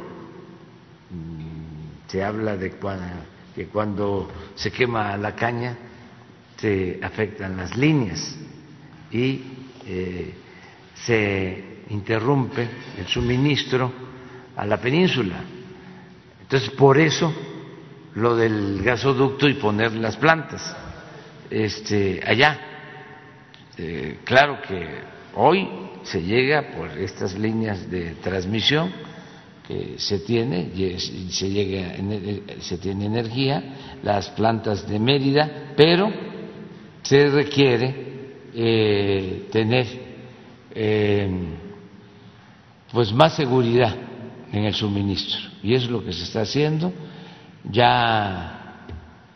se 2.07 2.23
habla 2.23 2.55
de 2.55 2.71
que 3.55 3.67
cuando 3.67 4.31
se 4.55 4.71
quema 4.71 5.17
la 5.17 5.35
caña 5.35 5.77
se 6.57 6.99
afectan 7.03 7.57
las 7.57 7.75
líneas 7.75 8.35
y 9.11 9.43
eh, 9.85 10.33
se 10.95 11.83
interrumpe 11.89 12.67
el 12.97 13.07
suministro 13.07 13.91
a 14.55 14.65
la 14.65 14.77
península. 14.77 15.37
Entonces, 16.41 16.69
por 16.71 16.97
eso 16.97 17.33
lo 18.15 18.35
del 18.35 18.81
gasoducto 18.81 19.47
y 19.47 19.55
poner 19.55 19.93
las 19.93 20.17
plantas 20.17 20.75
este, 21.49 22.21
allá. 22.25 22.59
Eh, 23.77 24.19
claro 24.23 24.59
que 24.67 25.01
hoy 25.35 25.69
se 26.03 26.23
llega 26.23 26.71
por 26.71 26.89
estas 26.97 27.37
líneas 27.37 27.89
de 27.91 28.15
transmisión 28.15 28.91
que 29.67 29.95
se 29.97 30.19
tiene, 30.19 30.71
se, 31.29 31.49
llega, 31.49 31.93
se 32.61 32.77
tiene 32.77 33.05
energía, 33.05 33.97
las 34.01 34.29
plantas 34.29 34.87
de 34.87 34.97
Mérida, 34.97 35.73
pero 35.75 36.09
se 37.01 37.27
requiere 37.27 38.07
eh, 38.53 39.49
tener 39.51 39.85
eh, 40.73 41.29
pues 42.93 43.11
más 43.11 43.35
seguridad 43.35 43.93
en 44.53 44.63
el 44.63 44.73
suministro 44.73 45.37
y 45.61 45.75
es 45.75 45.89
lo 45.89 46.01
que 46.01 46.13
se 46.13 46.23
está 46.23 46.41
haciendo. 46.41 46.93
Ya 47.69 48.85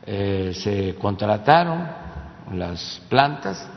eh, 0.06 0.54
se 0.54 0.96
contrataron 0.96 1.86
las 2.54 3.02
plantas, 3.10 3.70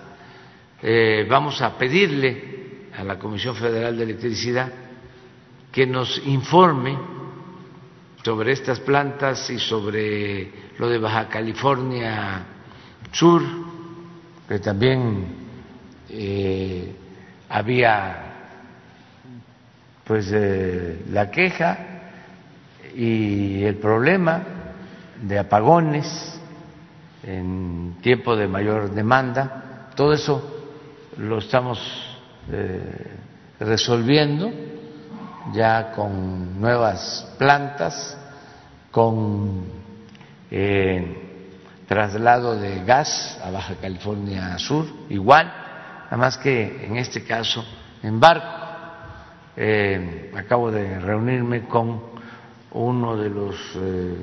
vamos 1.29 1.61
a 1.63 1.77
pedirle 1.77 2.91
a 2.97 3.03
la 3.03 3.19
Comisión 3.19 3.57
Federal 3.57 3.97
de 3.97 4.05
Electricidad 4.05 4.84
que 5.75 5.89
nos 5.89 6.25
informe 6.25 6.97
sobre 8.23 8.53
estas 8.53 8.79
plantas 8.79 9.51
y 9.51 9.59
sobre 9.59 10.49
lo 10.79 10.89
de 10.89 10.99
Baja 10.99 11.27
California 11.29 12.47
Sur, 13.11 13.43
que 14.49 14.61
también 14.61 15.27
eh, 16.11 16.95
había 17.49 18.21
pues 20.05 20.31
eh, 20.33 21.07
la 21.11 21.29
queja 21.33 21.79
y 22.95 23.65
el 23.65 23.75
problema 23.75 24.45
de 25.21 25.41
apagones 25.41 26.41
en 27.25 27.97
tiempo 28.01 28.37
de 28.37 28.47
mayor 28.47 28.93
demanda, 28.93 29.91
todo 29.97 30.13
eso 30.13 30.41
lo 31.19 31.39
estamos 31.39 31.81
eh, 32.53 33.11
resolviendo 33.59 34.74
ya 35.53 35.93
con 35.93 36.61
nuevas 36.61 37.35
plantas, 37.39 38.17
con 38.91 39.65
eh, 40.51 41.25
traslado 41.87 42.57
de 42.57 42.85
gas 42.85 43.39
a 43.45 43.51
Baja 43.51 43.75
California 43.81 44.59
Sur, 44.59 44.87
igual, 45.09 45.47
nada 46.05 46.17
más 46.17 46.39
que 46.39 46.87
en 46.87 46.97
este 46.97 47.25
caso 47.25 47.65
en 48.03 48.21
barco. 48.21 48.65
Eh, 49.57 50.33
acabo 50.37 50.71
de 50.71 50.99
reunirme 50.99 51.67
con 51.67 52.03
uno 52.73 53.17
de 53.17 53.31
los 53.31 53.55
eh, 53.77 54.17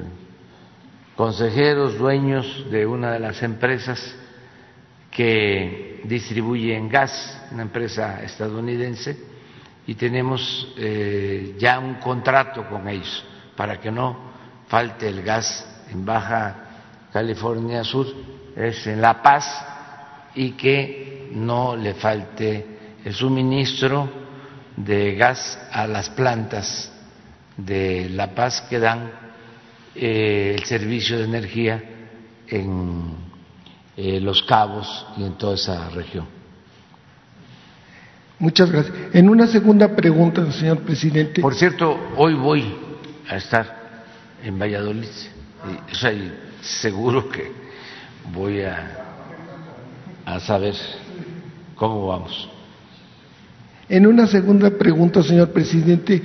consejeros 1.15 1.97
dueños 1.97 2.65
de 2.69 2.85
una 2.85 3.13
de 3.13 3.19
las 3.19 3.41
empresas 3.41 4.15
que 5.09 6.01
distribuyen 6.05 6.89
gas, 6.89 7.41
una 7.51 7.63
empresa 7.63 8.21
estadounidense, 8.23 9.30
y 9.87 9.95
tenemos 9.95 10.73
eh, 10.77 11.55
ya 11.57 11.79
un 11.79 11.95
contrato 11.95 12.67
con 12.67 12.87
ellos 12.87 13.23
para 13.55 13.79
que 13.79 13.91
no 13.91 14.31
falte 14.67 15.07
el 15.07 15.21
gas 15.23 15.65
en 15.91 16.05
Baja 16.05 16.55
California 17.11 17.83
Sur, 17.83 18.07
es 18.55 18.87
en 18.87 19.01
La 19.01 19.21
Paz, 19.21 19.45
y 20.35 20.51
que 20.51 21.29
no 21.33 21.75
le 21.75 21.93
falte 21.93 22.79
el 23.03 23.13
suministro 23.13 24.09
de 24.75 25.15
gas 25.15 25.59
a 25.71 25.87
las 25.87 26.09
plantas 26.09 26.91
de 27.57 28.09
La 28.09 28.33
Paz 28.33 28.61
que 28.69 28.79
dan 28.79 29.11
eh, 29.93 30.55
el 30.57 30.63
servicio 30.65 31.17
de 31.17 31.25
energía 31.25 31.83
en 32.47 33.15
eh, 33.97 34.19
Los 34.21 34.43
Cabos 34.43 35.07
y 35.17 35.23
en 35.23 35.33
toda 35.33 35.55
esa 35.55 35.89
región. 35.89 36.40
Muchas 38.41 38.71
gracias. 38.71 38.97
En 39.13 39.29
una 39.29 39.45
segunda 39.45 39.95
pregunta, 39.95 40.51
señor 40.51 40.79
presidente. 40.79 41.43
Por 41.43 41.53
cierto, 41.53 41.95
hoy 42.17 42.33
voy 42.33 42.75
a 43.29 43.35
estar 43.35 44.03
en 44.43 44.57
Valladolid. 44.57 45.05
o 45.91 45.95
sea, 45.95 46.11
seguro 46.59 47.29
que 47.29 47.51
voy 48.33 48.61
a, 48.61 48.97
a 50.25 50.39
saber 50.39 50.73
cómo 51.75 52.07
vamos. 52.07 52.49
En 53.87 54.07
una 54.07 54.25
segunda 54.25 54.71
pregunta, 54.71 55.21
señor 55.21 55.51
presidente, 55.51 56.19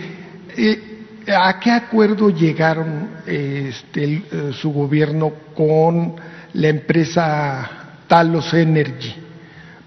eh, 0.57 1.23
¿a 1.37 1.61
qué 1.61 1.71
acuerdo 1.71 2.31
llegaron 2.31 3.11
este, 3.27 4.05
eh, 4.05 4.23
su 4.55 4.73
gobierno 4.73 5.35
con 5.55 6.17
la 6.55 6.69
empresa 6.69 7.71
Talos 8.09 8.55
Energy 8.55 9.26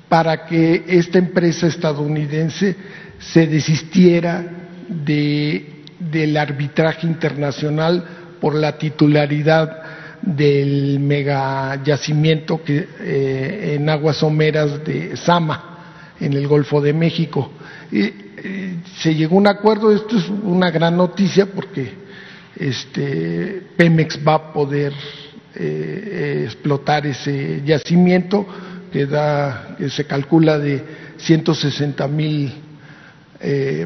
para 0.10 0.46
que 0.46 0.84
esta 0.88 1.20
empresa 1.20 1.68
estadounidense 1.68 2.76
se 3.20 3.46
desistiera 3.46 4.44
de, 4.90 5.84
del 6.00 6.36
arbitraje 6.36 7.06
internacional 7.06 8.04
por 8.42 8.56
la 8.56 8.78
titularidad 8.78 9.84
del 10.22 11.00
mega 11.00 11.82
yacimiento 11.84 12.64
que, 12.64 12.88
eh, 13.00 13.76
en 13.76 13.88
aguas 13.90 14.18
someras 14.18 14.84
de 14.84 15.16
Sama, 15.16 16.14
en 16.20 16.34
el 16.34 16.48
Golfo 16.48 16.82
de 16.82 16.92
México. 16.92 17.52
Eh, 17.92 18.78
se 18.98 19.14
llegó 19.16 19.36
a 19.36 19.40
un 19.40 19.48
acuerdo, 19.48 19.92
esto 19.92 20.18
es 20.18 20.28
una 20.30 20.72
gran 20.72 20.98
noticia 20.98 21.46
porque 21.46 21.94
este, 22.56 23.62
Pemex 23.78 24.20
va 24.26 24.34
a 24.34 24.54
poder 24.54 24.94
eh, 25.56 26.44
explotar 26.46 27.06
ese 27.06 27.62
yacimiento 27.66 28.46
que, 28.92 29.06
da, 29.06 29.76
que 29.78 29.90
se 29.90 30.06
calcula 30.06 30.58
de 30.58 30.84
160 31.18 32.08
mil 32.08 32.54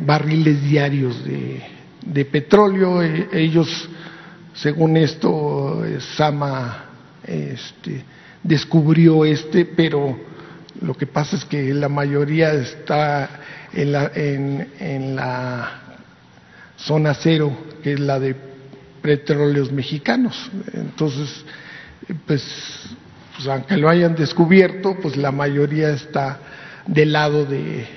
barriles 0.01 0.63
diarios 0.63 1.23
de, 1.23 1.61
de 2.05 2.25
petróleo. 2.25 3.01
ellos 3.01 3.89
según 4.53 4.97
esto, 4.97 5.83
Sama 6.15 6.85
este, 7.23 8.03
descubrió 8.43 9.25
este, 9.25 9.65
pero 9.65 10.17
lo 10.81 10.95
que 10.95 11.07
pasa 11.07 11.35
es 11.37 11.45
que 11.45 11.73
la 11.73 11.89
mayoría 11.89 12.53
está 12.53 13.29
en 13.73 13.91
la, 13.91 14.11
en, 14.13 15.15
la 15.15 15.97
zona 16.77 17.13
cero, 17.13 17.55
que 17.81 17.93
es 17.93 17.99
la 17.99 18.19
de 18.19 18.35
petróleos 19.01 19.71
mexicanos. 19.71 20.51
Entonces, 20.73 21.43
pues, 22.27 22.43
pues, 23.36 23.48
aunque 23.48 23.78
lo 23.78 23.89
hayan 23.89 24.15
descubierto, 24.15 24.96
pues 25.02 25.17
la 25.17 25.32
mayoría 25.32 25.89
está 25.89 26.39
del 26.86 27.13
lado 27.13 27.46
de... 27.46 27.88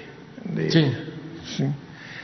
sí. 0.68 1.64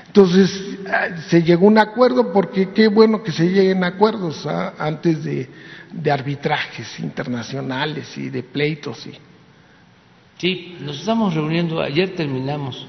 Entonces, 0.07 0.79
ah, 0.87 1.16
se 1.29 1.42
llegó 1.42 1.64
a 1.64 1.68
un 1.70 1.79
acuerdo 1.79 2.33
porque 2.35 2.70
qué 2.70 2.88
bueno 2.88 3.22
que 3.22 3.33
se 3.33 3.48
lleguen 3.48 3.83
acuerdos 3.83 4.46
ah, 4.46 4.75
antes 4.79 5.25
de, 5.25 5.48
arbitrajes 6.11 7.01
internacionales 7.01 8.16
y 8.18 8.29
de 8.29 8.42
pleitos. 8.42 9.07
Y... 9.07 9.12
Sí, 10.37 10.77
nos 10.81 11.01
estamos 11.01 11.35
reuniendo, 11.35 11.81
ayer 11.81 12.14
terminamos 12.14 12.87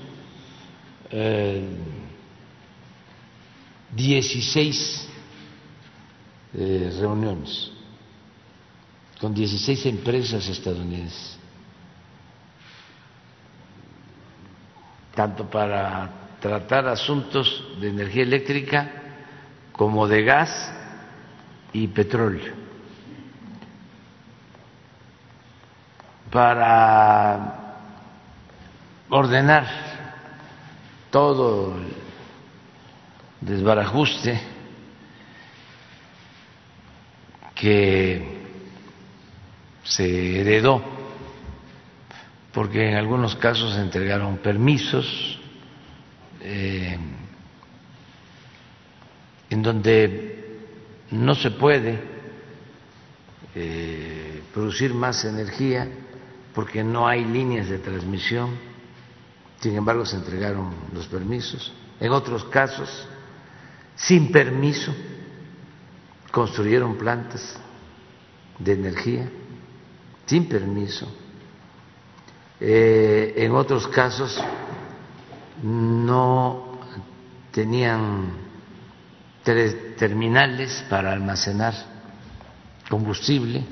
eh, 1.12 1.64
16 3.96 5.08
eh, 6.56 6.92
reuniones 7.00 7.73
con 9.24 9.34
16 9.34 9.86
empresas 9.86 10.46
estadounidenses, 10.50 11.40
tanto 15.16 15.50
para 15.50 16.10
tratar 16.42 16.90
asuntos 16.90 17.70
de 17.80 17.88
energía 17.88 18.24
eléctrica 18.24 18.92
como 19.72 20.10
de 20.10 20.24
gas 20.24 20.74
y 21.72 21.88
petróleo. 21.88 22.54
Para 26.30 27.78
ordenar 29.10 29.66
todo 31.10 31.78
el 31.78 31.94
desbarajuste 33.40 34.42
que 37.56 38.33
se 39.84 40.40
heredó, 40.40 40.82
porque 42.54 42.90
en 42.90 42.96
algunos 42.96 43.36
casos 43.36 43.74
se 43.74 43.82
entregaron 43.82 44.38
permisos 44.38 45.40
eh, 46.42 46.98
en 49.50 49.62
donde 49.62 50.60
no 51.12 51.36
se 51.36 51.52
puede 51.52 52.00
eh, 53.56 54.42
producir 54.54 54.94
más 54.94 55.26
energía 55.26 55.88
porque 56.54 56.84
no 56.84 57.08
hay 57.08 57.26
líneas 57.26 57.68
de 57.68 57.80
transmisión, 57.80 58.52
sin 59.60 59.76
embargo 59.76 60.06
se 60.06 60.16
entregaron 60.18 60.74
los 60.94 61.08
permisos. 61.08 61.74
En 62.00 62.12
otros 62.12 62.44
casos, 62.46 63.08
sin 63.96 64.32
permiso, 64.32 64.94
construyeron 66.32 66.98
plantas 66.98 67.60
de 68.60 68.74
energía, 68.74 69.30
sin 70.26 70.48
permiso. 70.48 71.08
Eh, 72.60 73.34
en 73.38 73.52
otros 73.52 73.88
casos 73.88 74.42
no 75.62 76.80
tenían 77.52 78.32
terminales 79.98 80.86
para 80.90 81.12
almacenar 81.12 81.74
combustible 82.90 83.64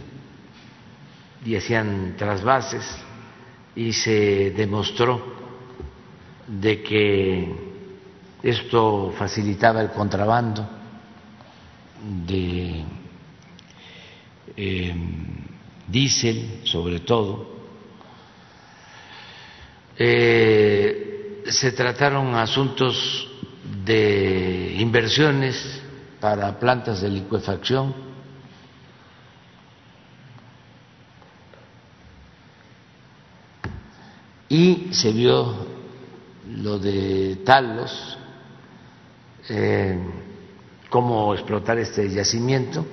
y 1.45 1.55
hacían 1.55 2.15
trasvases 2.17 2.83
y 3.75 3.93
se 3.93 4.51
demostró 4.51 5.21
de 6.47 6.83
que 6.83 7.71
esto 8.43 9.13
facilitaba 9.17 9.81
el 9.81 9.91
contrabando 9.91 10.67
de 12.27 12.83
eh, 14.57 14.95
diésel 15.91 16.61
sobre 16.63 17.01
todo. 17.01 17.51
Eh, 19.97 21.43
se 21.47 21.71
trataron 21.73 22.33
asuntos 22.35 23.27
de 23.85 24.75
inversiones 24.79 25.81
para 26.19 26.57
plantas 26.59 27.01
de 27.01 27.09
licuefacción. 27.09 27.93
Y 34.49 34.89
se 34.91 35.11
vio 35.11 35.65
lo 36.47 36.77
de 36.77 37.37
Talos, 37.45 38.17
eh, 39.49 39.97
cómo 40.89 41.33
explotar 41.33 41.77
este 41.77 42.09
yacimiento, 42.09 42.85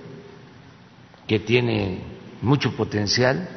que 1.27 1.41
tiene 1.41 2.08
mucho 2.43 2.76
potencial. 2.76 3.49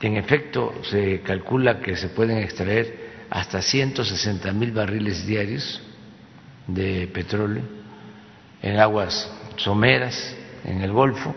En 0.00 0.16
efecto, 0.16 0.74
se 0.90 1.20
calcula 1.20 1.80
que 1.80 1.96
se 1.96 2.08
pueden 2.08 2.38
extraer 2.38 3.26
hasta 3.30 3.62
160 3.62 4.52
mil 4.52 4.72
barriles 4.72 5.26
diarios 5.26 5.80
de 6.66 7.08
petróleo 7.08 7.62
en 8.62 8.78
aguas 8.78 9.30
someras, 9.56 10.36
en 10.64 10.80
el 10.80 10.92
Golfo, 10.92 11.34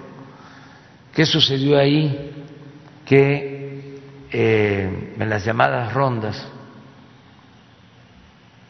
¿Qué 1.18 1.26
sucedió 1.26 1.80
ahí? 1.80 2.46
Que 3.04 4.00
eh, 4.32 5.16
en 5.18 5.30
las 5.30 5.44
llamadas 5.44 5.92
rondas, 5.92 6.48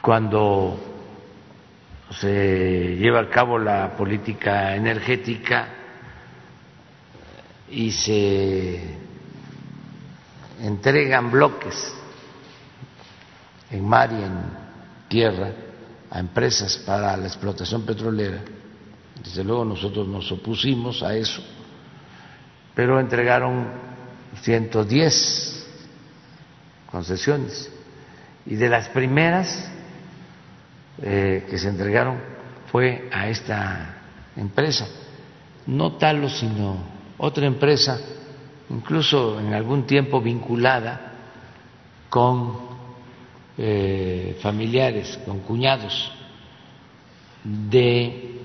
cuando 0.01 0.79
se 2.11 2.95
lleva 2.95 3.19
a 3.19 3.29
cabo 3.29 3.59
la 3.59 3.97
política 3.97 4.77
energética 4.77 5.67
y 7.70 7.91
se 7.91 8.82
entregan 10.61 11.30
bloques 11.30 11.93
en 13.70 13.88
mar 13.88 14.11
y 14.11 14.24
en 14.24 14.68
tierra 15.07 15.51
a 16.09 16.20
empresas 16.20 16.78
para 16.78 17.18
la 17.18 17.28
explotación 17.28 17.86
petrolera. 17.86 18.41
Desde 19.24 19.43
luego 19.43 19.65
nosotros 19.65 20.07
nos 20.07 20.32
opusimos 20.32 21.03
a 21.03 21.15
eso, 21.15 21.43
pero 22.74 22.99
entregaron 22.99 23.68
110 24.41 25.68
concesiones 26.89 27.70
y 28.45 28.55
de 28.55 28.70
las 28.70 28.88
primeras 28.89 29.70
eh, 31.01 31.45
que 31.49 31.57
se 31.57 31.68
entregaron 31.68 32.18
fue 32.72 33.09
a 33.11 33.28
esta 33.28 33.95
empresa, 34.36 34.88
no 35.65 35.93
Talos, 35.93 36.39
sino 36.39 36.97
otra 37.18 37.45
empresa, 37.45 37.99
incluso 38.70 39.39
en 39.39 39.53
algún 39.53 39.86
tiempo 39.86 40.22
vinculada 40.22 41.13
con 42.09 42.68
eh, 43.57 44.38
familiares, 44.41 45.20
con 45.26 45.39
cuñados 45.39 46.11
de 47.43 48.39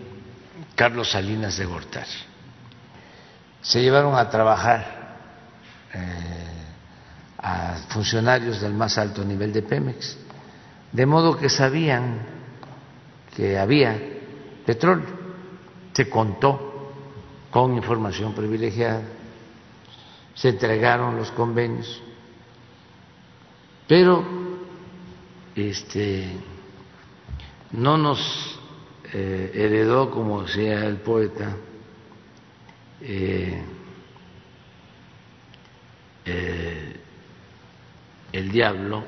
Carlos 0.74 1.10
Salinas 1.10 1.56
de 1.58 1.66
Gortari. 1.66 2.10
Se 3.60 3.80
llevaron 3.80 4.16
a 4.16 4.28
trabajar 4.30 5.16
eh, 5.92 6.52
a 7.38 7.76
funcionarios 7.88 8.60
del 8.60 8.72
más 8.72 8.96
alto 8.98 9.24
nivel 9.24 9.52
de 9.52 9.62
Pemex, 9.62 10.16
de 10.90 11.06
modo 11.06 11.36
que 11.36 11.48
sabían 11.48 12.20
que 13.36 13.58
había 13.58 13.98
petróleo. 14.64 15.20
Se 15.92 16.08
contó 16.08 16.71
con 17.52 17.76
información 17.76 18.34
privilegiada, 18.34 19.02
se 20.34 20.48
entregaron 20.48 21.16
los 21.16 21.30
convenios, 21.32 22.02
pero 23.86 24.24
este 25.54 26.32
no 27.72 27.98
nos 27.98 28.58
eh, 29.12 29.52
heredó, 29.54 30.10
como 30.10 30.44
decía 30.44 30.86
el 30.86 30.96
poeta, 30.96 31.54
eh, 33.02 33.62
eh, 36.24 37.00
el 38.32 38.50
diablo, 38.50 39.04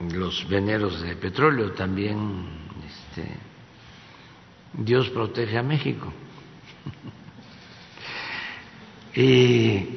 los 0.00 0.48
veneros 0.48 1.00
de 1.00 1.14
petróleo, 1.14 1.70
también 1.74 2.44
este, 2.84 3.36
Dios 4.72 5.10
protege 5.10 5.56
a 5.58 5.62
México. 5.62 6.12
y 9.14 9.88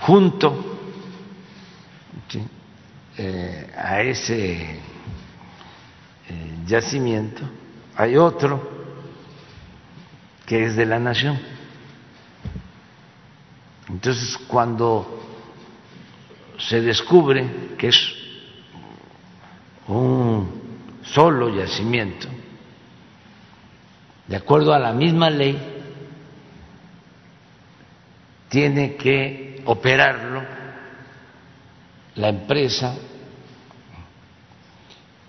junto 0.00 0.78
eh, 3.20 3.66
a 3.76 4.00
ese 4.02 4.78
eh, 6.28 6.54
yacimiento 6.66 7.42
hay 7.96 8.16
otro 8.16 8.78
que 10.46 10.64
es 10.64 10.76
de 10.76 10.86
la 10.86 11.00
nación. 11.00 11.36
Entonces, 13.88 14.38
cuando 14.46 15.20
se 16.58 16.80
descubre 16.80 17.74
que 17.76 17.88
es 17.88 18.14
un 19.88 20.48
solo 21.02 21.48
yacimiento, 21.48 22.28
de 24.28 24.36
acuerdo 24.36 24.74
a 24.74 24.78
la 24.78 24.92
misma 24.92 25.30
ley, 25.30 25.58
tiene 28.48 28.96
que 28.96 29.62
operarlo 29.64 30.42
la 32.14 32.28
empresa 32.28 32.94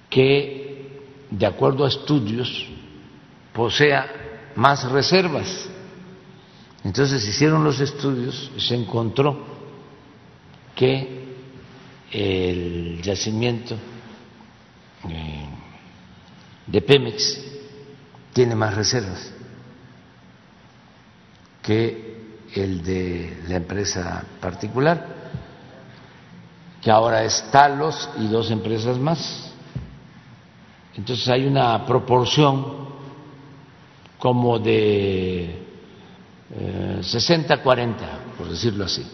que, 0.10 1.00
de 1.30 1.46
acuerdo 1.46 1.86
a 1.86 1.88
estudios, 1.88 2.68
posea 3.54 4.08
más 4.56 4.90
reservas. 4.92 5.70
Entonces 6.84 7.26
hicieron 7.26 7.64
los 7.64 7.80
estudios 7.80 8.52
y 8.58 8.60
se 8.60 8.76
encontró 8.76 9.46
que 10.76 11.20
el 12.12 13.02
yacimiento 13.02 13.76
eh, 15.08 15.46
de 16.66 16.82
Pemex 16.82 17.49
tiene 18.34 18.56
más 18.56 18.76
reservas 18.76 19.32
que 21.62 22.10
el 22.56 22.84
de 22.84 23.44
la 23.48 23.58
empresa 23.58 24.24
particular, 24.40 25.06
que 26.82 26.90
ahora 26.90 27.24
es 27.24 27.44
Talos 27.52 28.10
y 28.20 28.28
dos 28.28 28.50
empresas 28.52 28.98
más. 28.98 29.52
Entonces 30.96 31.28
hay 31.28 31.46
una 31.46 31.86
proporción 31.86 32.90
como 34.18 34.60
de 34.60 35.66
60-40, 37.02 37.96
eh, 37.96 37.96
por 38.38 38.50
decirlo 38.50 38.86
así. 38.86 39.06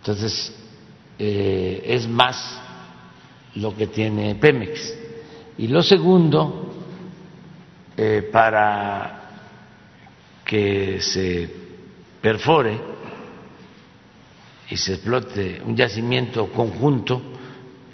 Entonces 0.00 0.52
eh, 1.18 1.82
es 1.84 2.08
más 2.08 2.60
lo 3.56 3.76
que 3.76 3.86
tiene 3.88 4.34
Pemex. 4.36 4.94
Y 5.58 5.68
lo 5.68 5.82
segundo, 5.82 6.57
eh, 8.00 8.28
para 8.30 9.22
que 10.44 11.00
se 11.00 11.50
perfore 12.20 12.78
y 14.70 14.76
se 14.76 14.94
explote 14.94 15.60
un 15.64 15.74
yacimiento 15.74 16.48
conjunto, 16.52 17.20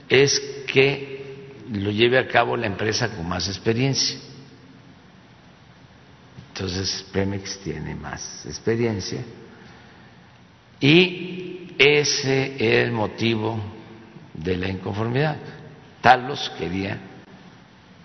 es 0.07 0.39
que 0.67 1.63
lo 1.73 1.91
lleve 1.91 2.19
a 2.19 2.29
cabo 2.29 2.55
la 2.55 2.67
empresa 2.67 3.17
con 3.17 3.27
más 3.27 3.49
experiencia. 3.49 4.19
Entonces 6.49 7.07
Pemex 7.11 7.61
tiene 7.61 7.95
más 7.95 8.45
experiencia 8.45 9.23
y 10.81 11.75
ese 11.79 12.57
es 12.57 12.85
el 12.85 12.93
motivo 12.93 13.59
de 14.35 14.59
la 14.59 14.69
inconformidad. 14.69 15.39
Talos 16.03 16.53
quería 16.59 16.99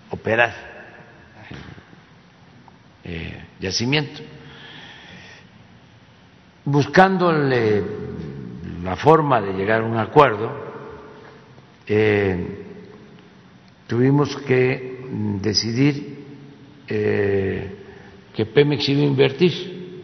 operar 0.08 0.69
eh, 3.02 3.44
yacimiento, 3.58 4.20
buscándole 6.64 7.82
la 8.82 8.94
forma 8.96 9.40
de 9.40 9.52
llegar 9.54 9.80
a 9.80 9.84
un 9.84 9.96
acuerdo, 9.96 10.50
eh, 11.86 12.64
tuvimos 13.86 14.36
que 14.36 15.00
decidir 15.40 16.24
eh, 16.86 17.76
que 18.34 18.46
Pemex 18.46 18.88
iba 18.90 19.00
a 19.00 19.04
invertir, 19.04 20.02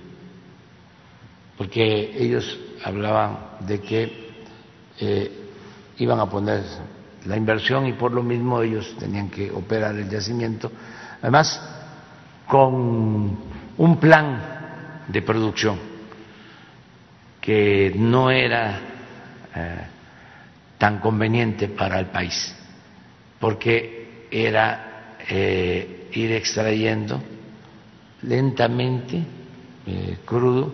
porque 1.58 2.16
ellos 2.18 2.58
hablaban 2.82 3.38
de 3.60 3.80
que 3.80 4.26
iban 5.98 6.18
a 6.18 6.30
poner 6.30 6.62
la 7.26 7.36
inversión 7.36 7.86
y 7.86 7.92
por 7.92 8.12
lo 8.12 8.22
mismo 8.22 8.62
ellos 8.62 8.96
tenían 8.98 9.28
que 9.28 9.50
operar 9.50 9.94
el 9.96 10.08
yacimiento, 10.08 10.72
además 11.20 11.60
con 12.46 13.38
un 13.78 13.96
plan 14.00 15.04
de 15.08 15.22
producción 15.22 15.78
que 17.40 17.92
no 17.94 18.30
era 18.30 18.80
eh, 19.54 19.86
tan 20.78 20.98
conveniente 20.98 21.68
para 21.68 22.00
el 22.00 22.06
país, 22.06 22.54
porque 23.38 24.26
era 24.30 25.16
eh, 25.28 26.08
ir 26.12 26.32
extrayendo 26.32 27.22
lentamente 28.22 29.22
eh, 29.86 30.18
crudo 30.24 30.72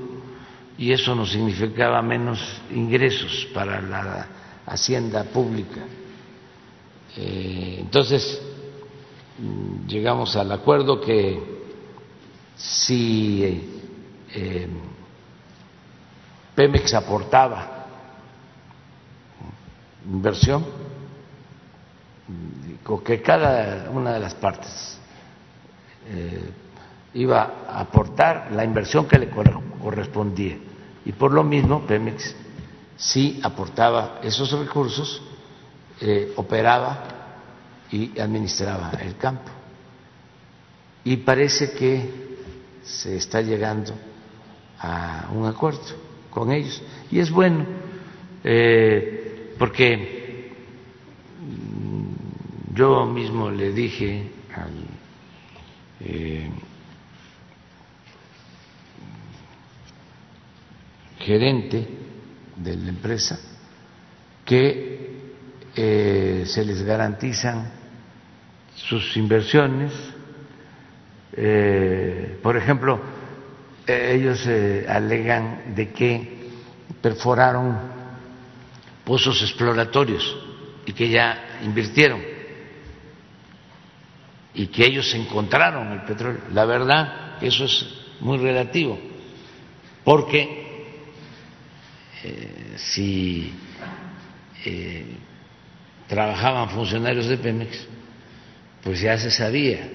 y 0.78 0.92
eso 0.92 1.14
nos 1.14 1.32
significaba 1.32 2.00
menos 2.00 2.40
ingresos 2.70 3.48
para 3.52 3.80
la 3.80 4.26
hacienda 4.66 5.24
pública. 5.24 5.80
Entonces, 7.14 8.40
mm, 9.38 9.86
llegamos 9.86 10.34
al 10.36 10.50
acuerdo 10.50 10.98
que 10.98 11.61
si 12.62 13.42
eh, 14.32 14.68
Pemex 16.54 16.94
aportaba 16.94 17.86
inversión, 20.06 20.64
que 23.04 23.22
cada 23.22 23.90
una 23.90 24.12
de 24.12 24.20
las 24.20 24.34
partes 24.34 24.98
eh, 26.08 26.50
iba 27.14 27.64
a 27.68 27.80
aportar 27.80 28.52
la 28.52 28.64
inversión 28.64 29.06
que 29.06 29.18
le 29.18 29.28
correspondía. 29.28 30.56
Y 31.04 31.12
por 31.12 31.32
lo 31.32 31.42
mismo 31.42 31.80
Pemex 31.86 32.34
sí 32.96 33.40
aportaba 33.42 34.20
esos 34.22 34.52
recursos, 34.52 35.20
eh, 36.00 36.32
operaba 36.36 37.04
y 37.90 38.18
administraba 38.20 38.92
el 39.00 39.16
campo. 39.16 39.50
Y 41.04 41.16
parece 41.18 41.72
que 41.72 42.31
se 42.82 43.16
está 43.16 43.40
llegando 43.40 43.94
a 44.78 45.28
un 45.32 45.46
acuerdo 45.46 45.80
con 46.30 46.52
ellos. 46.52 46.82
Y 47.10 47.18
es 47.20 47.30
bueno, 47.30 47.64
eh, 48.42 49.54
porque 49.58 50.50
mm, 51.40 52.74
yo 52.74 53.06
mismo 53.06 53.50
le 53.50 53.72
dije 53.72 54.30
al 54.54 54.72
eh, 56.00 56.50
gerente 61.18 61.88
de 62.56 62.76
la 62.76 62.88
empresa 62.88 63.38
que 64.44 64.92
eh, 65.74 66.44
se 66.46 66.64
les 66.64 66.82
garantizan 66.82 67.70
sus 68.74 69.16
inversiones. 69.16 69.92
Eh, 71.34 72.21
por 72.42 72.56
ejemplo, 72.56 73.00
eh, 73.86 74.16
ellos 74.18 74.46
alegan 74.88 75.74
de 75.74 75.90
que 75.92 76.42
perforaron 77.00 77.78
pozos 79.04 79.42
exploratorios 79.42 80.36
y 80.86 80.92
que 80.92 81.08
ya 81.08 81.60
invirtieron 81.64 82.32
y 84.54 84.66
que 84.66 84.86
ellos 84.86 85.12
encontraron 85.14 85.92
el 85.92 86.02
petróleo. 86.02 86.42
La 86.52 86.64
verdad, 86.64 87.42
eso 87.42 87.64
es 87.64 87.86
muy 88.20 88.38
relativo, 88.38 88.98
porque 90.04 90.62
eh, 92.24 92.74
si 92.76 93.52
eh, 94.64 95.16
trabajaban 96.06 96.70
funcionarios 96.70 97.26
de 97.26 97.38
Pemex, 97.38 97.86
pues 98.82 99.00
ya 99.00 99.16
se 99.16 99.30
sabía. 99.30 99.88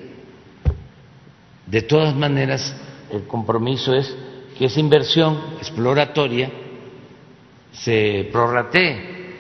De 1.68 1.82
todas 1.82 2.16
maneras, 2.16 2.74
el 3.12 3.28
compromiso 3.28 3.94
es 3.94 4.16
que 4.58 4.66
esa 4.66 4.80
inversión 4.80 5.38
exploratoria 5.58 6.50
se 7.74 8.30
prorratee 8.32 9.36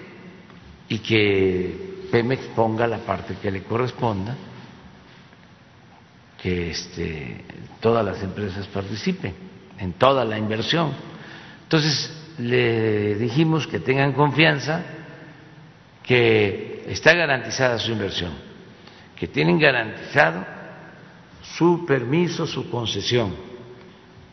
y 0.89 0.99
que 0.99 2.05
Pemex 2.11 2.43
ponga 2.55 2.85
la 2.85 2.99
parte 2.99 3.35
que 3.41 3.49
le 3.49 3.63
corresponda, 3.63 4.35
que 6.41 6.71
este, 6.71 7.45
todas 7.79 8.05
las 8.05 8.21
empresas 8.21 8.67
participen 8.67 9.33
en 9.79 9.93
toda 9.93 10.25
la 10.25 10.37
inversión. 10.37 10.91
Entonces, 11.63 12.13
le 12.39 13.15
dijimos 13.15 13.67
que 13.67 13.79
tengan 13.79 14.11
confianza, 14.11 14.83
que 16.03 16.85
está 16.87 17.13
garantizada 17.13 17.79
su 17.79 17.91
inversión, 17.91 18.33
que 19.15 19.27
tienen 19.27 19.57
garantizado 19.59 20.56
su 21.55 21.85
permiso, 21.85 22.45
su 22.45 22.69
concesión. 22.69 23.33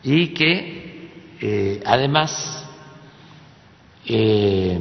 Y 0.03 0.33
que 0.33 1.09
eh, 1.41 1.81
además 1.85 2.65
eh, 4.05 4.79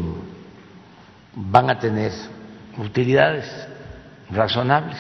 van 1.35 1.70
a 1.70 1.78
tener 1.78 2.12
utilidades 2.78 3.47
razonables 4.30 4.99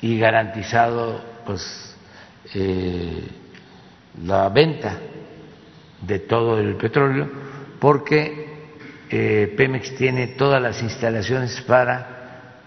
y 0.00 0.18
garantizado 0.18 1.20
pues 1.44 1.96
eh, 2.54 3.28
la 4.22 4.48
venta 4.48 4.98
de 6.02 6.18
todo 6.20 6.58
el 6.58 6.76
petróleo, 6.76 7.30
porque 7.80 8.44
Pemex 9.08 9.96
tiene 9.96 10.28
todas 10.28 10.60
las 10.60 10.82
instalaciones 10.82 11.60
para 11.62 12.62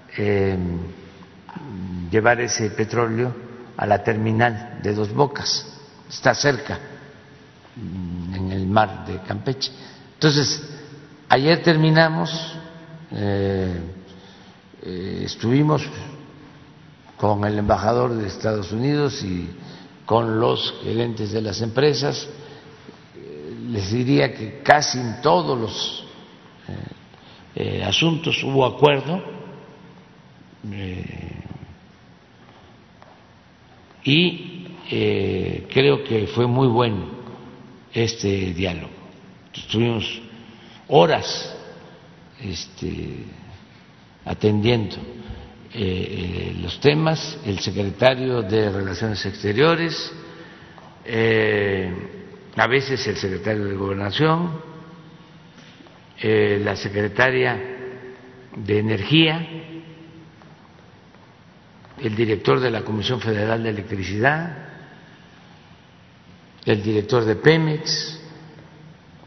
llevar 2.09 2.41
ese 2.41 2.69
petróleo 2.71 3.33
a 3.77 3.85
la 3.85 4.03
terminal 4.03 4.79
de 4.81 4.93
Dos 4.93 5.13
Bocas, 5.13 5.65
está 6.09 6.33
cerca, 6.33 6.79
mm, 7.75 8.35
en 8.35 8.51
el 8.51 8.67
mar 8.67 9.05
de 9.05 9.19
Campeche. 9.19 9.71
Entonces, 10.15 10.61
ayer 11.29 11.61
terminamos, 11.63 12.31
eh, 13.11 13.79
eh, 14.83 15.21
estuvimos 15.25 15.83
con 17.17 17.43
el 17.45 17.57
embajador 17.57 18.13
de 18.13 18.27
Estados 18.27 18.71
Unidos 18.71 19.23
y 19.23 19.49
con 20.05 20.39
los 20.39 20.73
gerentes 20.83 21.31
de 21.31 21.41
las 21.41 21.61
empresas, 21.61 22.27
les 23.69 23.91
diría 23.91 24.33
que 24.33 24.61
casi 24.63 24.99
en 24.99 25.21
todos 25.21 25.57
los 25.57 26.03
eh, 26.67 26.73
eh, 27.55 27.83
asuntos 27.83 28.41
hubo 28.43 28.65
acuerdo. 28.65 29.21
Eh, 30.71 31.38
y 34.03 34.65
creo 35.71 36.03
que 36.03 36.27
fue 36.27 36.47
muy 36.47 36.67
bueno 36.67 37.05
este 37.93 38.53
diálogo. 38.53 38.89
Estuvimos 39.53 40.21
horas 40.87 41.55
este, 42.41 43.25
atendiendo 44.25 44.97
los 46.61 46.79
temas, 46.79 47.37
el 47.45 47.59
secretario 47.59 48.41
de 48.41 48.69
Relaciones 48.69 49.25
Exteriores, 49.25 50.11
a 52.55 52.67
veces 52.67 53.05
el 53.07 53.15
secretario 53.17 53.65
de 53.65 53.75
Gobernación, 53.75 54.51
eh, 56.21 56.59
la 56.63 56.75
secretaria 56.75 57.57
de 58.55 58.79
Energía, 58.79 59.47
el 62.01 62.15
director 62.15 62.59
de 62.59 62.71
la 62.71 62.83
Comisión 62.83 63.19
Federal 63.19 63.61
de 63.63 63.69
Electricidad, 63.69 64.69
el 66.65 66.81
director 66.81 67.25
de 67.25 67.35
Pemex, 67.35 68.19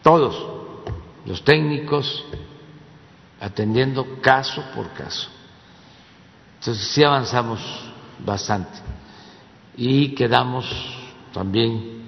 todos 0.02 0.62
los 1.26 1.44
técnicos 1.44 2.24
atendiendo 3.40 4.20
caso 4.20 4.64
por 4.74 4.92
caso. 4.92 5.28
Entonces 6.58 6.86
sí 6.88 7.02
avanzamos 7.02 7.60
bastante 8.24 8.78
y 9.76 10.14
quedamos 10.14 10.66
también 11.32 12.02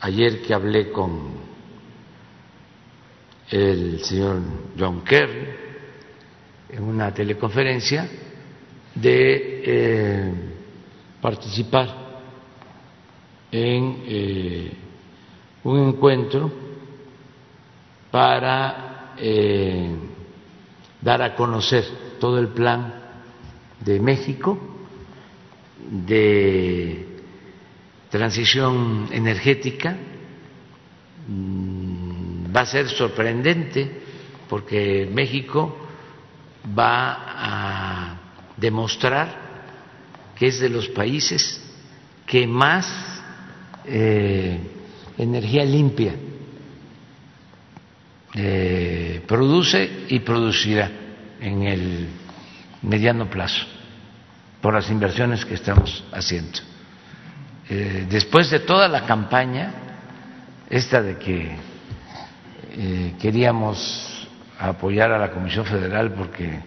ayer 0.00 0.42
que 0.42 0.52
hablé 0.52 0.90
con 0.90 1.46
el 3.50 4.02
señor 4.02 4.40
John 4.76 5.02
Kerry 5.02 5.48
en 6.70 6.82
una 6.82 7.14
teleconferencia 7.14 8.08
de 8.96 9.62
eh, 9.64 10.32
participar 11.20 11.94
en 13.52 14.02
eh, 14.06 14.72
un 15.64 15.88
encuentro 15.88 16.50
para 18.10 19.14
eh, 19.18 19.90
dar 21.00 21.22
a 21.22 21.34
conocer 21.34 21.84
todo 22.18 22.38
el 22.38 22.48
plan 22.48 22.94
de 23.80 24.00
México 24.00 24.58
de 25.90 27.06
transición 28.10 29.08
energética. 29.12 29.96
Mm, 31.28 32.54
va 32.54 32.60
a 32.62 32.66
ser 32.66 32.88
sorprendente 32.88 33.90
porque 34.48 35.06
México 35.12 35.76
va 36.76 37.12
a 37.26 38.25
demostrar 38.56 39.46
que 40.36 40.46
es 40.46 40.60
de 40.60 40.68
los 40.68 40.88
países 40.88 41.60
que 42.26 42.46
más 42.46 42.86
eh, 43.84 44.58
energía 45.16 45.64
limpia 45.64 46.14
eh, 48.34 49.22
produce 49.26 50.04
y 50.08 50.20
producirá 50.20 50.90
en 51.40 51.62
el 51.62 52.08
mediano 52.82 53.30
plazo 53.30 53.64
por 54.60 54.74
las 54.74 54.90
inversiones 54.90 55.44
que 55.44 55.54
estamos 55.54 56.04
haciendo. 56.12 56.58
Eh, 57.68 58.06
después 58.10 58.50
de 58.50 58.60
toda 58.60 58.88
la 58.88 59.06
campaña, 59.06 59.72
esta 60.68 61.02
de 61.02 61.18
que 61.18 61.76
queríamos 63.18 64.28
apoyar 64.58 65.10
a 65.10 65.18
la 65.18 65.30
Comisión 65.30 65.64
Federal 65.64 66.12
porque 66.12 66.60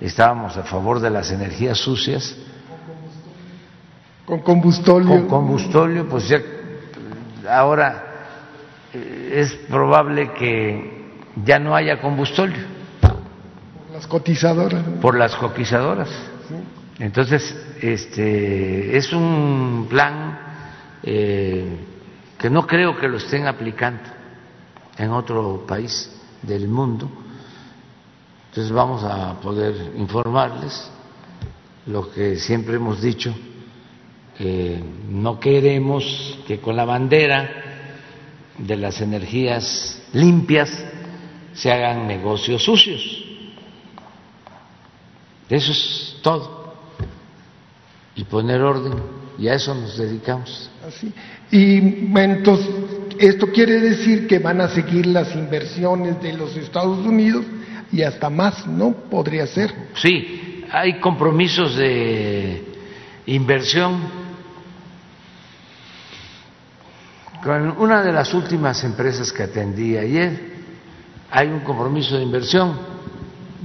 estábamos 0.00 0.56
a 0.56 0.62
favor 0.64 1.00
de 1.00 1.10
las 1.10 1.30
energías 1.30 1.78
sucias, 1.78 2.36
con 4.24 4.40
combustóleo. 4.40 5.08
Con 5.08 5.26
combustóleo, 5.26 6.06
pues 6.06 6.28
ya 6.28 6.38
ahora 7.48 8.04
eh, 8.92 9.32
es 9.36 9.54
probable 9.70 10.32
que 10.34 11.16
ya 11.44 11.58
no 11.58 11.74
haya 11.74 12.00
combustóleo. 12.00 12.62
Por 13.00 13.94
las 13.94 14.06
cotizadoras. 14.06 14.84
Por 15.00 15.16
las 15.16 15.34
cotizadoras. 15.34 16.10
Entonces, 16.98 17.56
este, 17.80 18.96
es 18.96 19.12
un 19.12 19.86
plan 19.88 20.38
eh, 21.02 21.78
que 22.36 22.50
no 22.50 22.66
creo 22.66 22.96
que 22.98 23.08
lo 23.08 23.16
estén 23.16 23.46
aplicando 23.46 24.02
en 24.98 25.10
otro 25.10 25.64
país 25.66 26.12
del 26.42 26.68
mundo. 26.68 27.08
Entonces 28.58 28.74
vamos 28.74 29.04
a 29.04 29.40
poder 29.40 29.92
informarles 29.96 30.90
lo 31.86 32.10
que 32.10 32.34
siempre 32.34 32.74
hemos 32.74 33.00
dicho, 33.00 33.32
que 34.36 34.82
no 35.08 35.38
queremos 35.38 36.40
que 36.44 36.58
con 36.58 36.74
la 36.74 36.84
bandera 36.84 37.48
de 38.58 38.76
las 38.76 39.00
energías 39.00 40.02
limpias 40.12 40.76
se 41.52 41.70
hagan 41.70 42.08
negocios 42.08 42.64
sucios. 42.64 43.00
Eso 45.48 45.70
es 45.70 46.16
todo. 46.20 46.74
Y 48.16 48.24
poner 48.24 48.60
orden, 48.60 48.94
y 49.38 49.46
a 49.46 49.54
eso 49.54 49.72
nos 49.72 49.96
dedicamos. 49.96 50.68
Así. 50.84 51.12
Y 51.52 51.76
entonces, 52.12 52.68
esto 53.20 53.52
quiere 53.52 53.78
decir 53.78 54.26
que 54.26 54.40
van 54.40 54.60
a 54.60 54.66
seguir 54.66 55.06
las 55.06 55.32
inversiones 55.36 56.20
de 56.20 56.32
los 56.32 56.56
Estados 56.56 57.06
Unidos 57.06 57.44
y 57.92 58.02
hasta 58.02 58.30
más, 58.30 58.66
¿no? 58.66 58.92
Podría 58.92 59.46
ser. 59.46 59.74
Sí, 59.94 60.64
hay 60.70 61.00
compromisos 61.00 61.76
de 61.76 62.64
inversión 63.26 64.28
con 67.42 67.78
una 67.78 68.02
de 68.02 68.12
las 68.12 68.34
últimas 68.34 68.82
empresas 68.84 69.32
que 69.32 69.44
atendí 69.44 69.96
ayer. 69.96 70.58
Hay 71.30 71.48
un 71.48 71.60
compromiso 71.60 72.16
de 72.16 72.22
inversión 72.22 72.78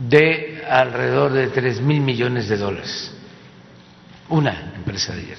de 0.10 0.64
alrededor 0.70 1.34
de 1.34 1.48
tres 1.48 1.82
mil 1.82 2.02
millones 2.02 2.50
de 2.50 2.58
dólares. 2.58 3.12
Una 4.30 4.74
empresa 4.76 5.14
de 5.16 5.22
ayer. 5.22 5.38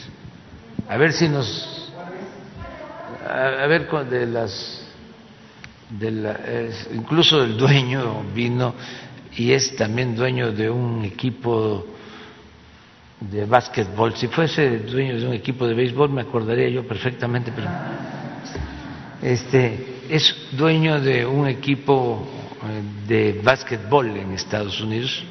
A 0.89 0.97
ver 0.97 1.13
si 1.13 1.29
nos. 1.29 1.93
A, 3.27 3.67
ver, 3.67 3.89
de 4.09 4.27
las. 4.27 4.84
De 5.99 6.11
la, 6.11 6.41
incluso 6.93 7.43
el 7.43 7.57
dueño 7.57 8.25
vino 8.35 8.75
y 9.37 9.53
es 9.53 9.75
también 9.77 10.15
dueño 10.15 10.53
de 10.53 10.71
un 10.71 11.05
equipo 11.05 11.87
de 13.21 13.45
básquetbol. 13.47 14.15
Si 14.17 14.29
fuese 14.29 14.79
dueño 14.81 15.19
de 15.19 15.27
un 15.27 15.35
equipo 15.35 15.67
de 15.67 15.75
béisbol 15.75 16.11
me 16.11 16.23
acordaría 16.23 16.69
yo 16.69 16.87
perfectamente, 16.87 17.53
pero 17.55 17.69
este 19.23 20.01
es 20.09 20.49
dueño 20.53 21.01
de 21.01 21.25
un 21.25 21.49
equipo 21.49 22.27
eh, 22.63 23.07
de 23.07 23.41
básquetbol 23.43 24.17
en 24.17 24.33
Estados 24.33 24.81
Unidos 24.81 25.25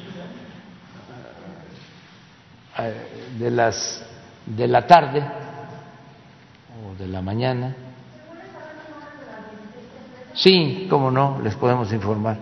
eh, 2.78 2.94
de 3.38 3.50
las 3.50 4.04
de 4.46 4.68
la 4.68 4.86
tarde 4.86 5.24
o 6.84 6.94
de 7.00 7.06
la 7.06 7.22
mañana. 7.22 7.74
Sí, 10.34 10.86
cómo 10.90 11.10
no, 11.10 11.40
les 11.42 11.54
podemos 11.54 11.92
informar. 11.92 12.38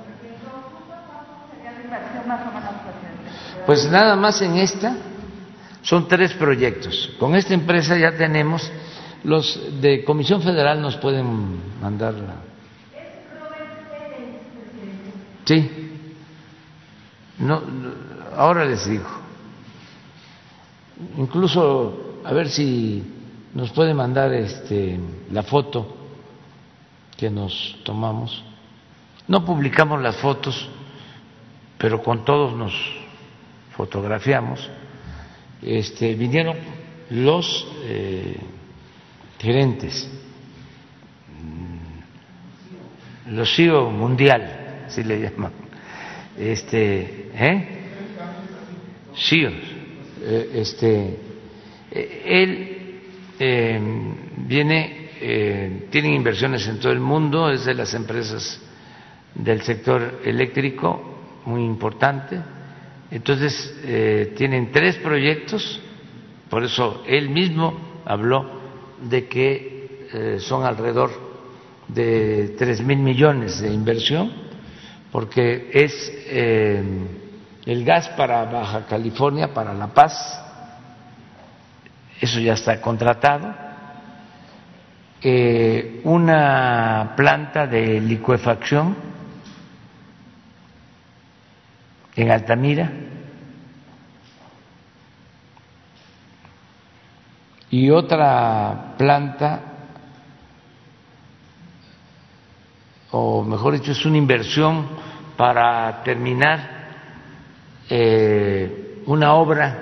Pues 3.67 3.89
nada 3.91 4.17
más 4.17 4.41
en 4.43 4.57
esta 4.57 4.97
son 5.83 6.09
tres 6.09 6.33
proyectos. 6.33 7.11
Con 7.19 7.35
esta 7.35 7.55
empresa 7.55 7.97
ya 7.97 8.17
tenemos 8.17 8.71
los 9.25 9.81
de 9.81 10.05
Comisión 10.05 10.43
Federal 10.43 10.81
nos 10.81 10.97
pueden 10.97 11.61
mandar. 11.81 12.15
Sí. 15.45 15.71
No, 17.39 17.63
ahora 18.37 18.65
les 18.65 18.89
digo. 18.89 19.07
Incluso 21.19 22.21
a 22.25 22.33
ver 22.33 22.49
si 22.49 23.03
nos 23.55 23.71
puede 23.71 23.93
mandar 23.93 24.33
este 24.33 24.99
la 25.31 25.43
foto 25.43 26.02
que 27.23 27.31
nos 27.31 27.79
tomamos. 27.85 28.43
No 29.29 29.45
publicamos 29.45 30.03
las 30.03 30.17
fotos, 30.17 30.69
pero 31.79 32.03
con 32.03 32.25
todos 32.25 32.53
nos 32.53 32.75
fotografiamos. 33.77 34.69
Este 35.63 36.15
vinieron 36.15 36.57
los 37.11 37.65
eh, 37.85 38.41
gerentes, 39.39 40.11
mm, 41.39 41.77
los 43.37 43.55
CEO 43.55 43.89
mundial, 43.93 44.87
si 44.89 45.05
le 45.05 45.21
llaman, 45.21 45.53
este, 46.37 47.31
¿eh? 47.35 47.69
CEO, 49.15 49.53
eh, 50.23 50.51
este, 50.55 51.21
eh, 51.89 52.23
él 52.27 52.79
viene, 54.39 55.02
eh, 55.23 55.87
tiene 55.91 56.15
inversiones 56.15 56.67
en 56.67 56.81
todo 56.81 56.93
el 56.93 57.01
mundo, 57.01 57.51
es 57.51 57.65
de 57.65 57.75
las 57.75 57.95
empresas 57.95 58.61
del 59.35 59.63
sector 59.63 60.21
eléctrico 60.25 61.01
muy 61.47 61.65
importante, 61.65 62.41
entonces 63.11 63.75
eh, 63.85 64.35
tienen 64.37 64.73
tres 64.73 64.97
proyectos, 64.97 65.81
por 66.49 66.65
eso 66.65 67.03
él 67.07 67.31
mismo 67.31 68.01
habló 68.05 68.61
de 69.01 69.29
que 69.29 70.09
eh, 70.13 70.37
son 70.41 70.65
alrededor 70.65 71.11
de 71.89 72.55
tres 72.59 72.81
mil 72.81 72.99
millones 72.99 73.61
de 73.61 73.73
inversión, 73.73 74.33
porque 75.11 75.71
es 75.73 76.13
eh, 76.27 76.83
el 77.67 77.85
gas 77.85 78.09
para 78.11 78.45
Baja 78.45 78.87
California, 78.87 79.53
para 79.53 79.75
La 79.75 79.89
Paz, 79.89 80.41
eso 82.21 82.41
ya 82.41 82.55
está 82.55 82.81
contratado, 82.81 83.55
eh, 85.23 86.01
una 86.05 87.13
planta 87.17 87.67
de 87.67 88.01
licuefacción 88.01 88.97
en 92.17 92.31
Altamira, 92.31 92.93
y 97.73 97.89
otra 97.89 98.95
planta, 98.99 99.61
o 103.13 103.43
mejor 103.43 103.73
dicho, 103.73 103.93
es 103.93 104.05
una 104.05 104.19
inversión 104.19 104.87
para 105.39 106.03
terminar 106.03 106.83
eh, 107.89 109.03
una 109.07 109.35
obra 109.35 109.79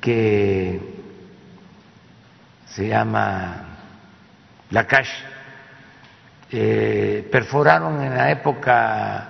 que 0.00 0.89
se 2.74 2.88
llama 2.88 3.64
La 4.70 4.86
Cash. 4.86 5.10
Eh, 6.50 7.28
perforaron 7.30 8.02
en 8.02 8.16
la 8.16 8.30
época 8.30 9.28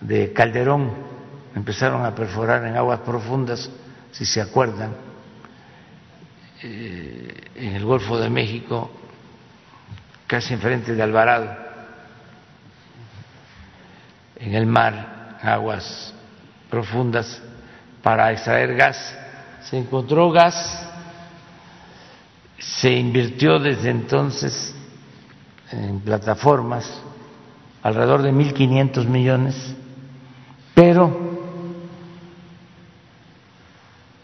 de 0.00 0.32
Calderón, 0.32 0.92
empezaron 1.54 2.04
a 2.04 2.14
perforar 2.14 2.64
en 2.64 2.76
aguas 2.76 3.00
profundas, 3.00 3.70
si 4.10 4.24
se 4.24 4.40
acuerdan 4.40 4.94
eh, 6.62 7.50
en 7.54 7.76
el 7.76 7.84
Golfo 7.84 8.18
de 8.18 8.28
México, 8.28 8.90
casi 10.26 10.54
enfrente 10.54 10.94
de 10.94 11.02
Alvarado, 11.02 11.56
en 14.36 14.54
el 14.54 14.66
mar, 14.66 15.38
aguas 15.42 16.14
profundas, 16.70 17.40
para 18.02 18.32
extraer 18.32 18.74
gas. 18.74 19.16
Se 19.62 19.78
encontró 19.78 20.30
gas, 20.30 20.87
se 22.58 22.92
invirtió 22.92 23.58
desde 23.58 23.90
entonces 23.90 24.74
en 25.70 26.00
plataformas 26.00 27.02
alrededor 27.82 28.22
de 28.22 28.32
1.500 28.32 29.06
millones, 29.06 29.74
pero 30.74 31.28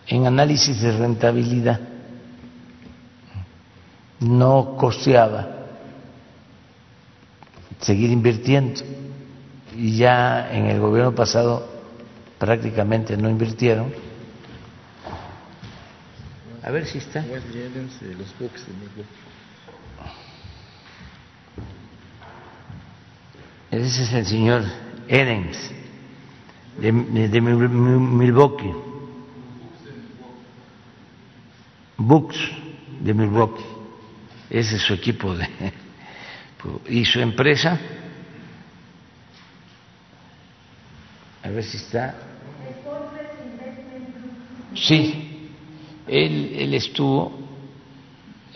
en 0.06 0.26
análisis 0.26 0.80
de 0.80 0.92
rentabilidad 0.92 1.80
no 4.20 4.76
costeaba 4.76 5.48
seguir 7.80 8.10
invirtiendo 8.10 8.80
y 9.76 9.96
ya 9.96 10.50
en 10.52 10.66
el 10.66 10.80
gobierno 10.80 11.14
pasado 11.14 11.66
prácticamente 12.38 13.16
no 13.16 13.28
invirtieron. 13.28 13.92
A 16.64 16.70
ver 16.70 16.86
si 16.86 16.98
está. 16.98 17.24
Ese 23.70 24.02
es 24.02 24.12
el 24.12 24.26
señor 24.26 24.64
Edens 25.06 25.70
de, 26.78 26.92
de 27.28 27.40
Milwaukee. 27.40 28.72
Books 31.96 32.36
de 33.00 33.14
Milwaukee 33.14 33.74
ese 34.50 34.76
es 34.76 34.82
su 34.82 34.94
equipo 34.94 35.34
de, 35.34 35.48
y 36.88 37.04
su 37.04 37.20
empresa. 37.20 37.78
A 41.42 41.48
ver 41.48 41.64
si 41.64 41.76
está. 41.76 42.14
Sí, 44.74 45.33
él, 46.06 46.74
estuvo, 46.74 47.32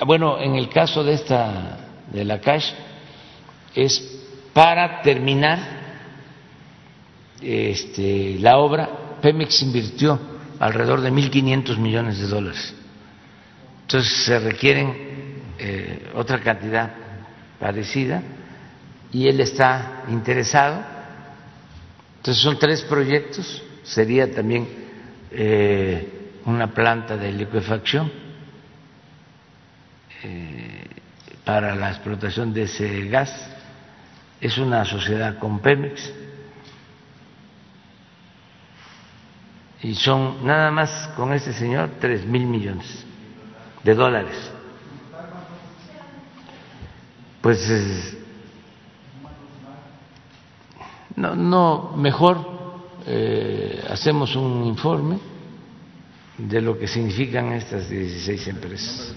bueno, 0.07 0.39
en 0.39 0.55
el 0.57 0.69
caso 0.69 1.03
de 1.03 1.15
esta, 1.15 1.79
de 2.13 2.25
la 2.25 2.41
cash, 2.41 2.73
es 3.75 4.19
para 4.53 5.03
terminar 5.03 5.59
este, 7.41 8.37
la 8.41 8.59
obra, 8.59 8.89
Pemex 9.23 9.63
invirtió 9.63 10.19
alrededor 10.59 11.01
de 11.01 11.13
1.500 11.13 11.77
millones 11.79 12.19
de 12.19 12.27
dólares. 12.27 12.75
Entonces 13.83 14.13
se 14.25 14.39
requieren 14.39 14.95
eh, 15.59 16.11
otra 16.15 16.41
cantidad 16.41 16.93
parecida 17.59 18.23
y 19.13 19.29
él 19.29 19.41
está 19.41 20.05
interesado. 20.09 20.83
Entonces 22.19 22.43
son 22.43 22.59
tres 22.59 22.83
proyectos, 22.83 23.63
sería 23.85 24.31
también 24.31 24.69
eh, 25.31 26.18
una 26.45 26.69
planta 26.69 27.17
de 27.17 27.33
liquefacción 27.33 28.11
eh, 30.23 30.85
para 31.45 31.75
la 31.75 31.91
explotación 31.91 32.53
de 32.53 32.63
ese 32.63 33.09
gas, 33.09 33.33
es 34.41 34.59
una 34.59 34.85
sociedad 34.85 35.39
con 35.39 35.61
Pemex. 35.61 36.13
Y 39.83 39.95
son 39.95 40.45
nada 40.45 40.71
más 40.71 41.09
con 41.17 41.33
este 41.33 41.53
señor 41.53 41.91
tres 42.01 42.25
mil 42.27 42.47
millones 42.47 43.07
de 43.85 43.95
dólares. 43.95 44.53
Pues 47.41 48.17
no, 51.15 51.37
no 51.37 51.93
mejor 51.97 52.59
eh, 53.07 53.85
hacemos 53.89 54.35
un 54.35 54.65
informe 54.65 55.19
de 56.39 56.61
lo 56.63 56.79
que 56.79 56.87
significan 56.87 57.53
estas 57.53 57.89
16 57.89 58.49
empresas. 58.49 59.15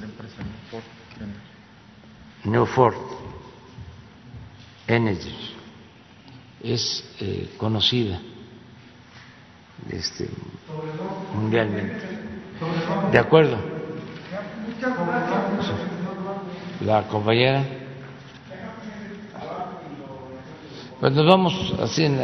Ford 2.74 2.96
Energy 4.88 5.54
es 6.64 7.04
eh, 7.20 7.54
conocida 7.58 8.20
este, 9.90 10.28
mundialmente. 11.36 12.02
De 13.12 13.18
acuerdo. 13.18 13.58
La 16.82 17.08
compañera. 17.08 17.64
Pues 21.00 21.14
nos 21.14 21.26
vamos 21.26 21.74
así 21.80 22.06
en 22.06 22.20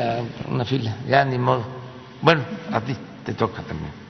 una 0.50 0.66
fila, 0.66 0.98
ya 1.08 1.26
ni 1.26 1.38
modo. 1.38 1.64
Bueno, 2.22 2.43
a 2.72 2.82
ti 2.82 2.95
te 3.24 3.34
toca 3.34 3.62
también. 3.64 4.07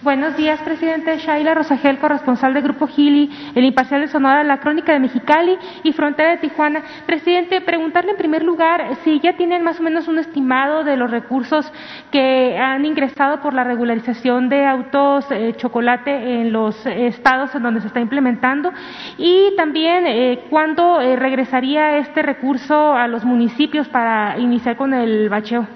Buenos 0.00 0.36
días, 0.36 0.60
presidente. 0.60 1.18
Shaila 1.18 1.54
Rosagel, 1.54 1.98
corresponsal 1.98 2.54
del 2.54 2.62
Grupo 2.62 2.86
Gili, 2.86 3.30
El 3.56 3.64
Imparcial 3.64 4.00
de 4.00 4.06
Sonora, 4.06 4.44
La 4.44 4.60
Crónica 4.60 4.92
de 4.92 5.00
Mexicali 5.00 5.58
y 5.82 5.92
Frontera 5.92 6.30
de 6.30 6.36
Tijuana. 6.36 6.84
Presidente, 7.04 7.60
preguntarle 7.62 8.12
en 8.12 8.16
primer 8.16 8.44
lugar 8.44 8.96
si 9.02 9.18
ya 9.18 9.36
tienen 9.36 9.64
más 9.64 9.80
o 9.80 9.82
menos 9.82 10.06
un 10.06 10.20
estimado 10.20 10.84
de 10.84 10.96
los 10.96 11.10
recursos 11.10 11.68
que 12.12 12.56
han 12.56 12.84
ingresado 12.84 13.40
por 13.40 13.54
la 13.54 13.64
regularización 13.64 14.48
de 14.48 14.64
autos 14.66 15.26
eh, 15.32 15.54
chocolate 15.56 16.42
en 16.42 16.52
los 16.52 16.86
estados 16.86 17.52
en 17.56 17.64
donde 17.64 17.80
se 17.80 17.88
está 17.88 17.98
implementando 17.98 18.72
y 19.18 19.56
también 19.56 20.06
eh, 20.06 20.44
cuándo 20.48 21.00
eh, 21.00 21.16
regresaría 21.16 21.98
este 21.98 22.22
recurso 22.22 22.94
a 22.94 23.08
los 23.08 23.24
municipios 23.24 23.88
para 23.88 24.38
iniciar 24.38 24.76
con 24.76 24.94
el 24.94 25.28
bacheo. 25.28 25.66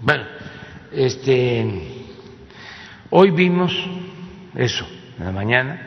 Bueno, 0.00 0.24
este 0.90 1.91
Hoy 3.14 3.30
vimos 3.30 3.70
eso 4.54 4.86
en 5.18 5.24
la 5.26 5.32
mañana, 5.32 5.78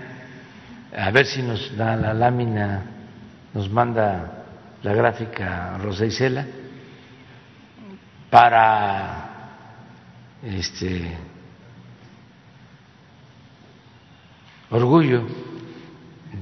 a 0.96 1.10
ver 1.10 1.26
si 1.26 1.42
nos 1.42 1.76
da 1.76 1.96
la 1.96 2.14
lámina, 2.14 2.84
nos 3.52 3.68
manda 3.68 4.46
la 4.84 4.94
gráfica 4.94 5.76
Rosa 5.80 6.06
Isela 6.06 6.46
para 8.30 9.50
este 10.44 11.18
orgullo 14.70 15.26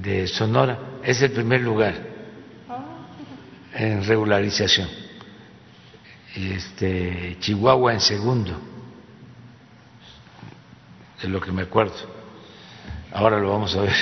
de 0.02 0.26
Sonora, 0.26 0.78
es 1.02 1.22
el 1.22 1.32
primer 1.32 1.62
lugar 1.62 1.94
en 3.72 4.04
regularización. 4.04 4.90
Este, 6.36 7.38
Chihuahua 7.40 7.94
en 7.94 8.00
segundo 8.00 8.73
de 11.24 11.30
lo 11.30 11.40
que 11.40 11.50
me 11.50 11.62
acuerdo. 11.62 11.94
Ahora 13.12 13.38
lo 13.38 13.50
vamos 13.50 13.74
a 13.76 13.80
ver. 13.80 13.94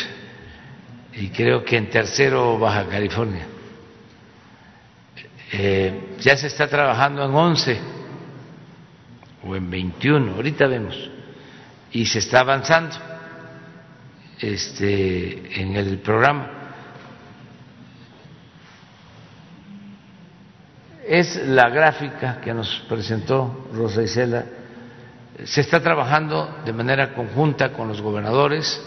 Y 1.14 1.28
creo 1.28 1.64
que 1.64 1.76
en 1.76 1.88
tercero 1.88 2.58
Baja 2.58 2.86
California. 2.88 3.46
Eh, 5.52 6.16
ya 6.18 6.36
se 6.36 6.48
está 6.48 6.66
trabajando 6.66 7.24
en 7.24 7.32
11 7.32 7.80
o 9.44 9.54
en 9.54 9.70
21, 9.70 10.34
ahorita 10.34 10.66
vemos, 10.66 11.10
y 11.92 12.06
se 12.06 12.20
está 12.20 12.40
avanzando 12.40 12.96
este, 14.40 15.60
en 15.60 15.76
el 15.76 15.98
programa. 15.98 16.50
Es 21.06 21.36
la 21.46 21.68
gráfica 21.68 22.40
que 22.40 22.54
nos 22.54 22.84
presentó 22.88 23.68
Rosa 23.74 24.02
Isela 24.02 24.44
se 25.44 25.60
está 25.60 25.80
trabajando 25.80 26.58
de 26.64 26.72
manera 26.72 27.14
conjunta 27.14 27.72
con 27.72 27.88
los 27.88 28.00
gobernadores. 28.00 28.80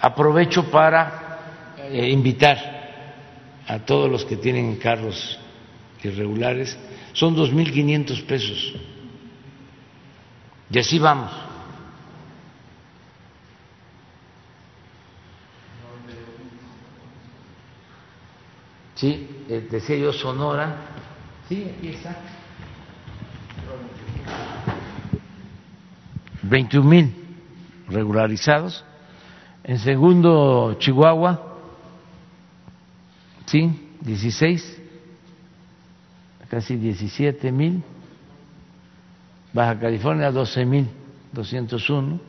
Aprovecho 0.00 0.70
para 0.70 1.74
eh, 1.78 2.10
invitar 2.10 2.56
a 3.66 3.80
todos 3.80 4.10
los 4.10 4.24
que 4.24 4.36
tienen 4.36 4.76
carros 4.76 5.38
irregulares. 6.02 6.78
Son 7.12 7.34
dos 7.34 7.52
mil 7.52 7.72
quinientos 7.72 8.20
pesos. 8.22 8.74
Y 10.70 10.78
así 10.78 10.98
vamos. 10.98 11.30
Sí, 18.94 19.28
eh, 19.48 19.68
decía 19.70 19.96
yo 19.96 20.12
Sonora. 20.12 20.76
Sí, 21.48 21.70
aquí 21.78 21.88
está. 21.88 22.16
21 26.48 26.88
mil 26.88 27.14
regularizados. 27.88 28.84
En 29.64 29.78
segundo, 29.78 30.76
Chihuahua, 30.78 31.40
sí, 33.46 33.70
16, 34.00 34.82
casi 36.48 36.76
17 36.76 37.50
mil. 37.52 37.82
Baja 39.52 39.78
California, 39.78 40.30
12 40.30 40.64
mil 40.64 40.88
201. 41.32 42.20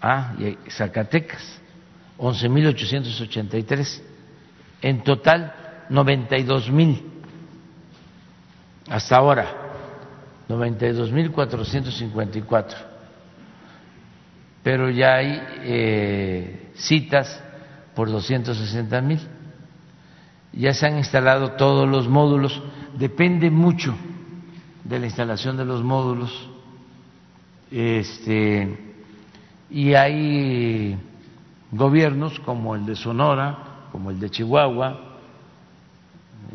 Ah, 0.00 0.34
y 0.38 0.56
Zacatecas, 0.70 1.60
11 2.18 2.48
mil 2.48 2.66
883. 2.68 4.02
En 4.80 5.02
total, 5.04 5.54
92 5.88 6.70
mil 6.70 7.02
hasta 8.88 9.16
ahora 9.16 9.61
92.454. 10.52 12.74
Pero 14.62 14.90
ya 14.90 15.16
hay 15.16 15.42
eh, 15.62 16.70
citas 16.74 17.42
por 17.94 18.08
260.000. 18.08 19.20
Ya 20.52 20.74
se 20.74 20.86
han 20.86 20.98
instalado 20.98 21.52
todos 21.52 21.88
los 21.88 22.08
módulos. 22.08 22.62
Depende 22.96 23.50
mucho 23.50 23.94
de 24.84 24.98
la 24.98 25.06
instalación 25.06 25.56
de 25.56 25.64
los 25.64 25.82
módulos. 25.82 26.50
Este, 27.70 28.92
y 29.70 29.94
hay 29.94 30.98
gobiernos 31.70 32.38
como 32.40 32.76
el 32.76 32.84
de 32.84 32.94
Sonora, 32.94 33.86
como 33.90 34.10
el 34.10 34.20
de 34.20 34.28
Chihuahua, 34.30 35.00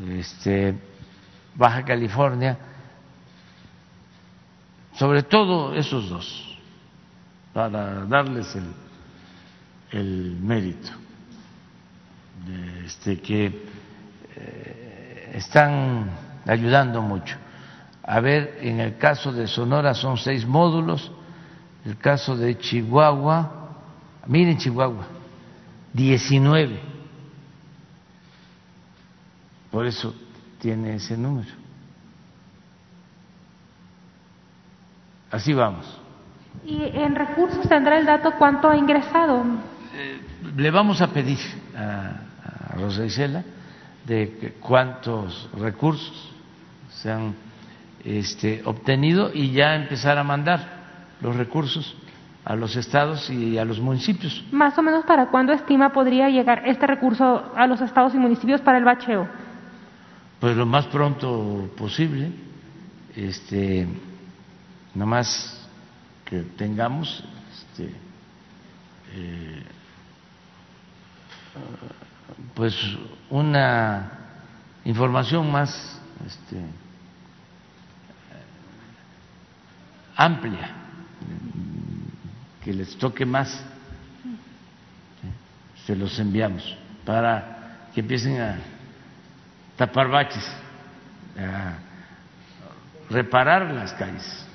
este, 0.07 0.75
Baja 1.55 1.83
California, 1.83 2.59
sobre 4.97 5.23
todo 5.23 5.73
esos 5.75 6.09
dos, 6.09 6.57
para 7.53 8.05
darles 8.05 8.55
el, 8.55 8.73
el 9.91 10.37
mérito, 10.41 10.89
de 12.45 12.85
este, 12.85 13.19
que 13.19 13.45
eh, 14.35 15.31
están 15.35 16.09
ayudando 16.45 17.01
mucho. 17.01 17.35
A 18.03 18.19
ver, 18.21 18.57
en 18.61 18.79
el 18.79 18.97
caso 18.97 19.31
de 19.31 19.47
Sonora 19.47 19.93
son 19.93 20.17
seis 20.17 20.45
módulos, 20.45 21.11
el 21.85 21.97
caso 21.97 22.35
de 22.35 22.57
Chihuahua, 22.57 23.75
miren 24.25 24.57
Chihuahua, 24.57 25.05
19. 25.93 26.79
Por 29.69 29.85
eso 29.85 30.15
tiene 30.59 30.95
ese 30.95 31.17
número. 31.17 31.66
Así 35.31 35.53
vamos. 35.53 35.85
¿Y 36.65 36.83
en 36.83 37.15
recursos 37.15 37.67
tendrá 37.67 37.97
el 37.97 38.05
dato 38.05 38.33
cuánto 38.37 38.69
ha 38.69 38.77
ingresado? 38.77 39.43
Eh, 39.95 40.19
le 40.55 40.71
vamos 40.71 41.01
a 41.01 41.07
pedir 41.07 41.39
a, 41.75 42.71
a 42.71 42.75
Rosa 42.75 43.05
Isela 43.05 43.43
de 44.05 44.55
cuántos 44.61 45.49
recursos 45.57 46.31
se 46.89 47.11
han 47.11 47.35
este, 48.03 48.61
obtenido 48.65 49.31
y 49.33 49.51
ya 49.51 49.75
empezar 49.75 50.17
a 50.17 50.23
mandar 50.23 50.59
los 51.21 51.35
recursos 51.35 51.95
a 52.45 52.55
los 52.55 52.77
estados 52.77 53.29
y 53.29 53.57
a 53.57 53.65
los 53.65 53.79
municipios. 53.81 54.45
Más 54.51 54.77
o 54.77 54.81
menos 54.81 55.03
para 55.03 55.27
cuándo 55.27 55.51
estima 55.51 55.91
podría 55.91 56.29
llegar 56.29 56.63
este 56.65 56.87
recurso 56.87 57.51
a 57.53 57.67
los 57.67 57.81
estados 57.81 58.15
y 58.15 58.17
municipios 58.17 58.61
para 58.61 58.77
el 58.77 58.85
bacheo? 58.85 59.27
Pues 60.39 60.55
lo 60.55 60.65
más 60.65 60.85
pronto 60.85 61.69
posible, 61.77 62.31
este, 63.15 63.85
más 65.05 65.67
que 66.25 66.41
tengamos 66.41 67.23
este, 67.53 67.93
eh, 69.13 69.63
pues 72.53 72.75
una 73.29 74.11
información 74.83 75.51
más 75.51 75.99
este, 76.25 76.61
amplia, 80.15 80.71
que 82.63 82.73
les 82.73 82.97
toque 82.97 83.25
más, 83.25 83.63
se 85.85 85.95
los 85.95 86.17
enviamos 86.19 86.75
para 87.05 87.89
que 87.93 88.01
empiecen 88.01 88.41
a 88.41 88.57
tapar 89.77 90.09
baches, 90.09 90.45
a 91.37 91.77
reparar 93.09 93.71
las 93.71 93.93
calles. 93.93 94.46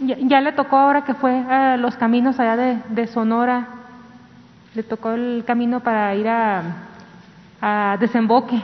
Ya, 0.00 0.40
le 0.40 0.52
tocó 0.52 0.76
ahora 0.76 1.04
que 1.04 1.14
fue 1.14 1.32
a 1.32 1.76
los 1.76 1.96
caminos 1.96 2.38
allá 2.38 2.82
de, 2.88 3.06
Sonora, 3.08 3.68
le 4.74 4.82
tocó 4.82 5.12
el 5.12 5.44
camino 5.44 5.80
para 5.80 6.14
ir 6.14 6.28
a, 6.28 6.88
a 7.60 7.96
desemboque. 7.98 8.60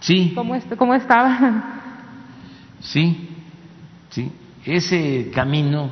Sí. 0.00 0.32
¿Cómo, 0.34 0.56
¿Cómo 0.76 0.94
estaba? 0.94 1.74
Sí, 2.80 3.28
sí. 4.10 4.30
Ese 4.64 5.32
camino 5.34 5.90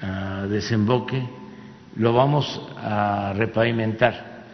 a 0.00 0.46
desemboque 0.46 1.28
lo 1.96 2.12
vamos 2.12 2.60
a 2.76 3.32
repavimentar. 3.34 4.44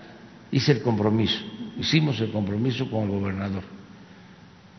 Hice 0.50 0.72
el 0.72 0.82
compromiso, 0.82 1.44
hicimos 1.78 2.18
el 2.20 2.32
compromiso 2.32 2.90
con 2.90 3.02
el 3.04 3.10
gobernador, 3.10 3.62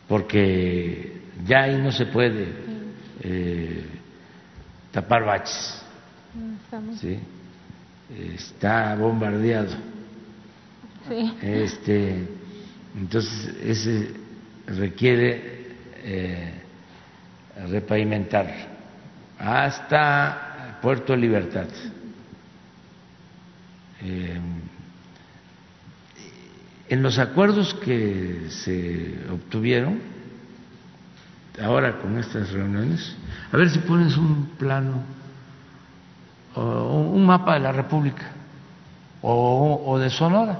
porque 0.07 1.24
ya 1.43 1.63
ahí 1.63 1.77
no 1.77 1.91
se 1.91 2.05
puede 2.05 2.47
eh, 3.21 3.85
tapar 4.91 5.25
baches. 5.25 5.81
¿sí? 6.99 7.19
Está 8.35 8.95
bombardeado. 8.95 9.71
Sí. 11.07 11.33
Este, 11.41 12.27
entonces, 12.95 13.55
ese 13.63 14.13
requiere 14.67 15.75
eh, 16.03 16.53
repavimentar 17.69 18.51
hasta 19.37 20.79
Puerto 20.81 21.15
Libertad. 21.15 21.67
Eh, 24.01 24.39
en 26.87 27.01
los 27.01 27.17
acuerdos 27.17 27.73
que 27.73 28.47
se 28.49 29.15
obtuvieron, 29.31 30.14
ahora 31.61 31.99
con 31.99 32.17
estas 32.17 32.51
reuniones, 32.51 33.15
a 33.51 33.57
ver 33.57 33.69
si 33.69 33.79
pones 33.79 34.17
un 34.17 34.51
plano, 34.57 35.03
o 36.55 37.11
un 37.13 37.25
mapa 37.25 37.53
de 37.55 37.59
la 37.61 37.71
República, 37.71 38.31
o, 39.21 39.97
de 39.99 40.09
Sonora 40.09 40.59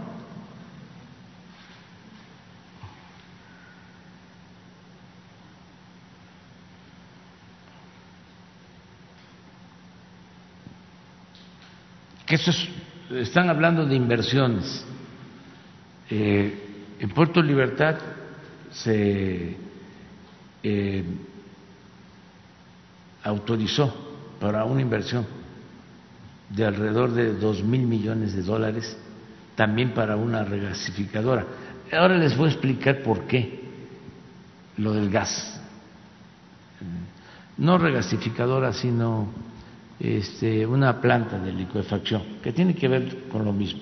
que 12.26 12.39
están 13.22 13.50
hablando 13.50 13.86
de 13.86 13.96
inversiones. 13.96 14.84
Eh, 16.10 16.98
en 17.00 17.10
Puerto 17.10 17.41
Libertad 17.41 17.98
se 18.72 19.58
eh, 20.68 21.03
autorizó 23.24 23.93
para 24.39 24.66
una 24.66 24.82
inversión 24.82 25.28
de 26.49 26.66
alrededor 26.66 27.11
de 27.11 27.36
dos 27.36 27.63
mil 27.63 27.86
millones 27.86 28.34
de 28.34 28.41
dólares, 28.41 28.97
también 29.55 29.93
para 29.93 30.16
una 30.16 30.43
regasificadora. 30.43 31.45
Ahora 31.91 32.18
les 32.18 32.36
voy 32.36 32.49
a 32.49 32.51
explicar 32.51 33.03
por 33.03 33.28
qué 33.28 33.59
lo 34.78 34.93
del 34.93 35.11
gas. 35.11 35.61
No 37.57 37.78
regasificadora, 37.78 38.74
sino 38.74 39.28
este, 39.99 40.66
una 40.66 40.99
planta 40.99 41.38
de 41.38 41.53
licuefacción, 41.53 42.24
que 42.41 42.51
tiene 42.51 42.74
que 42.74 42.88
ver 42.88 43.28
con 43.32 43.45
lo 43.45 43.53
mismo. 43.53 43.82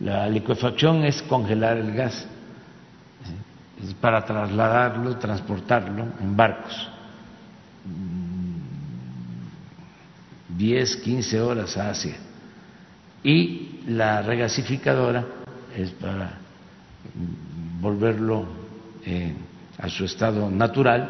La 0.00 0.26
licuefacción 0.26 1.04
es 1.04 1.20
congelar 1.22 1.76
el 1.76 1.92
gas, 1.92 2.26
para 4.00 4.24
trasladarlo, 4.24 5.16
transportarlo 5.16 6.08
en 6.20 6.36
barcos. 6.36 6.88
10, 10.56 10.96
15 10.96 11.40
horas 11.40 11.76
a 11.76 11.90
Asia. 11.90 12.16
Y 13.22 13.80
la 13.86 14.22
regasificadora 14.22 15.24
es 15.76 15.90
para 15.92 16.38
volverlo 17.80 18.46
eh, 19.04 19.34
a 19.78 19.88
su 19.88 20.04
estado 20.04 20.50
natural 20.50 21.08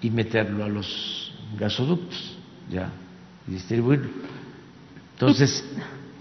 y 0.00 0.10
meterlo 0.10 0.64
a 0.64 0.68
los 0.68 1.34
gasoductos. 1.58 2.38
Ya 2.70 2.90
distribuirlo. 3.46 4.08
Entonces, 5.14 5.64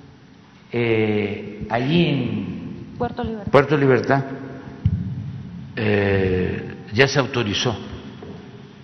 eh, 0.71 1.67
allí 1.69 2.05
en 2.05 2.95
Puerto 2.97 3.23
Libertad, 3.23 3.51
Puerto 3.51 3.77
Libertad 3.77 4.23
eh, 5.75 6.75
ya 6.93 7.07
se 7.07 7.19
autorizó 7.19 7.75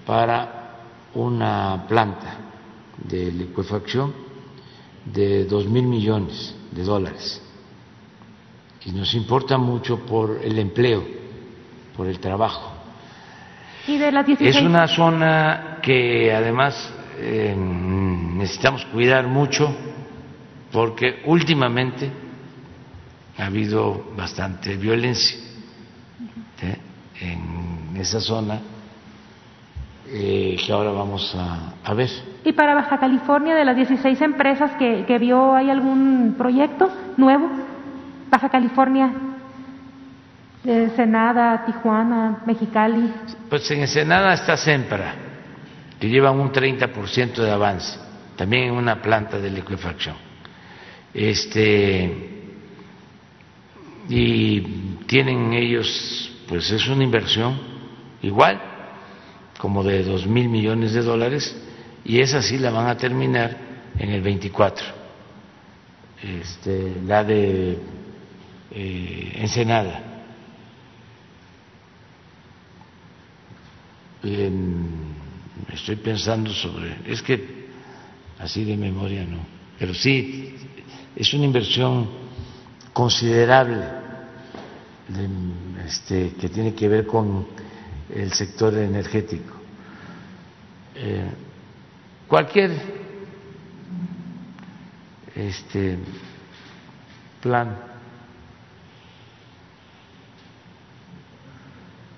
para 0.06 0.56
una 1.16 1.86
planta 1.88 2.38
de 2.98 3.32
liquefacción 3.32 4.14
de 5.06 5.46
dos 5.46 5.68
mil 5.68 5.84
millones 5.84 6.56
de 6.72 6.84
dólares. 6.84 7.42
Y 8.86 8.92
nos 8.92 9.14
importa 9.16 9.58
mucho 9.58 10.06
por 10.06 10.40
el 10.44 10.60
empleo, 10.60 11.04
por 11.96 12.08
el 12.08 12.20
trabajo. 12.20 12.72
¿Y 13.88 13.98
de 13.98 14.12
las 14.12 14.26
16? 14.26 14.56
Es 14.56 14.62
una 14.62 14.88
zona 14.88 15.80
que 15.82 16.34
además 16.34 16.92
eh, 17.18 17.56
necesitamos 17.58 18.86
cuidar 18.86 19.28
mucho 19.28 19.74
porque 20.72 21.22
últimamente 21.26 22.12
ha 23.38 23.46
habido 23.46 24.12
bastante 24.16 24.76
violencia. 24.76 25.45
En 27.20 27.96
esa 27.98 28.20
zona 28.20 28.60
eh, 30.08 30.58
que 30.64 30.72
ahora 30.72 30.92
vamos 30.92 31.36
a, 31.36 31.94
ver. 31.94 32.10
¿Y 32.44 32.54
para 32.54 32.76
Baja 32.76 33.00
California, 33.00 33.56
de 33.56 33.66
las 33.66 33.76
16 33.76 34.22
empresas 34.22 34.72
que, 34.78 35.06
que 35.06 35.18
vio, 35.18 35.56
hay 35.56 35.70
algún 35.70 36.36
proyecto 36.38 36.90
nuevo? 37.18 37.50
Baja 38.30 38.50
California, 38.50 39.12
de 40.64 40.90
Senada, 40.92 41.66
Tijuana, 41.66 42.44
Mexicali. 42.46 43.12
Pues 43.50 43.70
en 43.72 43.82
Ensenada 43.82 44.34
está 44.34 44.58
Sempra 44.58 45.26
que 46.00 46.10
llevan 46.10 46.40
un 46.40 46.52
30% 46.52 47.36
de 47.36 47.52
avance, 47.52 47.98
también 48.36 48.66
en 48.66 48.72
una 48.74 49.02
planta 49.02 49.40
de 49.40 49.50
liquefacción. 49.50 50.16
Este, 51.14 52.44
y 54.10 54.62
tienen 55.08 55.54
ellos, 55.54 56.32
pues 56.48 56.70
es 56.72 56.88
una 56.88 57.04
inversión 57.04 57.58
igual, 58.22 58.62
como 59.58 59.84
de 59.84 60.04
dos 60.04 60.28
mil 60.28 60.50
millones 60.50 60.94
de 60.94 61.02
dólares, 61.02 61.56
y 62.04 62.20
esa 62.20 62.42
sí 62.42 62.58
la 62.58 62.72
van 62.72 62.88
a 62.88 62.98
terminar 62.98 63.58
en 63.98 64.10
el 64.10 64.22
24. 64.22 64.86
Este, 66.22 66.96
la 67.06 67.24
de 67.24 67.80
eh, 68.72 69.32
Ensenada. 69.36 70.12
estoy 75.72 75.98
pensando 75.98 76.52
sobre, 76.52 76.98
es 77.06 77.22
que 77.22 77.68
así 78.40 78.64
de 78.64 78.76
memoria 78.76 79.24
no, 79.24 79.46
pero 79.78 79.94
sí, 79.94 80.56
es 81.16 81.32
una 81.36 81.46
inversión 81.46 82.10
considerable 82.92 83.84
este, 85.86 86.34
que 86.34 86.50
tiene 86.50 86.74
que 86.74 86.88
ver 86.88 87.06
con 87.06 87.48
el 88.14 88.34
sector 88.34 88.74
energético. 88.74 89.54
Eh, 90.96 91.30
cualquier 92.28 92.72
este 95.36 95.98
plan. 97.42 97.78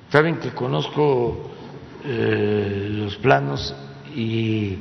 Saben 0.09 0.39
que 0.39 0.51
conozco 0.51 1.51
eh, 2.05 2.87
los 2.91 3.17
planos 3.17 3.75
y 4.15 4.79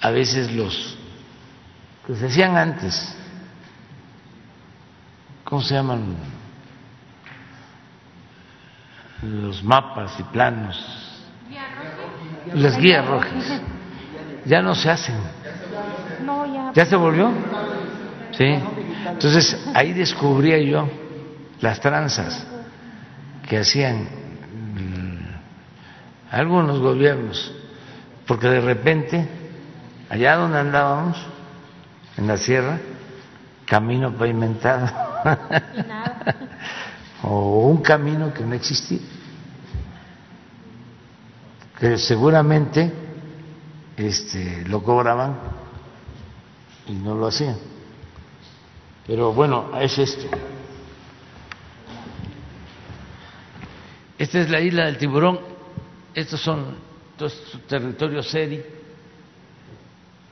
a 0.00 0.10
veces 0.10 0.52
los 0.52 0.96
que 2.06 2.14
se 2.14 2.44
antes, 2.44 3.16
¿cómo 5.44 5.62
se 5.62 5.74
llaman? 5.74 6.16
Los 9.22 9.62
mapas 9.62 10.18
y 10.18 10.22
planos, 10.24 11.22
las 12.52 12.76
guías 12.76 13.06
rojas, 13.06 13.60
ya 14.44 14.60
no 14.60 14.74
se 14.74 14.90
hacen. 14.90 15.16
ya. 16.74 16.84
se 16.84 16.96
volvió? 16.96 17.32
Sí. 18.32 18.58
Entonces 19.06 19.66
ahí 19.74 19.92
descubría 19.92 20.58
yo 20.58 20.88
las 21.60 21.80
tranzas 21.80 22.46
que 23.48 23.58
hacían 23.58 24.02
mm, 24.02 25.18
algunos 26.30 26.80
gobiernos, 26.80 27.52
porque 28.26 28.48
de 28.48 28.60
repente, 28.60 29.28
allá 30.10 30.36
donde 30.36 30.58
andábamos, 30.58 31.16
en 32.16 32.26
la 32.26 32.36
sierra, 32.36 32.78
camino 33.66 34.12
pavimentado, 34.12 35.03
o 37.22 37.68
un 37.68 37.82
camino 37.82 38.32
que 38.32 38.44
no 38.44 38.54
existía, 38.54 39.00
que 41.78 41.98
seguramente 41.98 42.92
este, 43.96 44.64
lo 44.66 44.82
cobraban 44.82 45.38
y 46.86 46.92
no 46.92 47.14
lo 47.14 47.26
hacían. 47.28 47.56
Pero 49.06 49.32
bueno, 49.32 49.70
es 49.80 49.98
esto. 49.98 50.26
Esta 54.18 54.40
es 54.40 54.50
la 54.50 54.60
isla 54.60 54.86
del 54.86 54.96
tiburón, 54.96 55.40
estos 56.14 56.40
son 56.40 56.76
estos 57.12 57.60
territorios 57.68 58.28
SEDI 58.28 58.62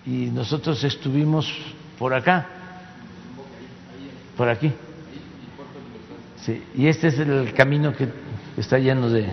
y 0.06 0.30
nosotros 0.30 0.82
estuvimos 0.82 1.52
por 1.98 2.12
acá, 2.14 2.46
por 4.36 4.48
aquí. 4.48 4.72
Sí, 6.44 6.62
y 6.74 6.88
este 6.88 7.08
es 7.08 7.18
el 7.20 7.54
camino 7.54 7.94
que 7.94 8.08
está 8.56 8.78
lleno 8.78 9.08
de, 9.08 9.32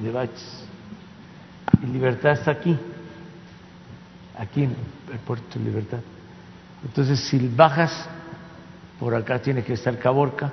de 0.00 0.10
baches. 0.10 0.64
Y 1.82 1.86
Libertad 1.86 2.32
está 2.32 2.50
aquí, 2.50 2.76
aquí 4.38 4.64
en 4.64 4.76
el 5.10 5.18
puerto 5.20 5.58
de 5.58 5.64
Libertad. 5.64 6.00
Entonces, 6.84 7.20
si 7.20 7.38
bajas 7.48 8.06
por 8.98 9.14
acá, 9.14 9.40
tiene 9.40 9.64
que 9.64 9.72
estar 9.72 9.98
Caborca 9.98 10.52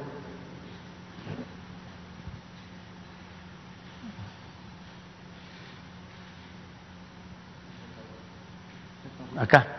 acá. 9.38 9.76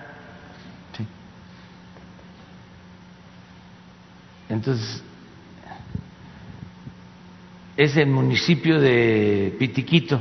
Entonces, 4.49 5.03
es 7.77 7.97
el 7.97 8.09
municipio 8.09 8.81
de 8.81 9.55
Pitiquito, 9.59 10.21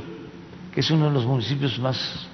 que 0.72 0.80
es 0.80 0.90
uno 0.90 1.06
de 1.06 1.12
los 1.12 1.26
municipios 1.26 1.78
más 1.78 2.28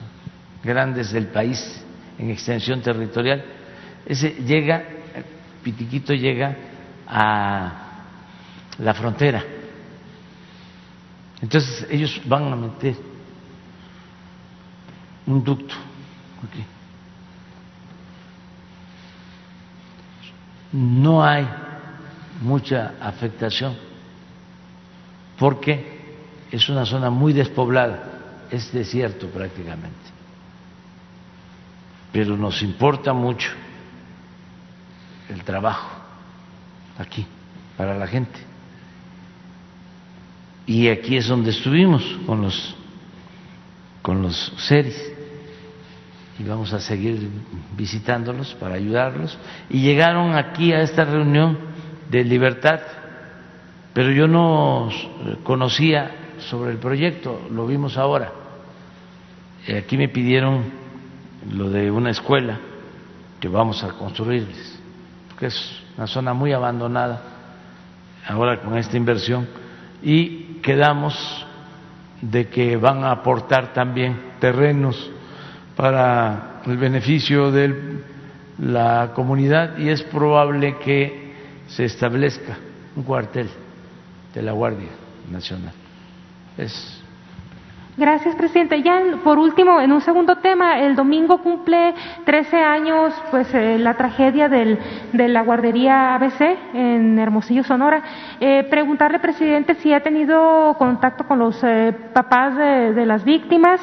grandes 0.63 1.13
del 1.13 1.29
país 1.29 1.83
en 2.19 2.31
extensión 2.31 2.81
territorial. 2.83 3.45
Ese 4.05 4.31
llega, 4.31 4.85
Pitiquito 5.63 6.13
llega 6.13 6.57
a 7.07 7.73
la 8.79 8.95
frontera. 8.95 9.43
Entonces 11.41 11.87
ellos 11.91 12.21
van 12.27 12.53
a 12.53 12.57
meter 12.57 12.97
un 15.27 15.43
ducto 15.43 15.75
no 20.75 21.25
hay 21.25 21.47
mucha 22.41 22.95
afectación 23.01 23.77
porque 25.39 25.95
es 26.51 26.69
una 26.69 26.87
zona 26.87 27.11
muy 27.11 27.33
despoblada, 27.33 28.47
es 28.51 28.73
desierto 28.73 29.29
prácticamente. 29.29 30.15
Pero 32.13 32.37
nos 32.37 32.63
importa 32.63 33.13
mucho 33.13 33.51
el 35.29 35.43
trabajo 35.43 35.89
aquí 36.99 37.27
para 37.77 37.99
la 37.99 38.07
gente. 38.07 38.39
Y 40.67 40.89
aquí 40.89 41.17
es 41.17 41.27
donde 41.27 41.51
estuvimos 41.51 42.03
con 42.27 42.43
los 42.43 42.77
con 44.01 44.21
los 44.21 44.53
seres 44.59 45.13
y 46.39 46.45
vamos 46.45 46.73
a 46.75 46.81
seguir 46.81 47.29
visitándolos 47.77 48.55
para 48.55 48.75
ayudarlos. 48.75 49.37
Y 49.71 49.81
llegaron 49.81 50.37
aquí 50.37 50.73
a 50.73 50.83
esta 50.83 51.05
reunión 51.05 51.59
de 52.15 52.25
libertad, 52.25 52.81
pero 53.93 54.13
yo 54.13 54.29
no 54.29 54.89
conocía 55.43 56.37
sobre 56.39 56.71
el 56.71 56.79
proyecto, 56.79 57.49
lo 57.51 57.67
vimos 57.67 57.97
ahora. 57.97 58.31
Aquí 59.77 59.97
me 59.97 60.09
pidieron 60.09 60.63
lo 61.53 61.71
de 61.71 61.91
una 61.91 62.11
escuela 62.11 62.59
que 63.41 63.49
vamos 63.49 63.83
a 63.83 63.89
construirles, 63.89 64.79
porque 65.29 65.47
es 65.47 65.83
una 65.97 66.07
zona 66.07 66.35
muy 66.35 66.53
abandonada 66.53 67.21
ahora 68.29 68.61
con 68.61 68.79
esta 68.79 68.97
inversión, 68.97 69.49
y 70.03 70.61
quedamos 70.63 71.47
de 72.21 72.49
que 72.49 72.77
van 72.77 73.03
a 73.03 73.11
aportar 73.11 73.73
también 73.73 74.35
terrenos 74.39 75.11
para 75.77 76.63
el 76.65 76.77
beneficio 76.77 77.51
de 77.51 78.03
la 78.59 79.11
comunidad 79.15 79.79
y 79.79 79.89
es 79.89 80.03
probable 80.05 80.79
que 80.79 81.24
se 81.75 81.85
establezca 81.85 82.57
un 82.97 83.03
cuartel 83.03 83.49
de 84.33 84.43
la 84.43 84.53
Guardia 84.53 84.91
Nacional. 85.31 85.73
Es 86.57 87.01
Gracias, 87.97 88.35
presidente. 88.35 88.83
Ya 88.83 89.01
por 89.23 89.39
último, 89.39 89.81
en 89.81 89.93
un 89.93 90.01
segundo 90.01 90.37
tema, 90.39 90.81
el 90.81 90.97
domingo 90.97 91.39
cumple 91.39 91.95
13 92.25 92.57
años, 92.57 93.15
pues 93.31 93.55
eh, 93.55 93.79
la 93.79 93.95
tragedia 93.95 94.49
del, 94.49 94.81
de 95.13 95.29
la 95.29 95.43
guardería 95.43 96.17
ABC 96.17 96.41
en 96.75 97.17
Hermosillo, 97.21 97.63
Sonora. 97.63 98.03
Eh, 98.41 98.67
preguntarle, 98.69 99.21
presidente, 99.21 99.77
si 99.77 99.93
ha 99.93 100.03
tenido 100.03 100.75
contacto 100.77 101.25
con 101.29 101.39
los 101.39 101.63
eh, 101.63 101.95
papás 102.13 102.57
de, 102.57 103.07
las 103.07 103.25
víctimas, 103.25 103.81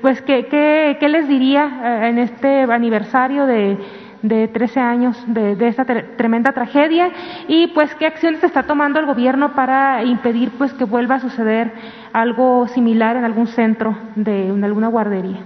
pues 0.00 0.22
qué, 0.22 0.46
qué, 0.46 0.96
qué 0.98 1.08
les 1.08 1.28
diría 1.28 2.08
en 2.08 2.18
este 2.18 2.62
aniversario 2.62 3.44
de 3.44 3.76
de 4.24 4.48
13 4.48 4.80
años 4.80 5.16
de, 5.26 5.68
esta 5.68 5.84
tremenda 5.84 6.52
tragedia. 6.52 7.10
Y 7.46 7.68
pues 7.68 7.94
qué 7.96 8.06
acciones 8.06 8.42
está 8.42 8.62
tomando 8.62 8.98
el 8.98 9.04
gobierno 9.04 9.54
para 9.54 10.02
impedir 10.02 10.50
pues 10.56 10.72
que 10.72 10.84
vuelva 10.84 11.16
a 11.16 11.20
suceder 11.20 11.72
algo 12.12 12.66
similar 12.68 13.16
en 13.16 13.24
algún 13.24 13.46
centro 13.48 13.94
de 14.16 14.48
en 14.48 14.64
alguna 14.64 14.88
guardería. 14.88 15.40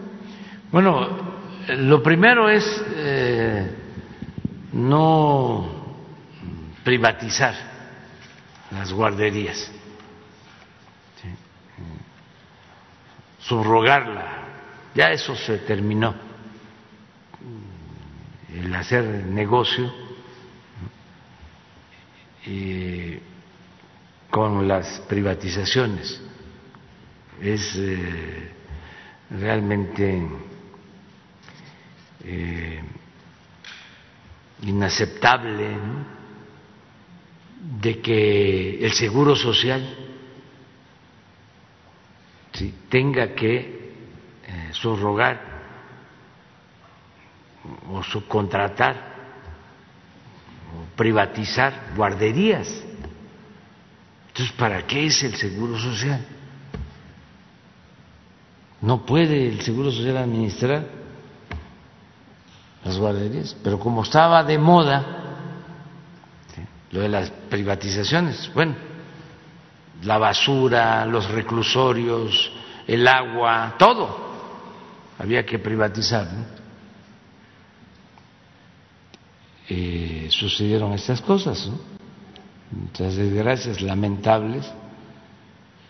Bueno, 0.70 1.08
lo 1.76 2.02
primero 2.04 2.48
es 2.48 2.84
eh, 2.94 3.68
no 4.72 5.66
privatizar 6.84 7.54
las 8.70 8.92
guarderías, 8.92 9.72
subrogarla, 13.40 14.24
ya 14.94 15.10
eso 15.10 15.34
se 15.34 15.58
terminó 15.58 16.27
el 18.54 18.74
hacer 18.74 19.04
negocio 19.26 19.92
con 24.30 24.66
las 24.68 25.00
privatizaciones. 25.08 26.20
Es 27.40 27.76
eh, 27.76 28.52
realmente 29.30 30.22
eh, 32.24 32.82
inaceptable 34.62 35.76
de 37.80 38.00
que 38.00 38.84
el 38.84 38.92
seguro 38.92 39.36
social 39.36 39.96
tenga 42.88 43.34
que 43.34 43.58
eh, 44.46 44.68
subrogar 44.72 45.47
o 47.90 48.02
subcontratar 48.02 49.16
o 50.74 50.96
privatizar 50.96 51.92
guarderías. 51.96 52.68
Entonces, 54.28 54.54
¿para 54.56 54.86
qué 54.86 55.06
es 55.06 55.22
el 55.22 55.34
seguro 55.34 55.78
social? 55.78 56.24
no 58.80 59.04
puede 59.04 59.48
el 59.48 59.60
Seguro 59.60 59.90
Social 59.90 60.16
administrar 60.18 60.86
las 62.84 62.96
guarderías, 62.96 63.56
pero 63.62 63.78
como 63.78 64.02
estaba 64.02 64.44
de 64.44 64.58
moda 64.58 65.14
lo 66.90 67.00
de 67.00 67.08
las 67.08 67.30
privatizaciones, 67.50 68.50
bueno, 68.54 68.74
la 70.02 70.16
basura, 70.16 71.04
los 71.04 71.28
reclusorios, 71.28 72.50
el 72.86 73.06
agua, 73.06 73.74
todo 73.78 74.28
había 75.18 75.44
que 75.44 75.58
privatizar. 75.58 76.26
Eh, 79.70 80.28
sucedieron 80.30 80.94
estas 80.94 81.20
cosas, 81.20 81.66
¿no? 81.66 81.78
muchas 82.70 83.16
desgracias 83.16 83.82
lamentables, 83.82 84.64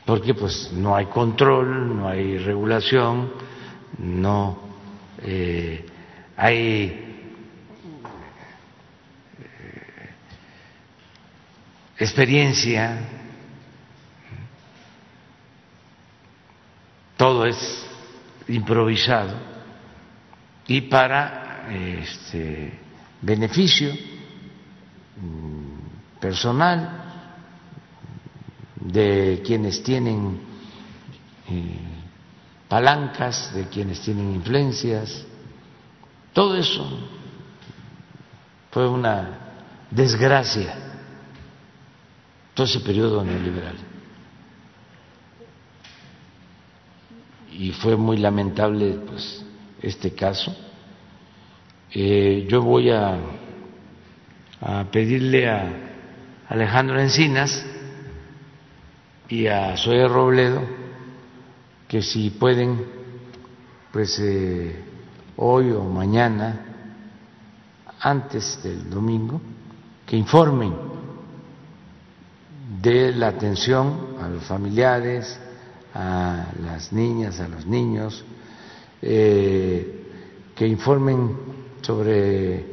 porque 0.04 0.34
pues 0.34 0.72
no 0.72 0.96
hay 0.96 1.06
control, 1.06 1.96
no 1.96 2.08
hay 2.08 2.38
regulación, 2.38 3.32
no 3.98 4.58
eh, 5.22 5.86
hay 6.36 7.04
eh, 9.38 10.10
experiencia, 11.98 12.98
todo 17.16 17.46
es 17.46 17.86
improvisado 18.48 19.36
y 20.66 20.80
para 20.80 21.68
este 21.70 22.87
beneficio 23.22 23.92
personal 26.20 27.04
de 28.80 29.42
quienes 29.44 29.82
tienen 29.82 30.40
eh, 31.48 31.78
palancas, 32.68 33.52
de 33.54 33.64
quienes 33.68 34.00
tienen 34.00 34.34
influencias, 34.34 35.24
todo 36.32 36.56
eso 36.56 36.86
fue 38.70 38.88
una 38.88 39.38
desgracia, 39.90 40.74
todo 42.54 42.66
ese 42.66 42.80
periodo 42.80 43.24
neoliberal. 43.24 43.76
Y 47.50 47.72
fue 47.72 47.96
muy 47.96 48.18
lamentable 48.18 49.00
pues, 49.06 49.44
este 49.82 50.14
caso. 50.14 50.54
Eh, 51.90 52.46
yo 52.48 52.62
voy 52.62 52.90
a, 52.90 53.18
pedirle 54.90 55.48
a 55.48 55.72
Alejandro 56.48 57.00
Encinas 57.00 57.64
y 59.28 59.46
a 59.46 59.76
Zoe 59.76 60.06
Robledo 60.08 60.62
que 61.86 62.02
si 62.02 62.30
pueden, 62.30 62.84
pues 63.92 64.18
eh, 64.18 64.76
hoy 65.36 65.70
o 65.70 65.84
mañana, 65.84 66.66
antes 68.00 68.62
del 68.62 68.90
domingo, 68.90 69.40
que 70.04 70.16
informen 70.16 70.74
de 72.82 73.12
la 73.12 73.28
atención 73.28 74.16
a 74.20 74.28
los 74.28 74.44
familiares, 74.44 75.40
a 75.94 76.48
las 76.62 76.92
niñas, 76.92 77.40
a 77.40 77.48
los 77.48 77.64
niños, 77.64 78.24
eh, 79.00 80.04
que 80.54 80.66
informen 80.66 81.47
sobre 81.88 82.66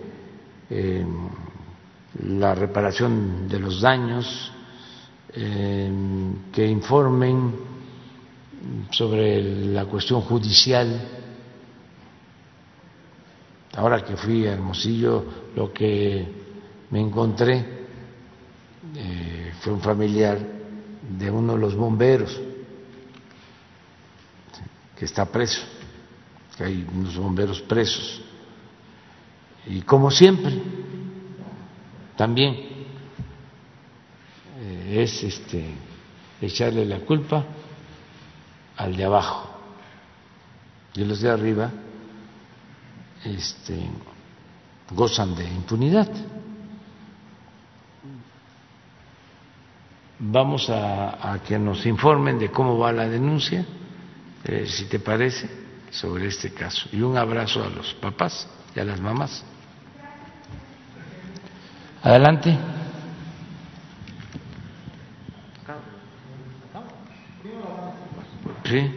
eh, 0.69 1.05
la 2.23 2.53
reparación 2.53 3.47
de 3.47 3.59
los 3.59 3.79
daños, 3.79 4.51
eh, 5.33 5.89
que 6.51 6.67
informen 6.67 7.55
sobre 8.91 9.41
la 9.71 9.85
cuestión 9.85 10.19
judicial 10.19 11.15
Ahora 13.75 14.03
que 14.05 14.15
fui 14.15 14.47
a 14.47 14.53
Hermosillo, 14.53 15.25
lo 15.55 15.73
que 15.73 16.25
me 16.91 17.01
encontré 17.01 17.65
eh, 18.95 19.51
fue 19.59 19.73
un 19.73 19.81
familiar 19.81 20.39
de 21.19 21.29
uno 21.29 21.53
de 21.53 21.59
los 21.59 21.75
bomberos 21.75 22.39
que 24.97 25.03
está 25.03 25.25
preso, 25.25 25.61
que 26.57 26.63
hay 26.63 26.87
unos 26.89 27.17
bomberos 27.17 27.59
presos. 27.61 28.21
Y 29.67 29.81
como 29.81 30.11
siempre, 30.11 30.61
también 32.15 32.53
eh, 34.59 35.03
es 35.03 35.23
este 35.23 35.65
echarle 36.41 36.85
la 36.85 36.99
culpa 36.99 37.45
al 38.77 38.95
de 38.95 39.05
abajo 39.05 39.49
y 40.93 41.03
los 41.03 41.21
de 41.21 41.29
arriba 41.29 41.71
este, 43.23 43.79
gozan 44.91 45.35
de 45.35 45.45
impunidad. 45.45 46.09
Vamos 50.19 50.69
a, 50.69 51.39
que 51.45 51.59
nos 51.59 51.85
informen 51.85 52.39
de 52.39 52.49
cómo 52.49 52.77
va 52.77 52.91
la 52.91 53.07
denuncia, 53.09 53.65
eh, 54.45 54.65
si 54.65 54.85
te 54.85 54.99
parece, 54.99 55.49
sobre 55.91 56.27
este 56.27 56.53
caso. 56.53 56.87
Y 56.93 57.01
un 57.01 57.17
abrazo 57.17 57.63
a 57.63 57.69
los 57.69 57.93
papás 57.95 58.47
y 58.73 58.79
a 58.79 58.85
las 58.85 59.01
mamás. 59.01 59.43
Adelante. 62.05 62.55
Sí. 68.63 68.91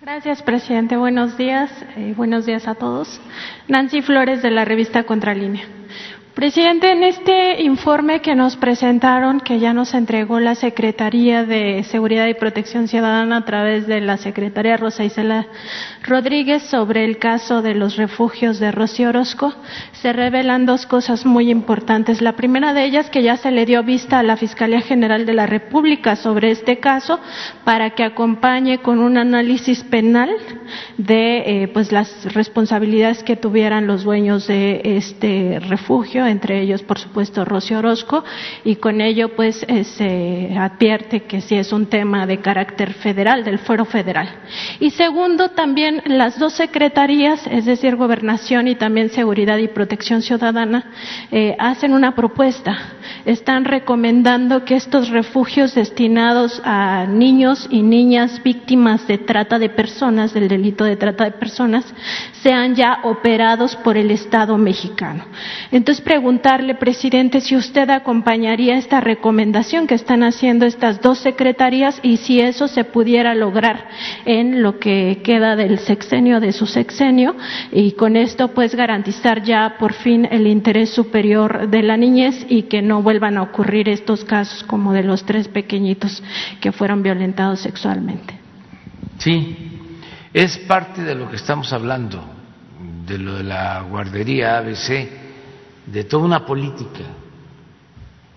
Gracias, 0.00 0.42
presidente. 0.42 0.96
Buenos 0.96 1.36
días. 1.36 1.72
Eh, 1.96 2.14
buenos 2.16 2.46
días 2.46 2.68
a 2.68 2.76
todos. 2.76 3.20
Nancy 3.66 4.00
Flores 4.02 4.42
de 4.42 4.52
la 4.52 4.64
revista 4.64 5.02
Contralínea. 5.02 5.66
Presidente, 6.34 6.90
en 6.90 7.02
este 7.04 7.60
informe 7.62 8.22
que 8.22 8.34
nos 8.34 8.56
presentaron, 8.56 9.40
que 9.40 9.58
ya 9.58 9.74
nos 9.74 9.92
entregó 9.92 10.40
la 10.40 10.54
Secretaría 10.54 11.44
de 11.44 11.84
Seguridad 11.84 12.26
y 12.26 12.32
Protección 12.32 12.88
Ciudadana 12.88 13.36
a 13.36 13.44
través 13.44 13.86
de 13.86 14.00
la 14.00 14.16
Secretaría 14.16 14.78
Rosa 14.78 15.04
Isela 15.04 15.46
Rodríguez 16.02 16.62
sobre 16.62 17.04
el 17.04 17.18
caso 17.18 17.60
de 17.60 17.74
los 17.74 17.96
refugios 17.96 18.58
de 18.58 18.72
Rocío 18.72 19.10
Orozco, 19.10 19.52
se 19.92 20.14
revelan 20.14 20.64
dos 20.64 20.86
cosas 20.86 21.26
muy 21.26 21.50
importantes. 21.50 22.22
La 22.22 22.32
primera 22.32 22.72
de 22.72 22.86
ellas, 22.86 23.10
que 23.10 23.22
ya 23.22 23.36
se 23.36 23.50
le 23.50 23.66
dio 23.66 23.82
vista 23.82 24.18
a 24.18 24.22
la 24.22 24.38
Fiscalía 24.38 24.80
General 24.80 25.26
de 25.26 25.34
la 25.34 25.44
República 25.44 26.16
sobre 26.16 26.50
este 26.50 26.80
caso 26.80 27.20
para 27.64 27.90
que 27.90 28.04
acompañe 28.04 28.78
con 28.78 29.00
un 29.00 29.18
análisis 29.18 29.84
penal 29.84 30.30
de 30.96 31.64
eh, 31.64 31.68
pues 31.68 31.92
las 31.92 32.32
responsabilidades 32.32 33.22
que 33.22 33.36
tuvieran 33.36 33.86
los 33.86 34.04
dueños 34.04 34.46
de 34.46 34.80
este 34.82 35.60
refugio 35.68 36.21
entre 36.26 36.60
ellos, 36.60 36.82
por 36.82 36.98
supuesto, 36.98 37.44
Rocío 37.44 37.78
Orozco, 37.78 38.24
y 38.64 38.76
con 38.76 39.00
ello, 39.00 39.34
pues, 39.36 39.64
eh, 39.68 39.84
se 39.84 40.56
advierte 40.56 41.24
que 41.24 41.40
sí 41.40 41.56
es 41.56 41.72
un 41.72 41.86
tema 41.86 42.26
de 42.26 42.38
carácter 42.38 42.92
federal, 42.94 43.44
del 43.44 43.58
fuero 43.58 43.84
federal. 43.84 44.28
Y 44.80 44.90
segundo, 44.90 45.50
también 45.50 46.02
las 46.06 46.38
dos 46.38 46.54
secretarías, 46.54 47.46
es 47.46 47.64
decir, 47.64 47.96
Gobernación 47.96 48.68
y 48.68 48.74
también 48.74 49.10
Seguridad 49.10 49.58
y 49.58 49.68
Protección 49.68 50.22
Ciudadana, 50.22 50.92
eh, 51.30 51.56
hacen 51.58 51.92
una 51.92 52.14
propuesta. 52.14 52.76
Están 53.24 53.64
recomendando 53.64 54.64
que 54.64 54.74
estos 54.74 55.10
refugios 55.10 55.74
destinados 55.74 56.60
a 56.64 57.06
niños 57.06 57.66
y 57.70 57.82
niñas 57.82 58.42
víctimas 58.42 59.06
de 59.06 59.18
trata 59.18 59.58
de 59.58 59.68
personas, 59.68 60.34
del 60.34 60.48
delito 60.48 60.84
de 60.84 60.96
trata 60.96 61.24
de 61.24 61.32
personas, 61.32 61.84
sean 62.42 62.74
ya 62.74 63.00
operados 63.04 63.76
por 63.76 63.96
el 63.96 64.10
Estado 64.10 64.58
mexicano. 64.58 65.24
Entonces, 65.70 66.04
preguntarle, 66.12 66.74
presidente, 66.74 67.40
si 67.40 67.56
usted 67.56 67.88
acompañaría 67.88 68.76
esta 68.76 69.00
recomendación 69.00 69.86
que 69.86 69.94
están 69.94 70.22
haciendo 70.22 70.66
estas 70.66 71.00
dos 71.00 71.20
secretarías 71.20 71.98
y 72.02 72.18
si 72.18 72.38
eso 72.38 72.68
se 72.68 72.84
pudiera 72.84 73.34
lograr 73.34 73.88
en 74.26 74.60
lo 74.60 74.78
que 74.78 75.22
queda 75.24 75.56
del 75.56 75.78
sexenio 75.78 76.38
de 76.38 76.52
su 76.52 76.66
sexenio 76.66 77.34
y 77.72 77.92
con 77.92 78.16
esto 78.16 78.48
pues 78.48 78.74
garantizar 78.74 79.42
ya 79.42 79.76
por 79.78 79.94
fin 79.94 80.28
el 80.30 80.46
interés 80.46 80.90
superior 80.90 81.70
de 81.70 81.82
la 81.82 81.96
niñez 81.96 82.44
y 82.46 82.64
que 82.64 82.82
no 82.82 83.00
vuelvan 83.02 83.38
a 83.38 83.42
ocurrir 83.44 83.88
estos 83.88 84.22
casos 84.22 84.64
como 84.64 84.92
de 84.92 85.04
los 85.04 85.24
tres 85.24 85.48
pequeñitos 85.48 86.22
que 86.60 86.72
fueron 86.72 87.02
violentados 87.02 87.60
sexualmente. 87.60 88.38
Sí, 89.16 89.56
es 90.34 90.58
parte 90.58 91.04
de 91.04 91.14
lo 91.14 91.30
que 91.30 91.36
estamos 91.36 91.72
hablando, 91.72 92.22
de 93.06 93.16
lo 93.16 93.36
de 93.36 93.44
la 93.44 93.80
guardería 93.88 94.58
ABC 94.58 95.22
de 95.92 96.04
toda 96.04 96.24
una 96.24 96.46
política, 96.46 97.04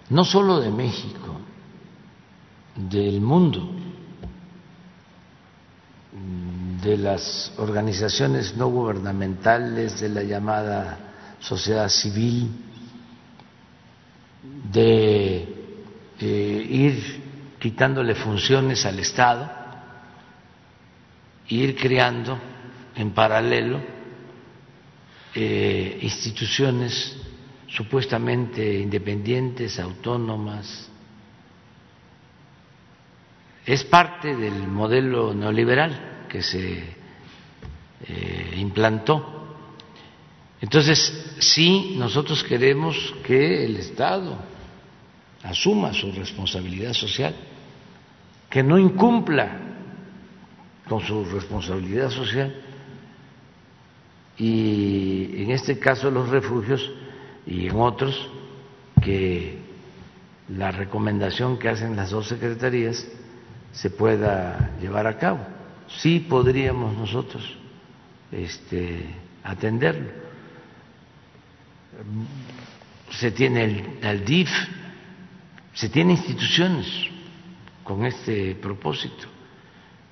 no 0.10 0.26
solo 0.26 0.60
de 0.60 0.69
México, 0.69 1.40
del 2.76 3.22
mundo, 3.22 3.72
de 6.84 6.98
las 6.98 7.53
organizaciones 7.57 8.57
no 8.57 8.68
gubernamentales, 8.68 10.02
de 10.02 10.10
la 10.10 10.23
llamada 10.23 10.98
sociedad 11.40 11.88
civil, 11.88 12.52
de 14.69 15.48
eh, 16.19 16.68
ir 16.69 17.23
quitándole 17.57 18.15
funciones 18.15 18.86
al 18.86 18.99
Estado 18.99 19.49
e 21.48 21.56
ir 21.56 21.77
creando 21.77 22.38
en 22.95 23.11
paralelo 23.11 23.80
eh, 25.34 25.99
instituciones 26.02 27.15
supuestamente 27.68 28.80
independientes, 28.80 29.80
autónomas. 29.80 30.90
Es 33.66 33.84
parte 33.84 34.36
del 34.36 34.68
modelo 34.68 35.34
neoliberal 35.34 36.28
que 36.30 36.42
se 36.42 36.84
eh, 38.08 38.54
implantó. 38.58 39.58
Entonces, 40.62 41.36
sí, 41.40 41.96
nosotros 41.98 42.44
queremos 42.44 43.14
que 43.24 43.66
el 43.66 43.78
Estado 43.78 44.38
asuma 45.44 45.94
su 45.94 46.12
responsabilidad 46.12 46.94
social, 46.94 47.36
que 48.50 48.64
no 48.64 48.78
incumpla 48.78 49.60
con 50.88 51.02
su 51.02 51.26
responsabilidad 51.26 52.10
social 52.10 52.56
y 54.38 55.44
en 55.44 55.52
este 55.52 55.80
caso 55.80 56.12
los 56.12 56.30
refugios 56.30 56.92
y 57.45 57.67
en 57.67 57.76
otros 57.76 58.30
que 59.01 59.59
la 60.49 60.72
recomendación 60.72 61.57
que 61.57 61.69
hacen 61.69 61.95
las 61.95 62.11
dos 62.11 62.27
secretarías 62.27 63.05
se 63.72 63.89
pueda 63.89 64.72
llevar 64.81 65.07
a 65.07 65.17
cabo. 65.17 65.45
Sí 65.88 66.19
podríamos 66.19 66.95
nosotros 66.97 67.43
este, 68.31 69.05
atenderlo. 69.43 70.11
Se 73.11 73.31
tiene 73.31 73.63
el, 73.63 73.99
el 74.01 74.26
DIF, 74.26 74.49
se 75.73 75.89
tiene 75.89 76.13
instituciones 76.13 76.88
con 77.84 78.05
este 78.05 78.55
propósito. 78.55 79.27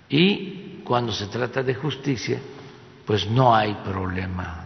Y 0.10 0.82
cuando 0.84 1.12
se 1.12 1.28
trata 1.28 1.64
de 1.64 1.74
justicia, 1.74 2.40
pues 3.06 3.28
no 3.30 3.56
hay 3.56 3.74
problema 3.84 4.63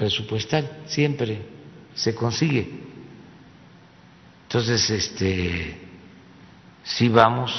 presupuestal, 0.00 0.66
siempre 0.86 1.42
se 1.94 2.14
consigue. 2.14 2.66
Entonces, 4.44 4.88
este, 4.88 5.76
sí 6.82 7.10
vamos 7.10 7.52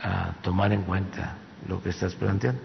a 0.00 0.34
tomar 0.40 0.72
en 0.72 0.82
cuenta 0.82 1.36
lo 1.66 1.82
que 1.82 1.88
estás 1.88 2.14
planteando. 2.14 2.62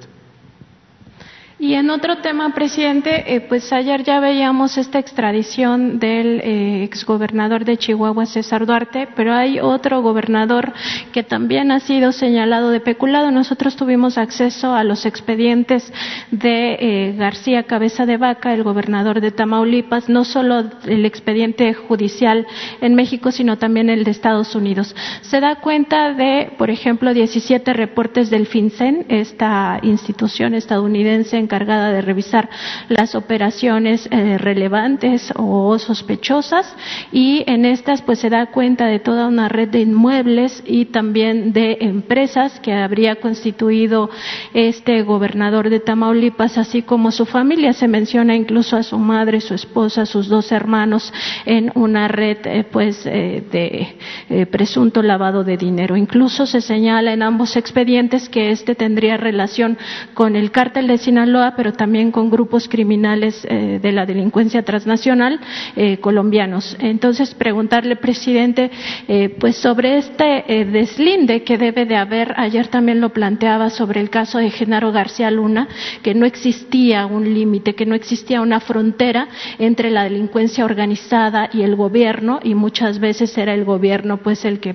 Y 1.61 1.73
en 1.73 1.89
otro 1.89 2.19
tema, 2.19 2.53
presidente, 2.53 3.35
eh, 3.35 3.41
pues 3.41 3.73
ayer 3.73 4.05
ya 4.05 4.21
veíamos 4.21 4.77
esta 4.77 4.97
extradición 4.97 5.99
del 5.99 6.39
eh, 6.39 6.83
exgobernador 6.85 7.65
de 7.65 7.75
Chihuahua, 7.75 8.25
César 8.27 8.65
Duarte, 8.65 9.09
pero 9.13 9.33
hay 9.33 9.59
otro 9.59 10.01
gobernador 10.01 10.71
que 11.11 11.21
también 11.21 11.71
ha 11.71 11.81
sido 11.81 12.13
señalado 12.13 12.71
de 12.71 12.79
peculado. 12.79 13.29
Nosotros 13.29 13.75
tuvimos 13.75 14.17
acceso 14.17 14.73
a 14.73 14.85
los 14.85 15.05
expedientes 15.05 15.91
de 16.31 16.77
eh, 16.79 17.15
García 17.17 17.63
Cabeza 17.63 18.05
de 18.05 18.15
Vaca, 18.15 18.53
el 18.53 18.63
gobernador 18.63 19.19
de 19.19 19.31
Tamaulipas, 19.31 20.07
no 20.07 20.23
solo 20.23 20.63
el 20.85 21.05
expediente 21.05 21.73
judicial 21.73 22.47
en 22.79 22.95
México, 22.95 23.33
sino 23.33 23.57
también 23.57 23.89
el 23.89 24.05
de 24.05 24.11
Estados 24.11 24.55
Unidos. 24.55 24.95
Se 25.23 25.41
da 25.41 25.55
cuenta 25.55 26.13
de, 26.13 26.53
por 26.57 26.69
ejemplo, 26.69 27.13
17 27.13 27.73
reportes 27.73 28.29
del 28.29 28.47
FinCEN, 28.47 29.07
esta 29.09 29.81
institución 29.83 30.53
estadounidense 30.53 31.37
en 31.37 31.48
encargada 31.49 31.91
de 31.91 32.01
revisar 32.03 32.47
las 32.89 33.15
operaciones 33.15 34.07
eh, 34.11 34.37
relevantes 34.37 35.33
o 35.35 35.79
sospechosas 35.79 36.75
y 37.11 37.43
en 37.47 37.65
estas 37.65 38.03
pues 38.03 38.19
se 38.19 38.29
da 38.29 38.45
cuenta 38.51 38.85
de 38.85 38.99
toda 38.99 39.27
una 39.27 39.49
red 39.49 39.69
de 39.69 39.81
inmuebles 39.81 40.61
y 40.63 40.85
también 40.85 41.51
de 41.51 41.79
empresas 41.81 42.59
que 42.59 42.71
habría 42.73 43.15
constituido 43.15 44.11
este 44.53 45.01
gobernador 45.01 45.71
de 45.71 45.79
Tamaulipas 45.79 46.59
así 46.59 46.83
como 46.83 47.11
su 47.11 47.25
familia 47.25 47.73
se 47.73 47.87
menciona 47.87 48.35
incluso 48.35 48.77
a 48.77 48.83
su 48.83 48.99
madre, 48.99 49.41
su 49.41 49.55
esposa, 49.55 50.05
sus 50.05 50.27
dos 50.27 50.51
hermanos 50.51 51.11
en 51.45 51.71
una 51.73 52.07
red 52.07 52.37
eh, 52.45 52.63
pues 52.71 53.07
eh, 53.07 53.43
de 53.51 54.45
presunto 54.45 55.01
lavado 55.01 55.43
de 55.43 55.57
dinero. 55.57 55.97
Incluso 55.97 56.45
se 56.45 56.61
señala 56.61 57.11
en 57.11 57.23
ambos 57.23 57.55
expedientes 57.55 58.29
que 58.29 58.51
este 58.51 58.75
tendría 58.75 59.17
relación 59.17 59.77
con 60.13 60.35
el 60.35 60.51
cártel 60.51 60.87
de 60.87 60.97
Sinaloa 60.97 61.38
pero 61.55 61.73
también 61.73 62.11
con 62.11 62.29
grupos 62.29 62.67
criminales 62.67 63.45
eh, 63.49 63.79
de 63.81 63.91
la 63.91 64.05
delincuencia 64.05 64.63
transnacional 64.63 65.39
eh, 65.75 65.97
colombianos. 65.99 66.75
Entonces, 66.79 67.33
preguntarle, 67.33 67.95
presidente, 67.95 68.69
eh, 69.07 69.29
pues 69.39 69.55
sobre 69.57 69.97
este 69.97 70.65
deslinde 70.65 71.43
que 71.43 71.57
debe 71.57 71.85
de 71.85 71.95
haber, 71.95 72.33
ayer 72.37 72.67
también 72.67 72.99
lo 72.99 73.09
planteaba 73.09 73.69
sobre 73.69 74.01
el 74.01 74.09
caso 74.09 74.37
de 74.39 74.49
Genaro 74.51 74.91
García 74.91 75.31
Luna, 75.31 75.67
que 76.03 76.13
no 76.13 76.25
existía 76.25 77.05
un 77.05 77.33
límite, 77.33 77.75
que 77.75 77.85
no 77.85 77.95
existía 77.95 78.41
una 78.41 78.59
frontera 78.59 79.27
entre 79.57 79.89
la 79.91 80.03
delincuencia 80.03 80.65
organizada 80.65 81.49
y 81.53 81.61
el 81.61 81.75
gobierno, 81.75 82.39
y 82.43 82.53
muchas 82.55 82.99
veces 82.99 83.37
era 83.37 83.53
el 83.53 83.63
gobierno 83.63 84.17
pues 84.17 84.43
el 84.45 84.59
que 84.59 84.73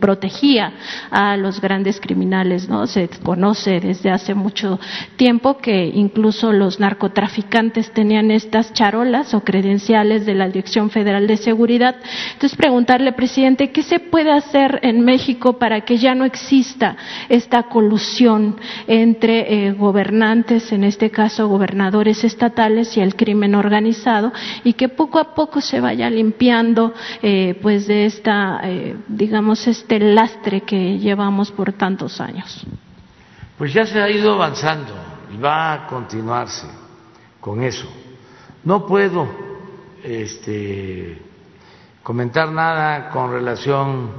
protegía 0.00 0.72
a 1.10 1.36
los 1.36 1.60
grandes 1.60 2.00
criminales, 2.00 2.68
¿no? 2.68 2.86
Se 2.86 3.08
conoce 3.22 3.80
desde 3.80 4.10
hace 4.10 4.34
mucho 4.34 4.80
tiempo 5.16 5.58
que 5.58 5.83
incluso 5.92 6.52
los 6.52 6.80
narcotraficantes 6.80 7.90
tenían 7.92 8.30
estas 8.30 8.72
charolas 8.72 9.34
o 9.34 9.40
credenciales 9.40 10.26
de 10.26 10.34
la 10.34 10.48
Dirección 10.48 10.90
Federal 10.90 11.26
de 11.26 11.36
Seguridad. 11.36 11.96
Entonces, 12.32 12.56
preguntarle, 12.56 13.12
presidente, 13.12 13.70
¿qué 13.70 13.82
se 13.82 14.00
puede 14.00 14.32
hacer 14.32 14.80
en 14.82 15.04
México 15.04 15.58
para 15.58 15.82
que 15.82 15.96
ya 15.96 16.14
no 16.14 16.24
exista 16.24 16.96
esta 17.28 17.64
colusión 17.64 18.56
entre 18.86 19.66
eh, 19.66 19.72
gobernantes, 19.72 20.72
en 20.72 20.84
este 20.84 21.10
caso 21.10 21.48
gobernadores 21.48 22.24
estatales 22.24 22.96
y 22.96 23.00
el 23.00 23.16
crimen 23.16 23.54
organizado, 23.54 24.32
y 24.62 24.74
que 24.74 24.88
poco 24.88 25.18
a 25.18 25.34
poco 25.34 25.60
se 25.60 25.80
vaya 25.80 26.08
limpiando, 26.10 26.94
eh, 27.22 27.58
pues, 27.60 27.86
de 27.86 28.06
esta, 28.06 28.60
eh, 28.64 28.96
digamos, 29.08 29.66
este 29.66 29.98
lastre 29.98 30.62
que 30.62 30.98
llevamos 30.98 31.50
por 31.50 31.72
tantos 31.72 32.20
años? 32.20 32.64
Pues 33.58 33.72
ya 33.72 33.86
se 33.86 34.00
ha 34.00 34.10
ido 34.10 34.34
avanzando 34.34 35.03
va 35.42 35.72
a 35.72 35.86
continuarse 35.86 36.66
con 37.40 37.62
eso. 37.62 37.88
No 38.64 38.86
puedo 38.86 39.28
este, 40.02 41.18
comentar 42.02 42.50
nada 42.50 43.10
con 43.10 43.32
relación 43.32 44.10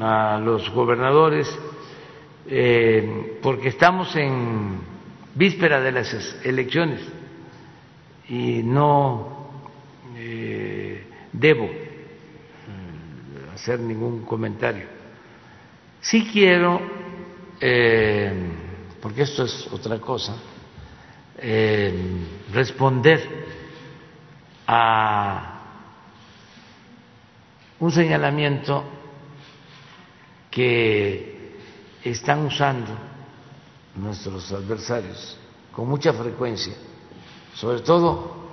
a 0.00 0.38
los 0.38 0.70
gobernadores 0.70 1.48
eh, 2.46 3.38
porque 3.42 3.68
estamos 3.68 4.14
en 4.16 4.80
víspera 5.34 5.80
de 5.80 5.92
las 5.92 6.36
elecciones 6.44 7.00
y 8.28 8.62
no 8.62 9.50
eh, 10.16 11.04
debo 11.32 11.66
mm, 11.66 13.54
hacer 13.54 13.80
ningún 13.80 14.24
comentario. 14.24 14.86
Sí 16.00 16.28
quiero, 16.32 16.80
eh, 17.60 18.32
porque 19.00 19.22
esto 19.22 19.44
es 19.44 19.68
otra 19.72 19.98
cosa, 19.98 20.36
eh, 21.42 21.92
responder 22.52 23.46
a 24.66 25.60
un 27.78 27.90
señalamiento 27.90 28.84
que 30.50 31.56
están 32.04 32.46
usando 32.46 32.90
nuestros 33.96 34.52
adversarios 34.52 35.38
con 35.72 35.88
mucha 35.88 36.12
frecuencia, 36.12 36.74
sobre 37.54 37.80
todo 37.80 38.50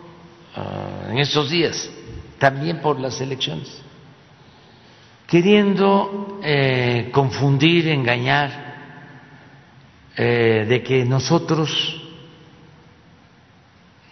ah, 0.56 1.08
en 1.10 1.18
estos 1.18 1.50
días, 1.50 1.90
también 2.40 2.82
por 2.82 3.00
las 3.00 3.20
elecciones, 3.20 3.82
queriendo 5.28 6.40
eh, 6.42 7.10
confundir, 7.12 7.90
engañar, 7.90 8.68
eh, 10.16 10.66
de 10.68 10.82
que 10.82 11.06
nosotros 11.06 11.97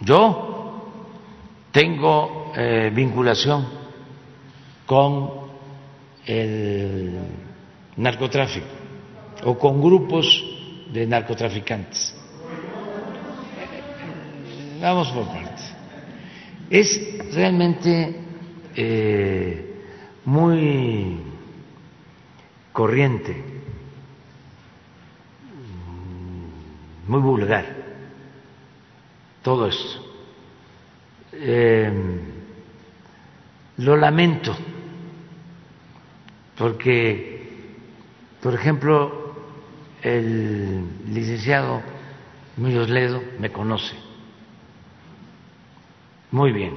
yo 0.00 0.56
tengo 1.72 2.52
eh, 2.56 2.90
vinculación 2.94 3.66
con 4.84 5.30
el 6.24 7.18
narcotráfico 7.96 8.66
o 9.44 9.58
con 9.58 9.80
grupos 9.82 10.26
de 10.92 11.06
narcotraficantes. 11.06 12.14
Vamos 14.80 15.08
por 15.10 15.26
partes. 15.26 15.74
Es 16.70 17.34
realmente 17.34 18.20
eh, 18.74 19.82
muy 20.24 21.20
corriente, 22.72 23.44
muy 27.06 27.20
vulgar 27.20 27.75
todo 29.46 29.68
esto. 29.68 30.04
Eh, 31.30 31.88
lo 33.76 33.96
lamento 33.96 34.56
porque 36.58 37.36
Por 38.42 38.54
ejemplo, 38.54 39.34
el 40.02 41.12
licenciado 41.12 41.82
Muñoz 42.56 42.88
Ledo 42.88 43.22
me 43.38 43.50
conoce 43.50 43.94
muy 46.32 46.52
bien. 46.52 46.74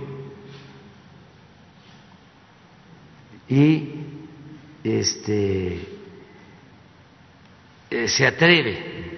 Y 3.49 3.93
este 4.83 5.87
eh, 7.89 8.07
se 8.07 8.27
atreve 8.27 9.17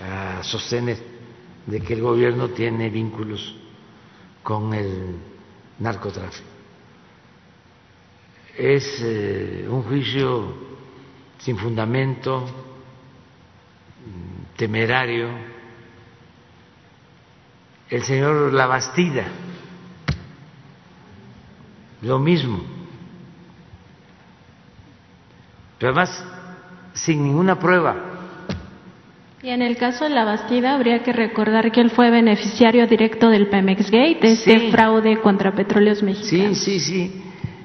a 0.00 0.42
sostener 0.42 1.13
de 1.66 1.80
que 1.80 1.94
el 1.94 2.02
gobierno 2.02 2.48
tiene 2.50 2.90
vínculos 2.90 3.56
con 4.42 4.74
el 4.74 5.16
narcotráfico. 5.78 6.48
Es 8.56 9.00
eh, 9.02 9.66
un 9.68 9.82
juicio 9.82 10.54
sin 11.38 11.56
fundamento, 11.56 12.46
temerario. 14.56 15.28
El 17.90 18.02
señor 18.02 18.52
Labastida, 18.52 19.26
lo 22.02 22.18
mismo. 22.18 22.62
Pero 25.78 25.92
además, 25.92 26.24
sin 26.94 27.22
ninguna 27.22 27.58
prueba. 27.58 28.13
Y 29.44 29.50
en 29.50 29.60
el 29.60 29.76
caso 29.76 30.04
de 30.04 30.10
la 30.10 30.24
Bastida 30.24 30.74
habría 30.74 31.02
que 31.02 31.12
recordar 31.12 31.70
que 31.70 31.82
él 31.82 31.90
fue 31.90 32.10
beneficiario 32.10 32.86
directo 32.86 33.28
del 33.28 33.50
Pemex 33.50 33.90
Gate, 33.90 34.18
de 34.22 34.32
este 34.32 34.70
fraude 34.70 35.20
contra 35.20 35.54
petróleos 35.54 36.02
mexicanos. 36.02 36.56
Sí, 36.56 36.80
sí, 36.80 36.80
sí. 36.80 37.22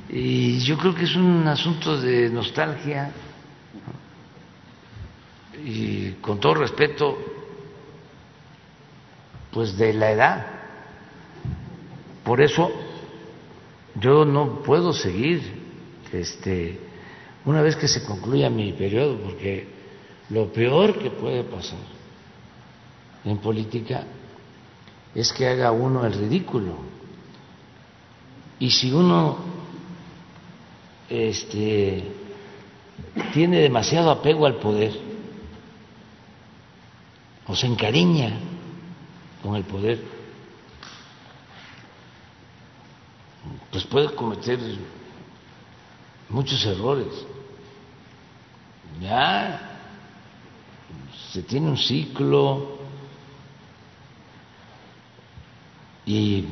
Y 0.09 0.59
yo 0.59 0.77
creo 0.77 0.93
que 0.93 1.05
es 1.05 1.15
un 1.15 1.47
asunto 1.47 1.97
de 1.97 2.29
nostalgia. 2.31 3.13
Y 5.63 6.15
con 6.19 6.41
todo 6.41 6.55
respeto, 6.55 7.17
pues 9.49 9.77
de 9.77 9.93
la 9.93 10.11
edad. 10.11 10.47
Por 12.25 12.41
eso 12.41 12.69
yo 14.01 14.25
no 14.25 14.61
puedo 14.63 14.91
seguir 14.91 15.41
este 16.11 16.77
una 17.45 17.61
vez 17.61 17.77
que 17.77 17.87
se 17.87 18.03
concluya 18.03 18.49
mi 18.49 18.73
periodo, 18.73 19.17
porque 19.21 19.78
lo 20.29 20.51
peor 20.51 20.97
que 20.99 21.09
puede 21.09 21.43
pasar 21.43 21.79
en 23.25 23.37
política 23.39 24.03
es 25.13 25.33
que 25.33 25.47
haga 25.47 25.71
uno 25.71 26.05
el 26.05 26.13
ridículo. 26.13 26.75
Y 28.59 28.69
si 28.69 28.91
uno 28.91 29.37
este, 31.09 32.03
tiene 33.33 33.59
demasiado 33.59 34.11
apego 34.11 34.45
al 34.45 34.55
poder 34.55 34.93
o 37.47 37.55
se 37.55 37.65
encariña 37.65 38.37
con 39.41 39.55
el 39.55 39.63
poder, 39.63 40.03
pues 43.71 43.83
puede 43.85 44.13
cometer 44.13 44.59
muchos 46.29 46.63
errores. 46.65 47.25
Ya 49.01 49.68
se 51.31 51.43
tiene 51.43 51.69
un 51.69 51.77
ciclo 51.77 52.77
y 56.05 56.45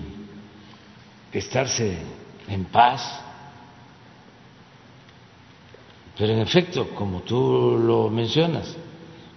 estarse 1.31 1.97
en 2.47 2.65
paz. 2.65 3.21
Pero 6.17 6.33
en 6.33 6.39
efecto, 6.39 6.89
como 6.95 7.21
tú 7.21 7.77
lo 7.79 8.09
mencionas, 8.09 8.75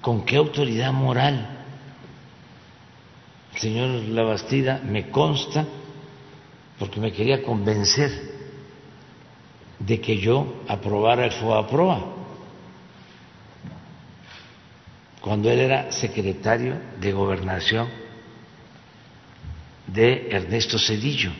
¿con 0.01 0.25
qué 0.25 0.37
autoridad 0.37 0.93
moral? 0.93 1.59
El 3.55 3.61
señor 3.61 3.89
Labastida 4.09 4.81
me 4.85 5.11
consta, 5.11 5.67
porque 6.79 7.01
me 7.01 7.13
quería 7.13 7.43
convencer 7.43 8.11
de 9.79 10.01
que 10.01 10.19
yo 10.19 10.63
aprobara 10.69 11.25
el 11.25 11.33
FOAPROA 11.33 12.20
cuando 15.21 15.51
él 15.51 15.61
era 15.61 15.93
secretario 15.93 16.81
de 16.99 17.13
gobernación 17.13 17.89
de 19.87 20.29
Ernesto 20.31 20.79
Cedillo. 20.79 21.31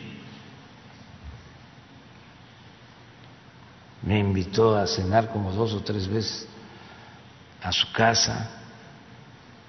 Me 4.03 4.19
invitó 4.19 4.75
a 4.75 4.87
cenar 4.87 5.31
como 5.31 5.51
dos 5.51 5.73
o 5.73 5.81
tres 5.81 6.07
veces 6.07 6.47
a 7.61 7.71
su 7.71 7.91
casa 7.91 8.49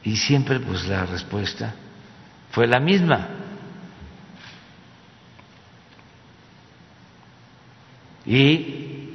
y 0.03 0.17
siempre 0.17 0.59
pues 0.61 0.87
la 0.87 1.07
respuesta 1.07 1.75
fue 2.51 2.67
la 2.67 2.81
misma. 2.81 3.29
Y 8.27 9.11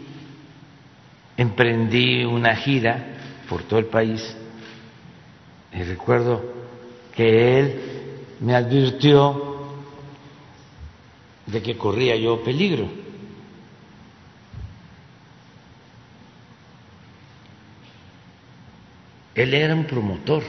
emprendí 1.35 2.25
una 2.25 2.55
gira 2.55 3.05
por 3.47 3.63
todo 3.63 3.79
el 3.79 3.85
país 3.85 4.35
y 5.77 5.83
recuerdo 5.83 6.41
que 7.15 7.59
él 7.59 7.81
me 8.39 8.55
advirtió 8.55 9.57
de 11.45 11.61
que 11.61 11.77
corría 11.77 12.15
yo 12.15 12.43
peligro. 12.43 12.89
Él 19.35 19.53
era 19.53 19.75
un 19.75 19.85
promotor 19.85 20.43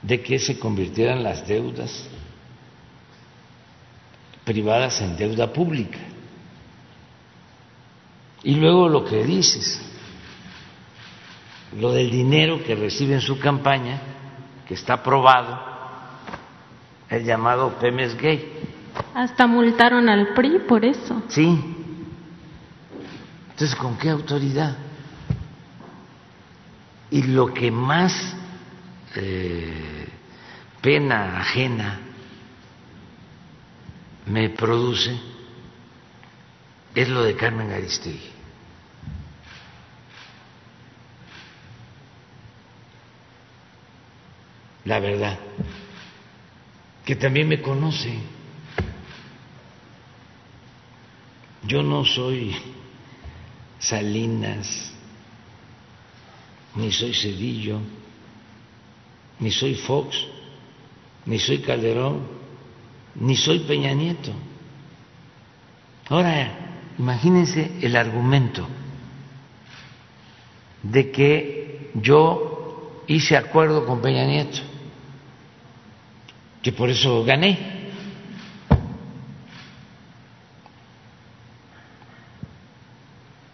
de 0.00 0.22
que 0.22 0.38
se 0.38 0.58
convirtieran 0.58 1.22
las 1.22 1.46
deudas 1.46 2.08
privadas 4.42 5.02
en 5.02 5.18
deuda 5.18 5.52
pública. 5.52 5.98
Y 8.42 8.54
luego 8.54 8.88
lo 8.88 9.04
que 9.04 9.22
dices, 9.22 9.82
lo 11.78 11.92
del 11.92 12.10
dinero 12.10 12.62
que 12.64 12.74
recibe 12.74 13.14
en 13.14 13.20
su 13.20 13.38
campaña, 13.38 14.00
que 14.66 14.74
está 14.74 14.94
aprobado, 14.94 15.58
el 17.08 17.24
llamado 17.24 17.78
Pemes 17.78 18.16
Gay. 18.16 18.52
Hasta 19.14 19.46
multaron 19.46 20.08
al 20.08 20.34
PRI 20.34 20.60
por 20.60 20.84
eso. 20.84 21.22
Sí. 21.28 21.76
Entonces, 23.50 23.76
¿con 23.76 23.98
qué 23.98 24.10
autoridad? 24.10 24.76
Y 27.10 27.22
lo 27.24 27.52
que 27.52 27.70
más 27.70 28.34
eh, 29.16 30.08
pena 30.80 31.40
ajena 31.40 32.00
me 34.26 34.50
produce 34.50 35.18
es 36.94 37.08
lo 37.08 37.22
de 37.22 37.34
Carmen 37.36 37.70
Aristegui. 37.72 38.39
La 44.90 44.98
verdad, 44.98 45.38
que 47.04 47.14
también 47.14 47.46
me 47.46 47.62
conoce. 47.62 48.12
Yo 51.62 51.80
no 51.84 52.04
soy 52.04 52.56
Salinas, 53.78 54.92
ni 56.74 56.90
soy 56.90 57.14
Cedillo, 57.14 57.78
ni 59.38 59.52
soy 59.52 59.76
Fox, 59.76 60.26
ni 61.24 61.38
soy 61.38 61.58
Calderón, 61.58 62.26
ni 63.14 63.36
soy 63.36 63.60
Peña 63.60 63.94
Nieto. 63.94 64.32
Ahora, 66.08 66.82
imagínense 66.98 67.78
el 67.80 67.94
argumento 67.94 68.66
de 70.82 71.12
que 71.12 71.92
yo 71.94 73.04
hice 73.06 73.36
acuerdo 73.36 73.86
con 73.86 74.02
Peña 74.02 74.24
Nieto 74.24 74.69
que 76.62 76.72
por 76.72 76.90
eso 76.90 77.24
gané. 77.24 77.80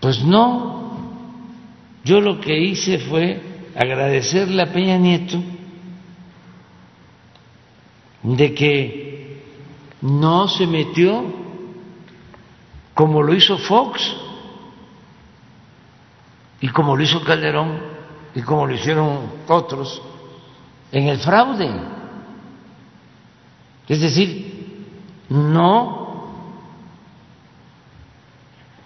Pues 0.00 0.22
no, 0.22 0.98
yo 2.04 2.20
lo 2.20 2.40
que 2.40 2.56
hice 2.58 2.98
fue 2.98 3.40
agradecerle 3.74 4.62
a 4.62 4.72
Peña 4.72 4.98
Nieto 4.98 5.42
de 8.22 8.54
que 8.54 9.42
no 10.00 10.48
se 10.48 10.66
metió 10.66 11.24
como 12.94 13.22
lo 13.22 13.34
hizo 13.34 13.58
Fox 13.58 14.00
y 16.60 16.68
como 16.68 16.96
lo 16.96 17.02
hizo 17.02 17.22
Calderón 17.22 17.78
y 18.34 18.42
como 18.42 18.66
lo 18.66 18.74
hicieron 18.74 19.30
otros 19.48 20.00
en 20.92 21.08
el 21.08 21.18
fraude. 21.18 21.95
Es 23.88 24.00
decir, 24.00 24.84
no 25.28 26.06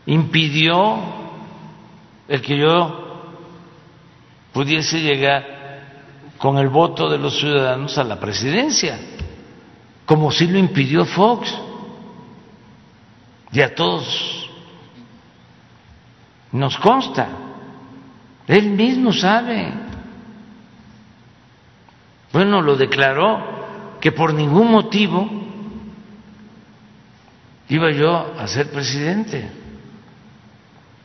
impidió 0.06 0.98
el 2.28 2.42
que 2.42 2.58
yo 2.58 3.00
pudiese 4.52 5.00
llegar 5.00 5.60
con 6.38 6.58
el 6.58 6.68
voto 6.68 7.08
de 7.08 7.18
los 7.18 7.38
ciudadanos 7.38 7.96
a 7.98 8.04
la 8.04 8.18
presidencia, 8.18 8.98
como 10.06 10.30
si 10.30 10.46
lo 10.46 10.58
impidió 10.58 11.04
Fox. 11.04 11.54
Y 13.52 13.60
a 13.60 13.74
todos 13.74 14.48
nos 16.52 16.76
consta, 16.78 17.28
él 18.46 18.70
mismo 18.70 19.12
sabe. 19.12 19.72
Bueno, 22.32 22.62
lo 22.62 22.76
declaró 22.76 23.59
que 24.00 24.12
por 24.12 24.32
ningún 24.34 24.70
motivo 24.70 25.28
iba 27.68 27.90
yo 27.92 28.34
a 28.38 28.46
ser 28.46 28.70
presidente 28.70 29.48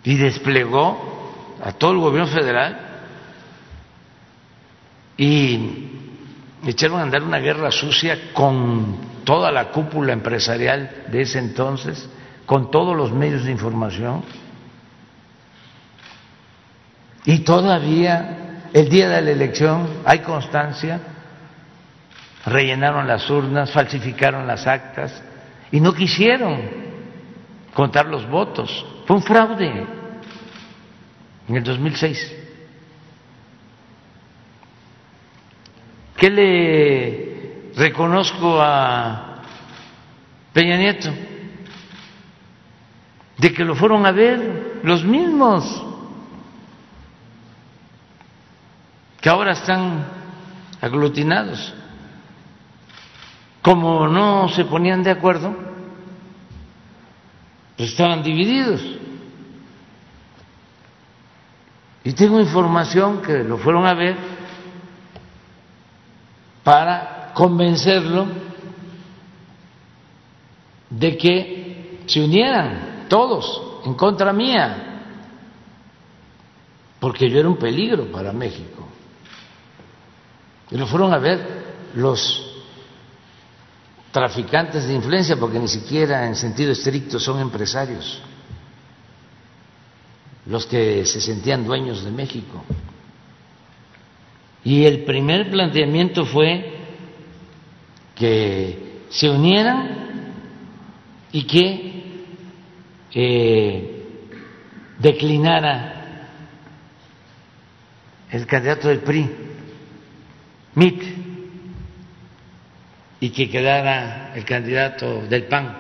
y 0.03 0.15
desplegó 0.15 1.25
a 1.63 1.73
todo 1.73 1.91
el 1.91 1.97
gobierno 1.99 2.27
federal 2.27 2.79
y 5.17 5.89
echaron 6.65 6.99
a 6.99 7.03
andar 7.03 7.23
una 7.23 7.39
guerra 7.39 7.71
sucia 7.71 8.33
con 8.33 8.97
toda 9.23 9.51
la 9.51 9.71
cúpula 9.71 10.13
empresarial 10.13 11.05
de 11.11 11.21
ese 11.21 11.39
entonces, 11.39 12.09
con 12.45 12.71
todos 12.71 12.95
los 12.95 13.11
medios 13.11 13.43
de 13.43 13.51
información. 13.51 14.23
Y 17.25 17.39
todavía, 17.39 18.69
el 18.73 18.87
día 18.89 19.09
de 19.09 19.21
la 19.21 19.31
elección, 19.31 19.87
hay 20.05 20.19
constancia, 20.19 20.99
rellenaron 22.45 23.07
las 23.07 23.29
urnas, 23.29 23.71
falsificaron 23.71 24.45
las 24.45 24.67
actas 24.67 25.23
y 25.71 25.79
no 25.79 25.93
quisieron 25.93 26.61
contar 27.73 28.05
los 28.05 28.27
votos. 28.29 28.85
Fue 29.05 29.15
un 29.15 29.23
fraude 29.23 29.85
en 31.47 31.55
el 31.55 31.63
2006. 31.63 32.35
¿Qué 36.17 36.29
le 36.29 37.71
reconozco 37.75 38.61
a 38.61 39.41
Peña 40.53 40.77
Nieto? 40.77 41.09
De 43.37 43.53
que 43.53 43.65
lo 43.65 43.75
fueron 43.75 44.05
a 44.05 44.11
ver 44.11 44.79
los 44.83 45.03
mismos 45.03 45.83
que 49.19 49.29
ahora 49.29 49.53
están 49.53 50.05
aglutinados. 50.79 51.73
Como 53.65 54.07
no 54.07 54.47
se 54.49 54.63
ponían 54.65 55.01
de 55.01 55.09
acuerdo, 55.09 55.51
pues 57.75 57.89
estaban 57.89 58.21
divididos. 58.21 58.79
Y 62.03 62.13
tengo 62.13 62.39
información 62.39 63.23
que 63.23 63.43
lo 63.43 63.57
fueron 63.57 63.87
a 63.87 63.95
ver 63.95 64.17
para 66.63 67.31
convencerlo 67.33 68.27
de 70.91 71.17
que 71.17 72.03
se 72.05 72.21
unieran 72.21 73.07
todos 73.09 73.79
en 73.83 73.95
contra 73.95 74.31
mía, 74.31 75.01
porque 76.99 77.31
yo 77.31 77.39
era 77.39 77.49
un 77.49 77.57
peligro 77.57 78.11
para 78.11 78.31
México. 78.31 78.87
Y 80.69 80.77
lo 80.77 80.85
fueron 80.85 81.11
a 81.11 81.17
ver 81.17 81.65
los 81.95 82.44
traficantes 84.15 84.87
de 84.87 84.93
influencia, 84.93 85.35
porque 85.35 85.59
ni 85.59 85.67
siquiera 85.67 86.25
en 86.25 86.37
sentido 86.37 86.71
estricto 86.71 87.19
son 87.19 87.41
empresarios, 87.41 88.21
los 90.45 90.65
que 90.65 91.05
se 91.05 91.19
sentían 91.19 91.65
dueños 91.65 92.01
de 92.05 92.11
México. 92.11 92.63
Y 94.63 94.85
el 94.85 95.03
primer 95.03 95.51
planteamiento 95.51 96.25
fue 96.25 96.77
que 98.15 99.01
se 99.09 99.29
unieran 99.29 100.31
y 101.33 101.43
que 101.43 102.25
eh, 103.13 104.05
declinara 104.97 106.29
el 108.31 108.47
candidato 108.47 108.87
del 108.87 108.99
PRI, 108.99 109.29
MIT, 110.75 111.24
y 113.25 113.31
que 113.31 113.49
quedara 113.49 114.33
el 114.35 114.45
candidato 114.45 115.25
del 115.25 115.45
PAN, 115.45 115.75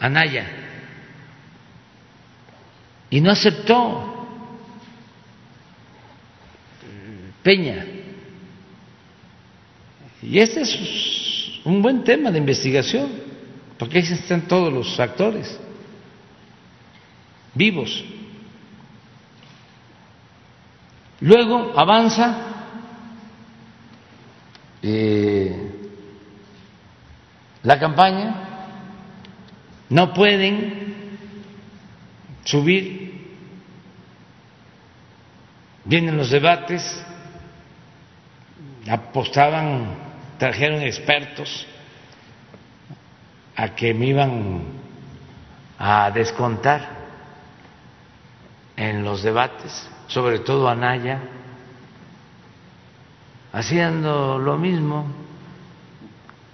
Anaya. 0.00 0.46
Y 3.10 3.20
no 3.20 3.30
aceptó 3.30 4.26
Peña. 7.42 7.84
Y 10.22 10.38
este 10.38 10.62
es 10.62 11.60
un 11.66 11.82
buen 11.82 12.02
tema 12.04 12.30
de 12.30 12.38
investigación, 12.38 13.10
porque 13.78 13.98
ahí 13.98 14.04
están 14.04 14.48
todos 14.48 14.72
los 14.72 14.98
actores 14.98 15.60
vivos. 17.52 18.02
Luego 21.20 21.78
avanza 21.78 22.56
eh, 24.82 25.65
la 27.66 27.80
campaña, 27.80 28.32
no 29.88 30.14
pueden 30.14 31.18
subir, 32.44 33.26
vienen 35.84 36.16
los 36.16 36.30
debates, 36.30 37.04
apostaban, 38.88 39.96
trajeron 40.38 40.80
expertos 40.82 41.66
a 43.56 43.74
que 43.74 43.92
me 43.92 44.06
iban 44.06 44.62
a 45.76 46.12
descontar 46.12 46.88
en 48.76 49.02
los 49.02 49.24
debates, 49.24 49.90
sobre 50.06 50.38
todo 50.38 50.68
Anaya, 50.68 51.20
haciendo 53.52 54.38
lo 54.38 54.56
mismo 54.56 55.25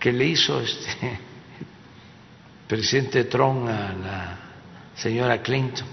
que 0.02 0.12
le 0.12 0.24
hizo 0.26 0.60
este 0.60 1.18
presidente 2.66 3.24
Trump 3.24 3.68
a 3.68 3.92
la 3.92 4.38
señora 4.96 5.40
Clinton, 5.40 5.86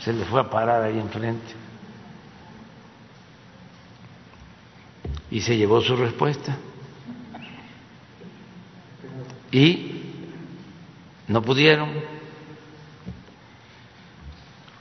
se 0.00 0.12
le 0.12 0.24
fue 0.24 0.40
a 0.40 0.50
parar 0.50 0.82
ahí 0.82 0.98
enfrente. 0.98 1.68
y 5.30 5.40
se 5.40 5.56
llevó 5.56 5.80
su 5.80 5.94
respuesta. 5.96 6.56
Y 9.50 10.02
no 11.26 11.42
pudieron. 11.42 11.90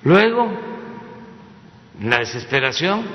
Luego, 0.03 0.49
la 2.01 2.19
desesperación, 2.19 3.05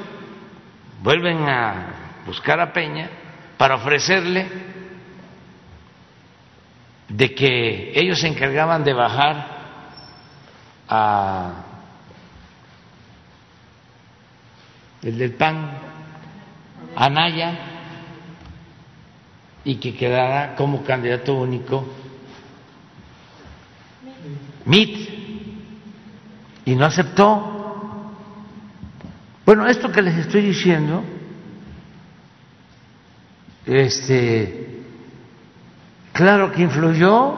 vuelven 1.02 1.48
a 1.48 2.22
buscar 2.26 2.60
a 2.60 2.72
Peña 2.72 3.08
para 3.56 3.76
ofrecerle 3.76 4.71
de 7.12 7.34
que 7.34 7.92
ellos 7.94 8.20
se 8.20 8.26
encargaban 8.26 8.84
de 8.84 8.94
bajar 8.94 9.46
a 10.88 11.52
el 15.02 15.18
del 15.18 15.32
PAN 15.32 15.78
Anaya 16.96 17.58
y 19.64 19.76
que 19.76 19.94
quedara 19.94 20.54
como 20.54 20.82
candidato 20.84 21.34
único 21.34 21.86
MIT 24.64 25.08
y 26.64 26.74
no 26.74 26.86
aceptó. 26.86 27.58
Bueno, 29.44 29.66
esto 29.66 29.90
que 29.90 30.00
les 30.00 30.16
estoy 30.16 30.42
diciendo, 30.42 31.02
este, 33.66 34.81
claro 36.12 36.52
que 36.52 36.62
influyó, 36.62 37.34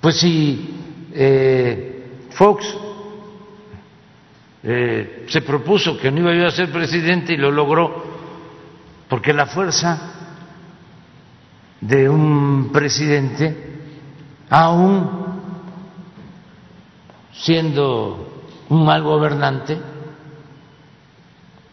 pues 0.00 0.18
si 0.18 0.74
eh, 1.12 2.26
Fox 2.30 2.64
eh, 4.62 5.26
se 5.28 5.42
propuso 5.42 5.98
que 5.98 6.10
no 6.10 6.20
iba 6.20 6.34
yo 6.34 6.46
a 6.46 6.50
ser 6.50 6.70
presidente 6.70 7.32
y 7.32 7.36
lo 7.36 7.50
logró, 7.50 8.04
porque 9.08 9.32
la 9.32 9.46
fuerza 9.46 10.12
de 11.80 12.08
un 12.08 12.70
presidente, 12.72 13.80
aún 14.50 15.26
siendo 17.32 18.44
un 18.68 18.84
mal 18.84 19.02
gobernante, 19.02 19.78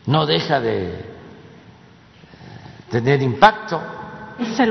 no 0.05 0.25
deja 0.25 0.59
de 0.59 1.13
tener 2.89 3.21
impacto 3.21 3.81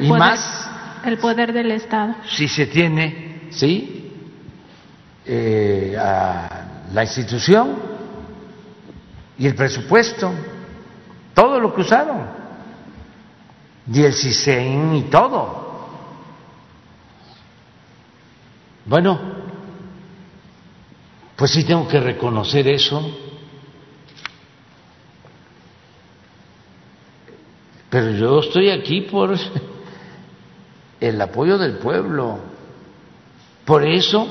y 0.01 0.13
más 0.13 0.71
el 1.05 1.19
poder 1.19 1.53
del 1.53 1.71
Estado. 1.73 2.15
Si 2.29 2.49
se 2.49 2.67
tiene, 2.67 3.49
sí, 3.51 4.13
eh, 5.25 5.97
a 5.99 6.65
la 6.93 7.03
institución 7.03 7.77
y 9.39 9.47
el 9.47 9.55
presupuesto, 9.55 10.33
todo 11.35 11.59
lo 11.59 11.75
que 11.75 11.81
usaron, 11.81 12.27
y 13.93 14.03
el 14.03 14.13
CISEN 14.13 14.95
y 14.95 15.03
todo. 15.03 15.63
Bueno, 18.85 19.19
pues 21.37 21.51
sí 21.51 21.65
tengo 21.65 21.89
que 21.89 22.01
reconocer 22.01 22.69
eso. 22.69 23.19
Pero 27.93 28.11
yo 28.13 28.41
estoy 28.41 28.71
aquí 28.71 29.03
por 29.03 29.37
el 31.01 31.21
apoyo 31.21 31.59
del 31.59 31.75
pueblo. 31.75 32.39
Por 33.67 33.85
eso 33.85 34.27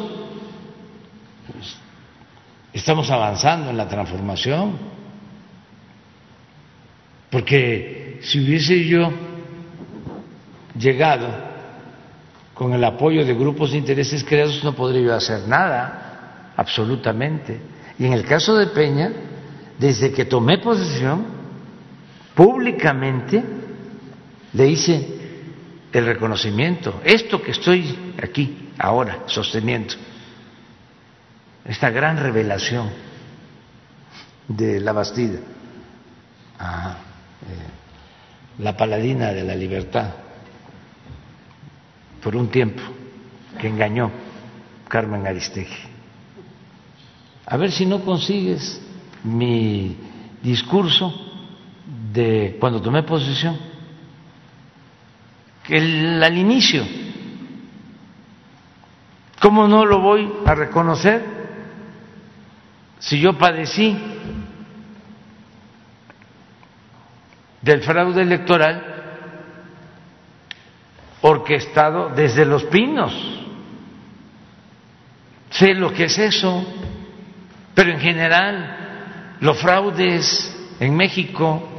estamos 2.74 3.12
avanzando 3.12 3.70
en 3.70 3.78
la 3.78 3.88
transformación. 3.88 4.80
Porque 7.30 8.20
si 8.24 8.44
hubiese 8.44 8.84
yo 8.84 9.12
llegado 10.76 11.28
con 12.56 12.74
el 12.74 12.84
apoyo 12.84 13.24
de 13.24 13.36
grupos 13.36 13.74
de 13.74 13.78
intereses 13.78 14.24
creados, 14.24 14.64
no 14.64 14.74
podría 14.74 15.04
yo 15.04 15.16
hacer 15.16 15.48
nada, 15.48 16.54
absolutamente. 16.58 17.62
Y 18.00 18.08
en 18.08 18.14
el 18.14 18.26
caso 18.26 18.56
de 18.56 18.66
Peña, 18.66 19.12
desde 19.78 20.12
que 20.12 20.26
tomé 20.26 20.58
posesión, 20.58 21.41
públicamente 22.36 23.44
le 24.54 24.68
hice 24.68 25.08
el 25.92 26.06
reconocimiento. 26.06 27.02
Esto 27.04 27.42
que 27.42 27.52
estoy 27.52 28.14
aquí 28.22 28.70
ahora 28.78 29.24
sosteniendo, 29.28 29.94
esta 31.66 31.90
gran 31.90 32.18
revelación 32.18 32.90
de 34.48 34.80
la 34.80 34.92
Bastida, 34.92 35.40
eh, 35.40 35.44
la 38.60 38.76
paladina 38.76 39.32
de 39.32 39.44
la 39.44 39.56
libertad, 39.56 40.12
por 42.22 42.36
un 42.36 42.50
tiempo 42.50 42.82
que 43.60 43.68
engañó 43.68 44.12
Carmen 44.88 45.26
Aristegui. 45.26 45.90
A 47.46 47.58
ver 47.58 47.72
si 47.72 47.86
no 47.86 48.04
consigues 48.04 48.82
mi 49.24 49.98
discurso 50.42 51.31
de 52.12 52.58
cuando 52.60 52.82
tomé 52.82 53.04
posesión, 53.04 53.58
el, 55.70 56.22
al 56.22 56.38
inicio, 56.38 56.84
¿cómo 59.40 59.68
no 59.68 59.86
lo 59.86 60.02
voy 60.02 60.32
a 60.46 60.54
reconocer 60.54 61.24
si 63.00 63.20
yo 63.20 63.38
padecí 63.38 63.98
del 67.62 67.82
fraude 67.82 68.22
electoral 68.24 68.86
orquestado 71.22 72.10
desde 72.10 72.46
los 72.46 72.66
pinos? 72.66 73.14
Sé 75.52 75.74
lo 75.76 75.94
que 75.94 76.06
es 76.06 76.18
eso, 76.18 76.66
pero 77.74 77.92
en 77.92 78.00
general 78.00 79.38
los 79.40 79.58
fraudes 79.60 80.76
en 80.80 80.96
México 80.96 81.71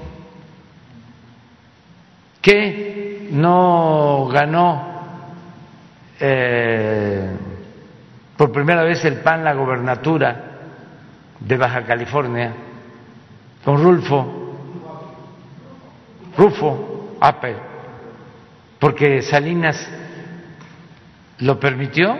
que 2.42 3.28
no 3.30 4.28
ganó 4.30 4.92
eh, 6.20 7.30
por 8.36 8.52
primera 8.52 8.82
vez 8.82 9.04
el 9.04 9.18
PAN 9.18 9.44
la 9.44 9.54
gobernatura 9.54 10.50
de 11.38 11.56
Baja 11.56 11.84
California 11.84 12.52
con 13.64 13.82
Rulfo, 13.82 14.56
Rufo 16.36 17.16
Apple, 17.20 17.56
porque 18.80 19.22
Salinas 19.22 19.88
lo 21.38 21.60
permitió, 21.60 22.16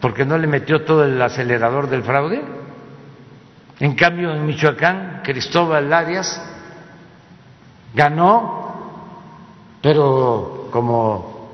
porque 0.00 0.26
no 0.26 0.36
le 0.36 0.46
metió 0.46 0.84
todo 0.84 1.04
el 1.04 1.20
acelerador 1.20 1.88
del 1.88 2.02
fraude. 2.02 2.42
En 3.78 3.94
cambio, 3.94 4.32
en 4.34 4.44
Michoacán, 4.44 5.22
Cristóbal 5.24 5.90
Arias 5.92 6.42
ganó 7.94 8.69
pero 9.80 10.68
como 10.70 11.48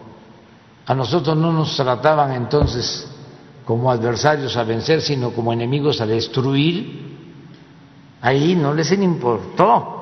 a 0.86 0.94
nosotros 0.94 1.36
no 1.36 1.52
nos 1.52 1.76
trataban 1.76 2.32
entonces 2.32 3.10
como 3.64 3.90
adversarios 3.90 4.56
a 4.56 4.64
vencer, 4.64 5.00
sino 5.00 5.32
como 5.32 5.52
enemigos 5.52 6.00
a 6.00 6.06
destruir, 6.06 7.16
ahí 8.20 8.54
no 8.54 8.72
les 8.72 8.92
importó 8.92 9.96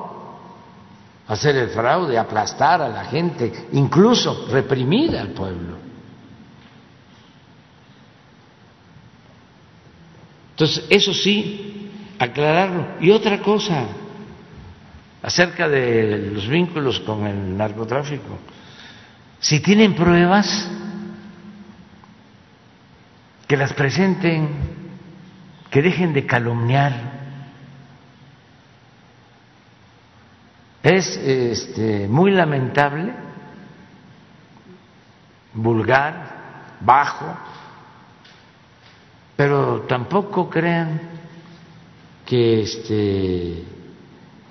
hacer 1.27 1.55
el 1.55 1.69
fraude, 1.69 2.17
aplastar 2.17 2.81
a 2.81 2.89
la 2.89 3.05
gente, 3.05 3.67
incluso 3.71 4.45
reprimir 4.51 5.17
al 5.17 5.29
pueblo. 5.29 5.75
Entonces, 10.51 10.85
eso 10.89 11.13
sí, 11.13 11.89
aclararlo. 12.19 13.01
Y 13.01 13.11
otra 13.11 13.41
cosa, 13.41 13.87
acerca 15.25 15.67
de 15.67 16.29
los 16.31 16.47
vínculos 16.47 16.99
con 16.99 17.25
el 17.25 17.57
narcotráfico. 17.57 18.37
Si 19.39 19.59
tienen 19.59 19.95
pruebas, 19.95 20.69
que 23.47 23.57
las 23.57 23.73
presenten, 23.73 24.49
que 25.71 25.81
dejen 25.81 26.13
de 26.13 26.27
calumniar. 26.27 26.93
Es 30.83 31.17
este, 31.17 32.07
muy 32.07 32.29
lamentable, 32.29 33.11
vulgar, 35.55 36.77
bajo, 36.81 37.35
pero 39.35 39.81
tampoco 39.89 40.47
crean 40.51 41.01
que 42.27 42.61
este, 42.61 43.74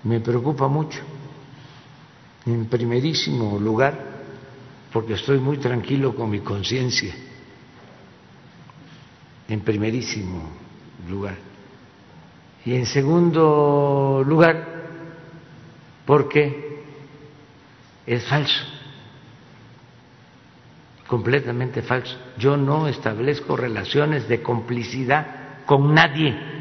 me 0.05 0.21
preocupa 0.21 0.69
mucho. 0.69 1.01
En 2.47 2.67
primerísimo 2.67 3.59
lugar, 3.59 3.99
porque 4.93 5.15
estoy 5.15 5.39
muy 5.39 5.57
tranquilo 5.57 6.15
con 6.15 6.31
mi 6.31 6.41
conciencia. 6.41 7.15
En 9.49 9.61
primerísimo 9.61 10.49
lugar. 11.09 11.37
Y 12.65 12.75
en 12.75 12.87
segundo 12.87 14.23
lugar, 14.27 14.67
porque 16.07 16.83
es 18.07 18.25
falso, 18.27 18.65
completamente 21.07 21.83
falso. 21.83 22.17
Yo 22.39 22.57
no 22.57 22.89
establezco 22.89 23.57
relaciones 23.57 24.29
de 24.29 24.43
complicidad 24.43 25.65
con 25.67 25.95
nadie. 25.95 26.54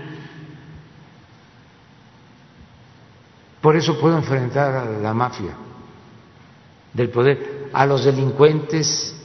Por 3.63 3.77
eso 3.77 3.97
puedo 3.97 4.17
enfrentar 4.17 4.75
a 4.75 4.83
la 4.83 5.13
mafia 5.13 5.55
del 6.91 7.09
poder, 7.09 7.69
a 7.71 7.85
los 7.85 8.03
delincuentes 8.03 9.15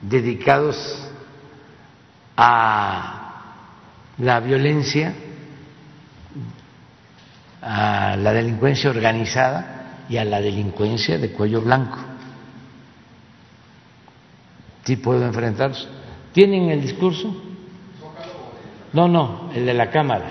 dedicados 0.00 1.10
a 2.36 3.58
la 4.18 4.38
violencia, 4.38 5.14
a 7.60 8.14
la 8.14 8.32
delincuencia 8.34 8.88
organizada 8.88 10.04
y 10.08 10.16
a 10.16 10.24
la 10.24 10.40
delincuencia 10.40 11.18
de 11.18 11.32
cuello 11.32 11.60
blanco. 11.60 11.98
Sí 14.84 14.94
puedo 14.94 15.26
enfrentarlos. 15.26 15.88
¿Tienen 16.32 16.70
el 16.70 16.80
discurso? 16.82 17.51
No, 18.92 19.08
no, 19.08 19.50
el 19.54 19.64
de 19.64 19.74
la 19.74 19.90
Cámara. 19.90 20.30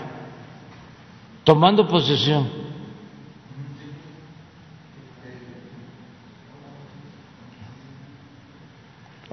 Tomando 1.43 1.88
posesión. 1.88 2.47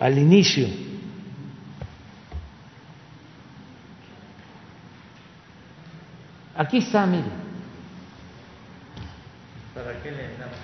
Al 0.00 0.16
inicio. 0.16 0.68
Aquí 6.56 6.78
está, 6.78 7.04
mire. 7.06 7.24
¿Para 9.74 10.02
qué 10.02 10.10
le 10.10 10.22
damos? 10.38 10.56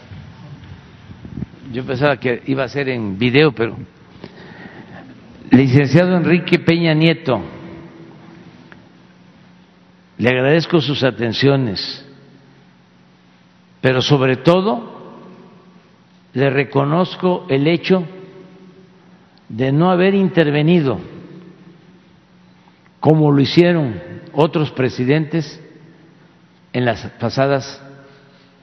Yo 1.72 1.84
pensaba 1.84 2.16
que 2.16 2.42
iba 2.46 2.64
a 2.64 2.68
ser 2.68 2.88
en 2.88 3.18
video, 3.18 3.52
pero. 3.52 3.76
Licenciado 5.50 6.16
Enrique 6.16 6.58
Peña 6.58 6.94
Nieto. 6.94 7.53
Le 10.18 10.30
agradezco 10.30 10.80
sus 10.80 11.02
atenciones, 11.02 12.04
pero 13.80 14.00
sobre 14.00 14.36
todo 14.36 14.94
le 16.32 16.50
reconozco 16.50 17.46
el 17.48 17.66
hecho 17.66 18.04
de 19.48 19.72
no 19.72 19.90
haber 19.90 20.14
intervenido 20.14 20.98
como 23.00 23.30
lo 23.30 23.40
hicieron 23.40 24.00
otros 24.32 24.70
presidentes 24.70 25.60
en 26.72 26.84
las 26.84 27.02
pasadas 27.20 27.82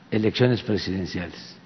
elecciones 0.10 0.62
presidenciales. 0.64 1.58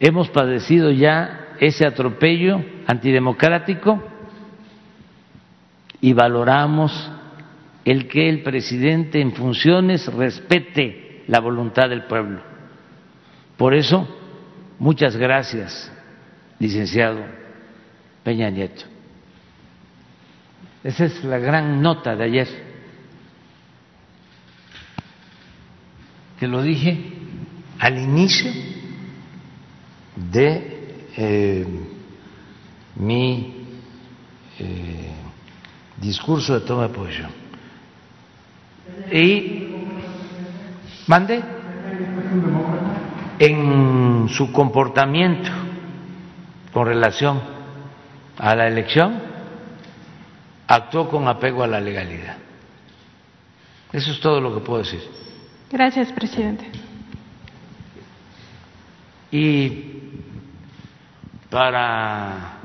Hemos 0.00 0.28
padecido 0.28 0.90
ya 0.90 1.48
ese 1.58 1.86
atropello 1.86 2.62
antidemocrático 2.86 4.02
y 6.00 6.12
valoramos 6.12 7.10
el 7.84 8.08
que 8.08 8.28
el 8.28 8.42
presidente 8.42 9.20
en 9.20 9.32
funciones 9.32 10.06
respete 10.12 11.24
la 11.26 11.40
voluntad 11.40 11.88
del 11.88 12.04
pueblo. 12.04 12.40
Por 13.56 13.74
eso, 13.74 14.06
muchas 14.78 15.16
gracias, 15.16 15.90
licenciado 16.58 17.24
Peña 18.22 18.50
Nieto. 18.50 18.84
Esa 20.84 21.06
es 21.06 21.24
la 21.24 21.38
gran 21.38 21.82
nota 21.82 22.14
de 22.14 22.24
ayer, 22.24 22.48
que 26.38 26.46
lo 26.46 26.62
dije 26.62 27.12
al 27.78 27.98
inicio 27.98 28.50
de 30.30 30.78
eh, 31.16 31.66
mi 32.96 33.66
eh, 34.58 35.12
discurso 36.00 36.58
de 36.58 36.66
toma 36.66 36.88
de 36.88 36.88
posición. 36.88 37.30
Y 39.12 39.68
mande 41.06 41.42
en 43.38 44.28
su 44.28 44.52
comportamiento 44.52 45.50
con 46.72 46.86
relación 46.86 47.40
a 48.38 48.54
la 48.54 48.68
elección, 48.68 49.20
actuó 50.66 51.08
con 51.08 51.26
apego 51.26 51.62
a 51.62 51.66
la 51.66 51.80
legalidad. 51.80 52.36
Eso 53.92 54.12
es 54.12 54.20
todo 54.20 54.40
lo 54.40 54.54
que 54.54 54.60
puedo 54.60 54.82
decir. 54.82 55.00
Gracias, 55.70 56.12
presidente. 56.12 56.66
Y 59.30 59.98
para 61.50 62.57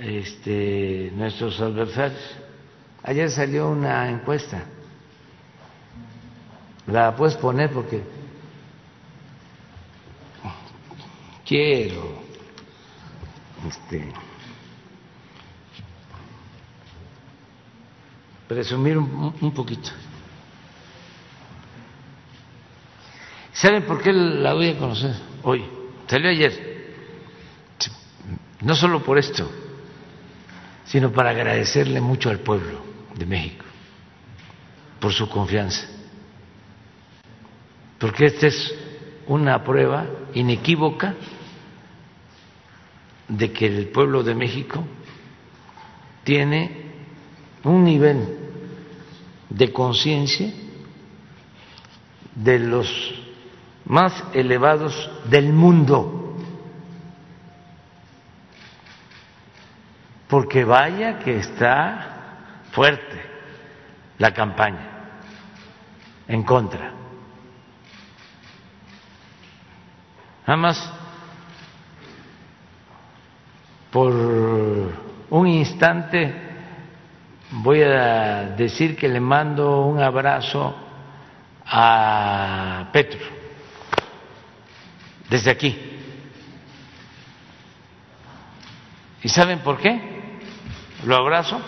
este, 0.00 1.12
nuestros 1.14 1.60
adversarios, 1.60 2.20
ayer 3.02 3.30
salió 3.30 3.70
una 3.70 4.08
encuesta. 4.08 4.64
La 6.86 7.14
puedes 7.14 7.36
poner 7.36 7.70
porque 7.70 8.02
quiero 11.44 12.22
este, 13.66 14.12
presumir 18.46 18.96
un, 18.96 19.34
un 19.40 19.52
poquito. 19.52 19.90
¿Saben 23.52 23.82
por 23.82 24.00
qué 24.00 24.12
la 24.12 24.54
voy 24.54 24.70
a 24.70 24.78
conocer 24.78 25.14
hoy? 25.42 25.64
Salió 26.06 26.30
ayer. 26.30 26.68
No 28.60 28.74
solo 28.74 29.02
por 29.02 29.18
esto, 29.18 29.48
sino 30.88 31.12
para 31.12 31.30
agradecerle 31.30 32.00
mucho 32.00 32.30
al 32.30 32.40
pueblo 32.40 32.80
de 33.14 33.26
México 33.26 33.64
por 35.00 35.12
su 35.12 35.28
confianza. 35.28 35.86
Porque 37.98 38.26
esta 38.26 38.46
es 38.46 38.74
una 39.26 39.62
prueba 39.62 40.06
inequívoca 40.34 41.14
de 43.28 43.52
que 43.52 43.66
el 43.66 43.88
pueblo 43.88 44.22
de 44.22 44.34
México 44.34 44.84
tiene 46.24 46.88
un 47.64 47.84
nivel 47.84 48.38
de 49.50 49.72
conciencia 49.72 50.52
de 52.34 52.58
los 52.58 53.14
más 53.84 54.24
elevados 54.32 55.10
del 55.28 55.52
mundo. 55.52 56.17
Porque 60.28 60.64
vaya 60.64 61.18
que 61.18 61.38
está 61.38 62.66
fuerte 62.72 63.22
la 64.18 64.32
campaña 64.32 64.88
en 66.26 66.42
contra. 66.42 66.92
Nada 70.46 70.56
más 70.56 70.92
por 73.90 74.12
un 75.30 75.46
instante 75.46 76.34
voy 77.50 77.82
a 77.82 78.54
decir 78.56 78.96
que 78.96 79.08
le 79.08 79.20
mando 79.20 79.86
un 79.86 80.00
abrazo 80.00 80.74
a 81.64 82.88
Petro 82.92 83.20
desde 85.28 85.50
aquí. 85.50 85.76
¿Y 89.22 89.28
saben 89.28 89.60
por 89.60 89.78
qué? 89.78 90.17
Lo 91.04 91.16
abrazo 91.16 91.60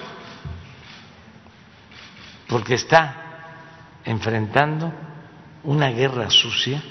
porque 2.49 2.75
está 2.75 3.17
enfrentando 4.05 4.93
una 5.63 5.91
guerra 5.91 6.29
sucia 6.31 6.83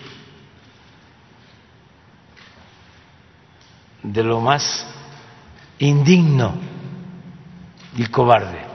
de 4.01 4.23
lo 4.23 4.39
más 4.39 4.87
indigno 5.79 6.55
y 7.97 8.05
cobarde. 8.07 8.67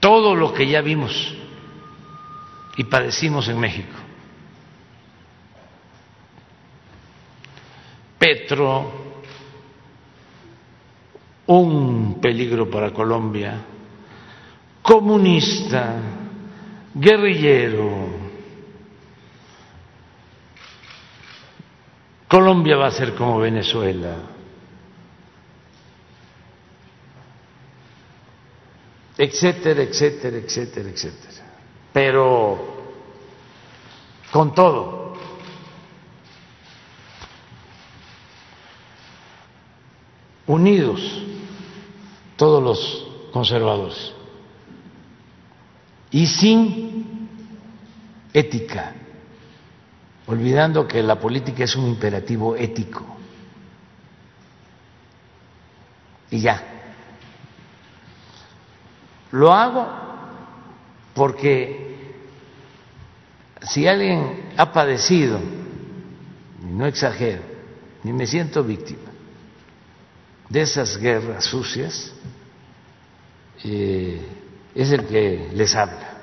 Todo 0.00 0.34
lo 0.34 0.54
que 0.54 0.66
ya 0.66 0.80
vimos 0.80 1.34
y 2.78 2.84
padecimos 2.84 3.48
en 3.48 3.60
México. 3.60 4.09
Petro, 8.20 8.92
un 11.46 12.20
peligro 12.20 12.68
para 12.68 12.92
Colombia, 12.92 13.64
comunista, 14.82 15.96
guerrillero, 16.92 18.20
Colombia 22.28 22.76
va 22.76 22.88
a 22.88 22.92
ser 22.92 23.14
como 23.14 23.38
Venezuela. 23.40 24.16
etcétera, 29.20 29.82
etcétera, 29.82 30.38
etcétera, 30.38 30.88
etcétera. 30.88 31.44
Pero 31.92 32.58
con 34.32 34.54
todo, 34.54 34.99
unidos 40.50 41.00
todos 42.34 42.60
los 42.60 43.06
conservadores 43.32 44.12
y 46.10 46.26
sin 46.26 47.28
ética 48.32 48.94
olvidando 50.26 50.88
que 50.88 51.04
la 51.04 51.20
política 51.20 51.64
es 51.64 51.76
un 51.76 51.86
imperativo 51.86 52.56
ético. 52.56 53.04
Y 56.30 56.40
ya. 56.40 56.62
Lo 59.32 59.52
hago 59.52 59.86
porque 61.14 62.22
si 63.62 63.86
alguien 63.86 64.52
ha 64.56 64.72
padecido, 64.72 65.40
y 66.62 66.66
no 66.66 66.86
exagero, 66.86 67.42
ni 68.04 68.12
me 68.12 68.26
siento 68.26 68.62
víctima 68.62 69.10
de 70.50 70.60
esas 70.60 70.98
guerras 70.98 71.44
sucias, 71.44 72.12
eh, 73.64 74.20
es 74.74 74.92
el 74.92 75.06
que 75.06 75.48
les 75.54 75.74
habla. 75.74 76.18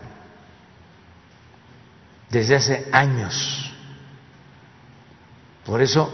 Desde 2.30 2.56
hace 2.56 2.88
años 2.91 3.68
por 5.68 5.82
eso, 5.82 6.10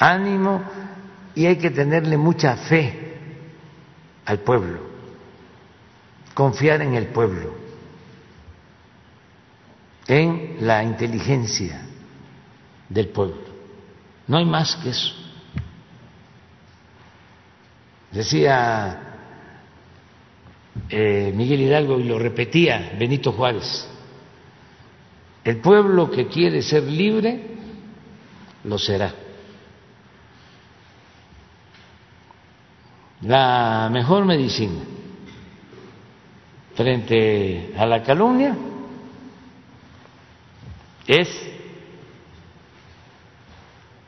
ánimo 0.00 0.64
y 1.36 1.46
hay 1.46 1.56
que 1.56 1.70
tenerle 1.70 2.16
mucha 2.16 2.56
fe 2.56 3.16
al 4.26 4.40
pueblo, 4.40 4.80
confiar 6.34 6.82
en 6.82 6.94
el 6.94 7.06
pueblo, 7.06 7.54
en 10.08 10.56
la 10.60 10.82
inteligencia 10.82 11.82
del 12.88 13.10
pueblo. 13.10 13.44
No 14.26 14.38
hay 14.38 14.44
más 14.44 14.74
que 14.74 14.90
eso. 14.90 15.14
Decía 18.14 19.00
eh, 20.88 21.32
Miguel 21.34 21.62
Hidalgo 21.62 21.98
y 21.98 22.04
lo 22.04 22.16
repetía 22.16 22.92
Benito 22.96 23.32
Juárez. 23.32 23.88
El 25.42 25.56
pueblo 25.56 26.08
que 26.08 26.28
quiere 26.28 26.62
ser 26.62 26.84
libre, 26.84 27.56
lo 28.62 28.78
será. 28.78 29.12
La 33.22 33.88
mejor 33.90 34.24
medicina 34.26 34.80
frente 36.76 37.74
a 37.76 37.84
la 37.84 38.00
calumnia 38.02 38.56
es 41.06 41.28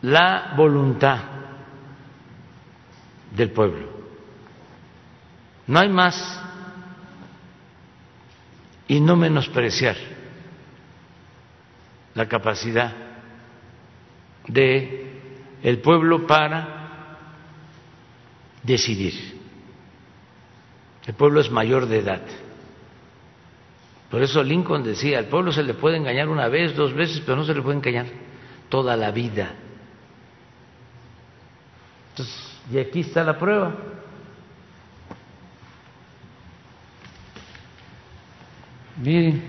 la 0.02 0.54
voluntad 0.56 1.18
del 3.34 3.50
pueblo. 3.50 3.95
No 5.66 5.80
hay 5.80 5.88
más 5.88 6.40
y 8.88 9.00
no 9.00 9.16
menospreciar 9.16 9.96
la 12.14 12.28
capacidad 12.28 12.94
de 14.46 15.20
el 15.62 15.80
pueblo 15.80 16.26
para 16.26 17.18
decidir. 18.62 19.36
El 21.06 21.14
pueblo 21.14 21.40
es 21.40 21.50
mayor 21.50 21.86
de 21.86 21.98
edad. 21.98 22.22
Por 24.10 24.22
eso 24.22 24.42
Lincoln 24.42 24.84
decía, 24.84 25.18
al 25.18 25.26
pueblo 25.26 25.52
se 25.52 25.62
le 25.62 25.74
puede 25.74 25.96
engañar 25.96 26.28
una 26.28 26.48
vez, 26.48 26.76
dos 26.76 26.92
veces, 26.92 27.22
pero 27.24 27.36
no 27.36 27.44
se 27.44 27.54
le 27.54 27.62
puede 27.62 27.78
engañar 27.78 28.06
toda 28.68 28.96
la 28.96 29.10
vida. 29.10 29.54
Entonces, 32.10 32.34
y 32.72 32.78
aquí 32.78 33.00
está 33.00 33.24
la 33.24 33.38
prueba. 33.38 33.74
Miren. 38.98 39.42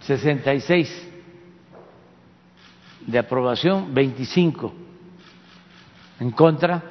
Sesenta 0.00 0.54
y 0.54 0.60
seis 0.62 1.06
de 3.06 3.18
aprobación, 3.18 3.92
veinticinco 3.92 4.72
en 6.18 6.30
contra, 6.30 6.82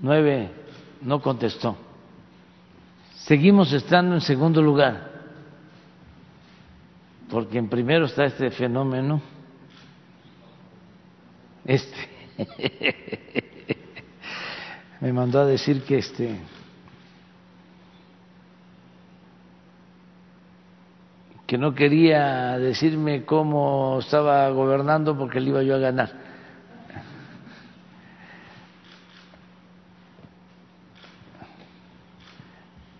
nueve 0.00 0.50
no 1.00 1.22
contestó. 1.22 1.76
Seguimos 3.14 3.72
estando 3.72 4.14
en 4.14 4.20
segundo 4.20 4.60
lugar 4.60 5.11
porque 7.32 7.56
en 7.56 7.66
primero 7.70 8.04
está 8.04 8.26
este 8.26 8.50
fenómeno, 8.50 9.22
este, 11.64 11.96
me 15.00 15.14
mandó 15.14 15.40
a 15.40 15.46
decir 15.46 15.82
que 15.82 15.96
este, 15.96 16.38
que 21.46 21.56
no 21.56 21.74
quería 21.74 22.58
decirme 22.58 23.24
cómo 23.24 24.00
estaba 24.00 24.50
gobernando 24.50 25.16
porque 25.16 25.40
le 25.40 25.48
iba 25.48 25.62
yo 25.62 25.76
a 25.76 25.78
ganar. 25.78 26.12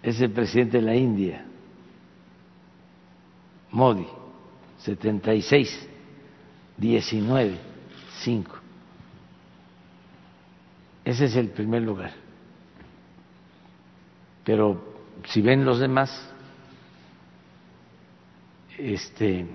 Es 0.03 0.19
el 0.23 0.31
presidente 0.31 0.79
de 0.79 0.83
la 0.83 0.95
India, 0.95 1.45
Modi. 3.71 4.22
76, 4.85 5.89
19, 6.77 7.59
5. 8.21 8.53
Ese 11.05 11.25
es 11.27 11.37
el 11.37 11.49
primer 11.49 11.83
lugar. 11.83 12.13
Pero 14.45 14.93
si 15.29 15.41
ven 15.41 15.65
los 15.65 15.79
demás, 15.79 16.11
este 18.77 19.47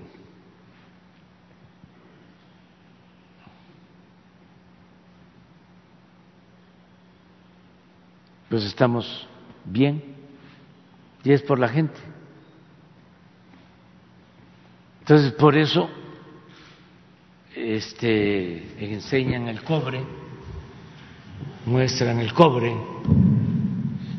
pues 8.49 8.63
estamos 8.63 9.27
bien 9.65 10.01
y 11.23 11.33
es 11.33 11.41
por 11.41 11.59
la 11.59 11.67
gente. 11.67 11.99
Entonces, 15.09 15.31
por 15.35 15.55
eso 15.55 15.89
este, 17.55 18.93
enseñan 18.93 19.47
el 19.47 19.63
cobre, 19.63 20.03
muestran 21.65 22.19
el 22.19 22.33
cobre, 22.33 22.75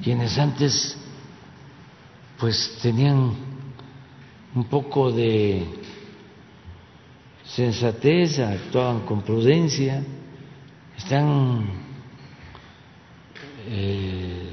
quienes 0.03 0.39
antes 0.39 0.97
pues 2.39 2.79
tenían 2.81 3.35
un 4.55 4.65
poco 4.65 5.13
de 5.13 5.67
sensatez, 7.45 8.39
actuaban 8.39 9.01
con 9.01 9.21
prudencia, 9.21 10.03
están 10.97 11.67
eh, 13.69 14.53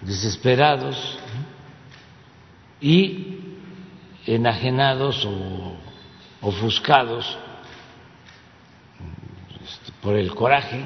desesperados 0.00 1.18
y 2.80 3.39
enajenados 4.26 5.24
o 5.24 5.76
ofuscados 6.40 7.38
por 10.02 10.16
el 10.16 10.34
coraje. 10.34 10.84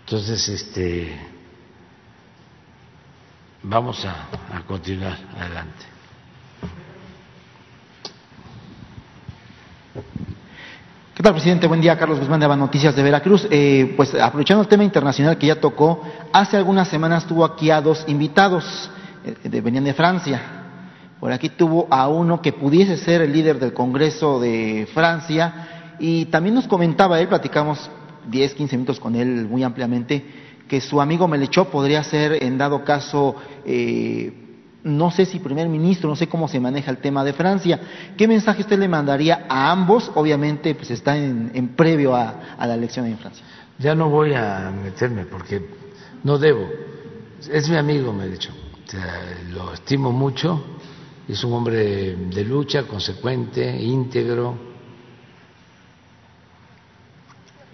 Entonces, 0.00 0.48
este, 0.48 1.18
vamos 3.62 4.04
a, 4.04 4.28
a 4.56 4.62
continuar 4.62 5.18
adelante. 5.36 5.95
¿Qué 11.16 11.22
tal, 11.22 11.32
presidente? 11.32 11.66
Buen 11.66 11.80
día, 11.80 11.96
Carlos 11.96 12.18
Guzmán 12.18 12.40
de 12.40 12.46
Noticias 12.46 12.94
de 12.94 13.02
Veracruz. 13.02 13.48
Eh, 13.50 13.94
pues 13.96 14.14
aprovechando 14.14 14.60
el 14.60 14.68
tema 14.68 14.84
internacional 14.84 15.38
que 15.38 15.46
ya 15.46 15.58
tocó, 15.58 16.02
hace 16.30 16.58
algunas 16.58 16.88
semanas 16.88 17.26
tuvo 17.26 17.42
aquí 17.42 17.70
a 17.70 17.80
dos 17.80 18.04
invitados, 18.06 18.90
eh, 19.24 19.60
venían 19.62 19.84
de 19.84 19.94
Francia. 19.94 20.42
Por 21.18 21.32
aquí 21.32 21.48
tuvo 21.48 21.88
a 21.90 22.06
uno 22.08 22.42
que 22.42 22.52
pudiese 22.52 22.98
ser 22.98 23.22
el 23.22 23.32
líder 23.32 23.58
del 23.58 23.72
Congreso 23.72 24.38
de 24.38 24.86
Francia 24.92 25.94
y 25.98 26.26
también 26.26 26.54
nos 26.54 26.68
comentaba 26.68 27.18
él, 27.18 27.28
platicamos 27.28 27.90
10, 28.28 28.52
15 28.52 28.76
minutos 28.76 29.00
con 29.00 29.14
él 29.14 29.46
muy 29.48 29.62
ampliamente, 29.62 30.22
que 30.68 30.82
su 30.82 31.00
amigo 31.00 31.26
Melechó 31.26 31.70
podría 31.70 32.04
ser, 32.04 32.44
en 32.44 32.58
dado 32.58 32.84
caso, 32.84 33.36
eh, 33.64 34.45
no 34.86 35.10
sé 35.10 35.26
si 35.26 35.40
primer 35.40 35.68
ministro, 35.68 36.08
no 36.08 36.14
sé 36.14 36.28
cómo 36.28 36.46
se 36.46 36.60
maneja 36.60 36.92
el 36.92 36.98
tema 36.98 37.24
de 37.24 37.32
Francia. 37.32 37.80
¿Qué 38.16 38.28
mensaje 38.28 38.62
usted 38.62 38.78
le 38.78 38.86
mandaría 38.86 39.46
a 39.48 39.72
ambos? 39.72 40.12
Obviamente, 40.14 40.76
pues 40.76 40.92
está 40.92 41.16
en, 41.16 41.74
previo 41.76 42.14
a, 42.14 42.56
la 42.56 42.74
elección 42.74 43.04
en 43.06 43.18
Francia. 43.18 43.44
Ya 43.80 43.96
no 43.96 44.08
voy 44.08 44.32
a 44.34 44.70
meterme 44.70 45.24
porque 45.24 45.60
no 46.22 46.38
debo. 46.38 46.68
Es 47.50 47.68
mi 47.68 47.76
amigo, 47.76 48.12
me 48.12 48.24
ha 48.24 48.26
dicho. 48.26 48.52
lo 49.50 49.72
estimo 49.72 50.12
mucho. 50.12 50.64
Es 51.26 51.42
un 51.42 51.52
hombre 51.54 52.14
de 52.14 52.44
lucha, 52.44 52.84
consecuente, 52.84 53.68
íntegro. 53.82 54.56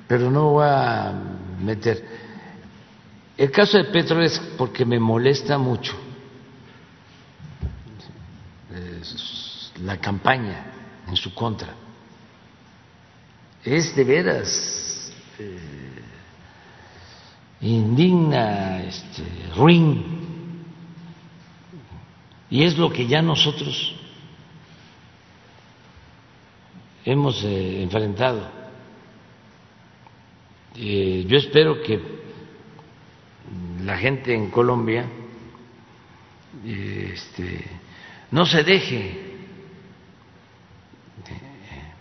Pero 0.09 0.31
no 0.31 0.53
voy 0.53 0.67
a 0.67 1.13
meter. 1.63 2.23
El 3.37 3.51
caso 3.51 3.77
de 3.77 3.85
Petro 3.85 4.23
es 4.23 4.39
porque 4.57 4.87
me 4.87 4.99
molesta 4.99 5.59
mucho 5.59 5.95
la 9.81 9.99
campaña 9.99 10.67
en 11.09 11.17
su 11.17 11.35
contra. 11.35 11.75
Es 13.65 13.95
de 13.95 14.05
veras 14.05 15.13
eh, 15.39 16.03
indigna, 17.61 18.83
este, 18.83 19.25
ruin, 19.57 20.23
y 22.51 22.65
es 22.65 22.77
lo 22.77 22.93
que 22.93 23.07
ya 23.07 23.23
nosotros 23.23 23.95
hemos 27.05 27.43
eh, 27.45 27.83
enfrentado. 27.83 28.51
Eh, 30.77 31.25
yo 31.27 31.39
espero 31.39 31.83
que 31.83 32.01
la 33.85 33.97
gente 33.99 34.35
en 34.35 34.51
Colombia 34.51 35.07
este, 36.65 37.65
no 38.31 38.47
se 38.47 38.63
deje 38.65 39.32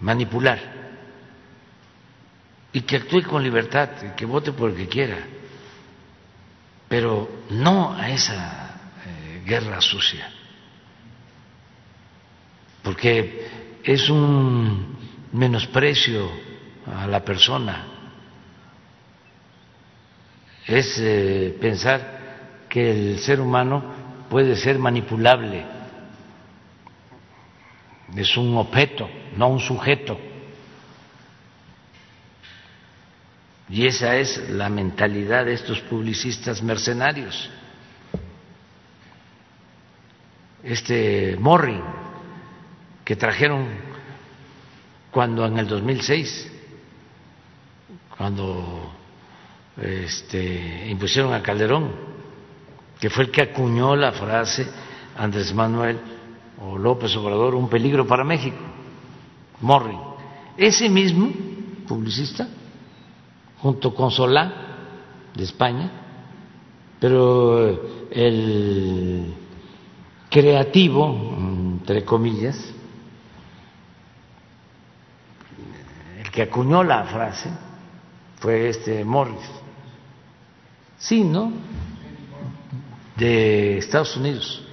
manipular 0.02 0.60
y 2.74 2.82
que 2.82 2.98
actúe 2.98 3.24
con 3.24 3.44
libertad, 3.44 3.90
que 4.16 4.26
vote 4.26 4.52
por 4.52 4.72
el 4.72 4.76
que 4.76 4.88
quiera. 4.88 5.18
pero 6.92 7.30
no 7.52 7.94
a 7.94 8.10
esa 8.10 8.92
eh, 9.06 9.42
guerra 9.46 9.80
sucia, 9.80 10.30
porque 12.84 13.48
es 13.82 14.10
un 14.10 14.98
menosprecio 15.32 16.30
a 16.94 17.08
la 17.08 17.24
persona, 17.24 17.86
es 20.68 21.00
eh, 21.00 21.58
pensar 21.62 22.66
que 22.68 22.92
el 22.92 23.20
ser 23.20 23.40
humano 23.40 24.26
puede 24.30 24.58
ser 24.58 24.78
manipulable, 24.78 25.66
es 28.16 28.38
un 28.38 28.58
objeto, 28.58 29.10
no 29.38 29.48
un 29.48 29.60
sujeto. 29.60 30.20
Y 33.70 33.86
esa 33.88 34.18
es 34.18 34.50
la 34.50 34.70
mentalidad 34.70 35.46
de 35.46 35.54
estos 35.54 35.80
publicistas 35.82 36.62
mercenarios. 36.62 37.50
Este 40.64 41.38
Morri, 41.40 41.80
que 43.06 43.16
trajeron 43.16 43.68
cuando 45.10 45.46
en 45.46 45.58
el 45.58 45.68
2006, 45.68 46.52
cuando 48.18 48.94
este, 49.82 50.88
impusieron 50.90 51.34
a 51.34 51.42
Calderón, 51.42 51.92
que 53.00 53.10
fue 53.10 53.24
el 53.24 53.32
que 53.32 53.42
acuñó 53.42 53.96
la 53.96 54.12
frase 54.12 54.68
Andrés 55.18 55.54
Manuel 55.54 56.11
o 56.64 56.78
López 56.78 57.16
Obrador, 57.16 57.56
un 57.56 57.70
peligro 57.70 58.06
para 58.06 58.24
México, 58.24 58.58
Morri. 59.62 59.98
Ese 60.58 60.90
mismo 60.90 61.32
publicista 61.88 62.48
junto 63.62 63.94
con 63.94 64.12
Solá 64.12 64.54
de 65.36 65.44
España, 65.44 65.92
pero 67.00 68.08
el 68.12 69.34
creativo, 70.30 71.36
entre 71.38 72.04
comillas, 72.06 72.74
el 76.20 76.32
que 76.32 76.44
acuñó 76.44 76.84
la 76.84 77.04
frase 77.06 77.50
fue 78.40 78.70
este 78.70 79.04
Morris, 79.04 79.50
sí, 80.98 81.24
¿no? 81.24 81.52
De 83.16 83.78
Estados 83.78 84.16
Unidos, 84.18 84.64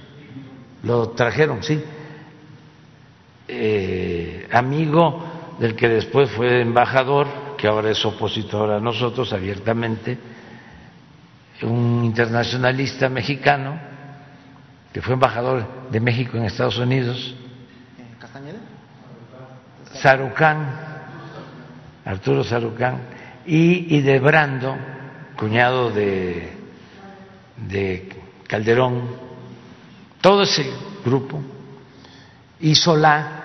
lo 0.83 1.09
trajeron, 1.09 1.63
sí, 1.63 1.83
eh, 3.47 4.47
amigo 4.51 5.55
del 5.59 5.75
que 5.75 5.89
después 5.89 6.29
fue 6.31 6.61
embajador 6.61 7.27
que 7.57 7.67
ahora 7.67 7.91
es 7.91 8.05
opositor 8.05 8.71
a 8.71 8.79
nosotros 8.79 9.33
abiertamente, 9.33 10.17
un 11.63 12.05
internacionalista 12.05 13.09
mexicano 13.09 13.77
que 14.93 15.01
fue 15.01 15.13
embajador 15.15 15.89
de 15.91 15.99
México 15.99 16.37
en 16.37 16.45
Estados 16.45 16.77
Unidos, 16.77 17.35
¿Castañeda? 18.19 18.59
Sarucán, 19.93 20.69
Arturo 22.05 22.43
Sarucán, 22.43 23.01
y, 23.45 24.01
de 24.01 24.19
Brando, 24.19 24.77
cuñado 25.35 25.89
de, 25.91 26.53
de 27.57 28.09
Calderón, 28.47 29.28
todo 30.21 30.43
ese 30.43 30.71
grupo, 31.03 31.41
y 32.59 32.75
Solá, 32.75 33.39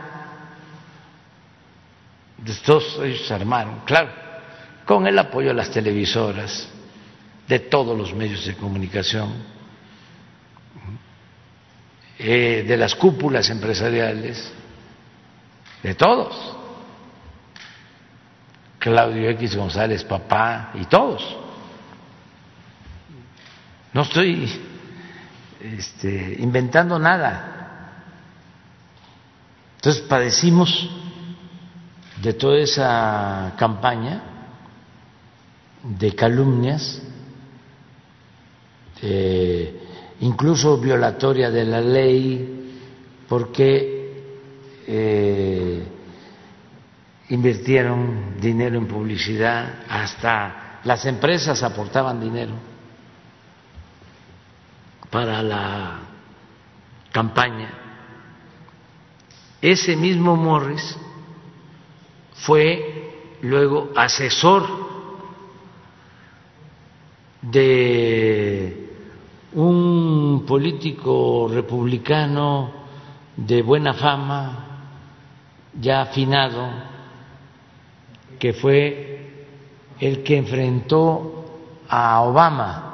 todos 2.65 3.01
ellos 3.03 3.27
se 3.27 3.35
armaron, 3.35 3.81
claro, 3.85 4.11
con 4.85 5.07
el 5.07 5.19
apoyo 5.19 5.49
de 5.49 5.55
las 5.55 5.71
televisoras, 5.71 6.69
de 7.47 7.59
todos 7.61 7.97
los 7.97 8.13
medios 8.15 8.45
de 8.45 8.55
comunicación, 8.55 9.33
eh, 12.19 12.65
de 12.67 12.77
las 12.77 12.95
cúpulas 12.95 13.49
empresariales, 13.51 14.53
de 15.83 15.95
todos. 15.95 16.57
Claudio 18.79 19.31
X 19.31 19.57
González, 19.57 20.05
papá, 20.05 20.73
y 20.75 20.85
todos. 20.85 21.37
No 23.93 24.03
estoy 24.03 24.74
este, 25.65 26.37
inventando 26.41 26.99
nada. 26.99 28.03
Entonces 29.77 30.03
padecimos 30.03 30.91
de 32.23 32.35
toda 32.35 32.59
esa 32.59 33.55
campaña 33.57 34.23
de 35.83 36.15
calumnias, 36.15 37.03
incluso 40.21 40.79
violatoria 40.79 41.51
de 41.51 41.65
la 41.65 41.81
ley, 41.81 42.71
porque 43.29 44.23
eh, 44.87 45.83
invirtieron 47.29 48.37
dinero 48.41 48.79
en 48.79 48.87
publicidad, 48.87 49.83
hasta 49.89 50.81
las 50.85 51.05
empresas 51.07 51.63
aportaban 51.63 52.21
dinero 52.21 52.74
para 55.15 55.45
la 55.45 55.99
campaña. 57.13 57.71
Ese 59.63 59.95
mismo 59.95 60.35
Morris 60.35 60.99
fue 62.33 63.37
luego 63.43 63.93
asesor 63.95 64.67
de 67.43 68.91
un 69.53 70.45
político 70.45 71.49
republicano 71.49 72.73
de 73.37 73.63
buena 73.63 73.95
fama, 73.95 74.67
ya 75.81 76.03
afinado, 76.03 76.71
que 78.41 78.53
fue 78.53 79.47
el 80.01 80.25
que 80.25 80.39
enfrentó 80.39 81.45
a 81.89 82.21
Obama. 82.23 82.91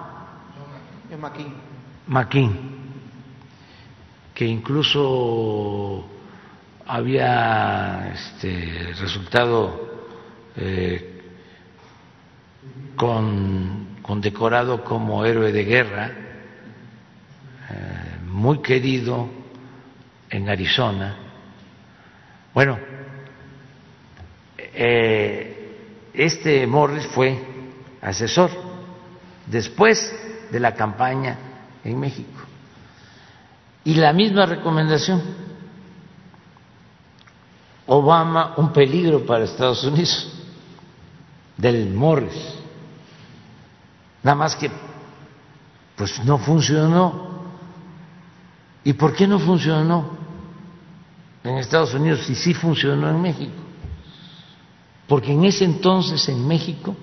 McKean. 2.10 2.80
que 4.34 4.44
incluso 4.44 6.04
había 6.86 8.10
este, 8.12 8.94
resultado 8.98 10.08
eh, 10.56 11.22
con, 12.96 13.98
condecorado 14.02 14.82
como 14.82 15.24
héroe 15.24 15.52
de 15.52 15.64
guerra, 15.64 16.10
eh, 17.70 18.18
muy 18.24 18.60
querido 18.60 19.28
en 20.30 20.48
Arizona. 20.48 21.16
Bueno, 22.52 22.78
eh, 24.58 25.76
este 26.12 26.66
Morris 26.66 27.06
fue 27.06 27.38
asesor 28.00 28.50
después 29.46 30.12
de 30.50 30.58
la 30.58 30.74
campaña 30.74 31.49
en 31.84 31.98
México. 31.98 32.40
Y 33.84 33.94
la 33.94 34.12
misma 34.12 34.46
recomendación 34.46 35.22
Obama 37.92 38.54
un 38.56 38.72
peligro 38.72 39.26
para 39.26 39.42
Estados 39.42 39.82
Unidos, 39.82 40.28
del 41.56 41.92
Morris. 41.92 42.54
Nada 44.22 44.36
más 44.36 44.54
que, 44.54 44.70
pues 45.96 46.24
no 46.24 46.38
funcionó. 46.38 47.30
¿Y 48.84 48.92
por 48.92 49.12
qué 49.12 49.26
no 49.26 49.40
funcionó 49.40 50.08
en 51.42 51.56
Estados 51.58 51.92
Unidos 51.92 52.30
y 52.30 52.36
sí 52.36 52.54
funcionó 52.54 53.10
en 53.10 53.20
México? 53.20 53.60
Porque 55.08 55.32
en 55.32 55.44
ese 55.44 55.64
entonces 55.64 56.28
en 56.28 56.46
México 56.46 56.94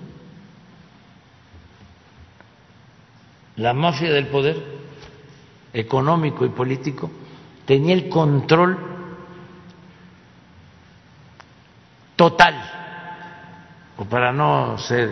la 3.58 3.74
mafia 3.74 4.12
del 4.12 4.28
poder 4.28 4.56
económico 5.74 6.46
y 6.46 6.50
político 6.50 7.12
tenía 7.66 7.94
el 7.94 8.08
control 8.10 8.78
total, 12.16 12.56
o 13.98 14.06
para 14.06 14.32
no 14.32 14.78
ser 14.78 15.10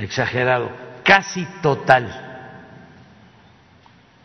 exagerado, 0.00 0.70
casi 1.04 1.46
total. 1.62 2.30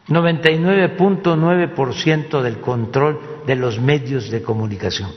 99.9% 0.08 2.42
del 2.42 2.62
control 2.62 3.44
de 3.46 3.56
los 3.58 3.78
medios 3.80 4.32
de 4.32 4.42
comunicación. 4.42 5.12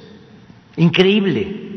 Increíble. 0.77 1.70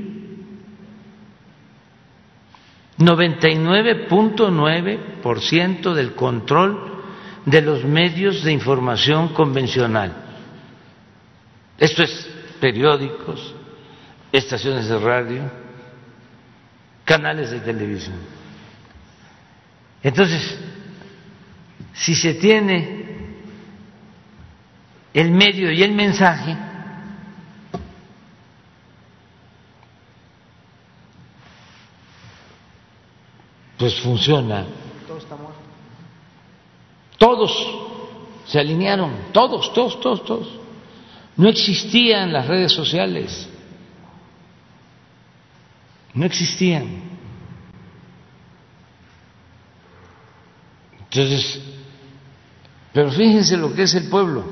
99.9% 3.06 5.94
del 5.94 6.14
control 6.14 6.94
de 7.46 7.62
los 7.62 7.84
medios 7.84 8.44
de 8.44 8.52
información 8.52 9.30
convencional. 9.30 10.14
Esto 11.78 12.04
es 12.04 12.30
periódicos, 12.60 13.56
estaciones 14.32 14.88
de 14.88 15.00
radio, 15.00 15.52
canales 17.06 17.52
de 17.52 17.60
televisión. 17.60 18.18
Entonces, 20.02 20.60
si 21.94 22.16
se 22.16 22.34
tiene 22.36 23.04
el 25.14 25.32
medio 25.32 25.72
y 25.72 25.84
el 25.84 25.94
mensaje, 25.94 26.56
pues 33.78 34.00
funciona. 34.00 34.66
Todos 37.18 37.52
se 38.46 38.60
alinearon, 38.60 39.12
todos, 39.32 39.74
todos, 39.74 40.00
todos, 40.00 40.26
todos. 40.26 40.48
No 41.36 41.50
existían 41.50 42.32
las 42.32 42.48
redes 42.48 42.72
sociales, 42.72 43.50
no 46.14 46.26
existían. 46.26 47.02
Entonces, 51.00 51.62
pero 52.92 53.12
fíjense 53.12 53.58
lo 53.58 53.74
que 53.74 53.84
es 53.84 53.96
el 53.96 54.10
pueblo, 54.10 54.44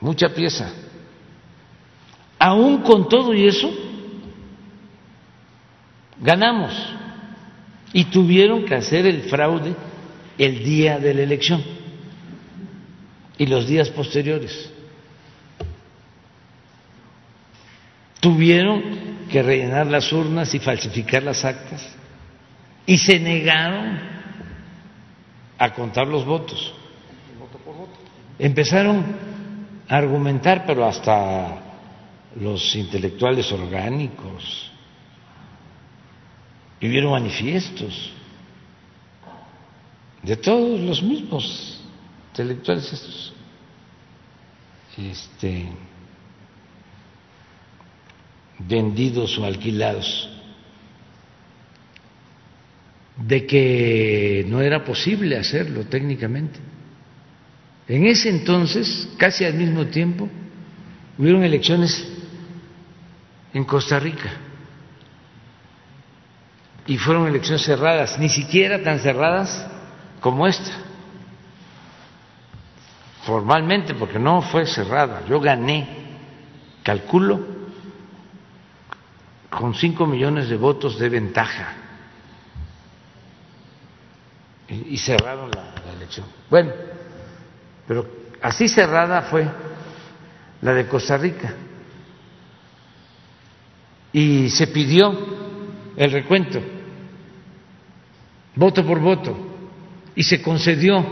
mucha 0.00 0.28
pieza. 0.30 0.72
Aún 2.38 2.78
con 2.78 3.08
todo 3.08 3.34
y 3.34 3.46
eso, 3.46 3.70
ganamos 6.20 6.72
y 7.92 8.04
tuvieron 8.04 8.64
que 8.64 8.74
hacer 8.74 9.06
el 9.06 9.22
fraude 9.22 9.74
el 10.38 10.62
día 10.62 10.98
de 10.98 11.14
la 11.14 11.22
elección 11.22 11.62
y 13.36 13.46
los 13.46 13.66
días 13.66 13.88
posteriores. 13.90 14.70
Tuvieron 18.20 18.82
que 19.30 19.42
rellenar 19.42 19.86
las 19.86 20.12
urnas 20.12 20.54
y 20.54 20.58
falsificar 20.58 21.22
las 21.22 21.44
actas 21.44 21.96
y 22.86 22.98
se 22.98 23.18
negaron 23.18 23.98
a 25.58 25.72
contar 25.72 26.06
los 26.06 26.24
votos. 26.24 26.74
Empezaron 28.38 29.04
a 29.88 29.96
argumentar, 29.96 30.64
pero 30.66 30.86
hasta 30.86 31.58
los 32.40 32.74
intelectuales 32.76 33.50
orgánicos, 33.52 34.69
y 36.80 36.88
vieron 36.88 37.12
manifiestos 37.12 38.10
de 40.22 40.36
todos 40.36 40.80
los 40.80 41.02
mismos 41.02 41.80
intelectuales 42.30 42.92
estos. 42.92 43.32
Este, 44.96 45.66
vendidos 48.58 49.38
o 49.38 49.44
alquilados 49.44 50.28
de 53.16 53.46
que 53.46 54.44
no 54.48 54.60
era 54.60 54.84
posible 54.84 55.38
hacerlo 55.38 55.84
técnicamente. 55.84 56.58
En 57.88 58.06
ese 58.06 58.28
entonces, 58.28 59.08
casi 59.16 59.44
al 59.44 59.54
mismo 59.54 59.86
tiempo, 59.86 60.28
hubieron 61.18 61.42
elecciones 61.44 62.06
en 63.54 63.64
Costa 63.64 63.98
Rica 63.98 64.49
y 66.90 66.98
fueron 66.98 67.28
elecciones 67.28 67.62
cerradas, 67.62 68.18
ni 68.18 68.28
siquiera 68.28 68.82
tan 68.82 68.98
cerradas 68.98 69.64
como 70.20 70.48
esta, 70.48 70.72
formalmente, 73.22 73.94
porque 73.94 74.18
no 74.18 74.42
fue 74.42 74.66
cerrada. 74.66 75.22
Yo 75.28 75.38
gané, 75.38 75.86
calculo, 76.82 77.46
con 79.48 79.72
cinco 79.72 80.04
millones 80.04 80.48
de 80.48 80.56
votos 80.56 80.98
de 80.98 81.08
ventaja 81.08 81.74
y 84.66 84.98
cerraron 84.98 85.48
la, 85.52 85.92
elección. 85.92 86.26
Bueno, 86.50 86.72
pero 87.86 88.04
así 88.42 88.68
cerrada 88.68 89.22
fue 89.22 89.48
la 90.60 90.74
de 90.74 90.88
Costa 90.88 91.16
Rica. 91.16 91.54
Y 94.12 94.50
se 94.50 94.66
pidió 94.66 95.16
el 95.96 96.10
recuento, 96.10 96.60
voto 98.54 98.84
por 98.86 99.00
voto, 99.00 99.36
y 100.14 100.22
se 100.22 100.42
concedió. 100.42 101.04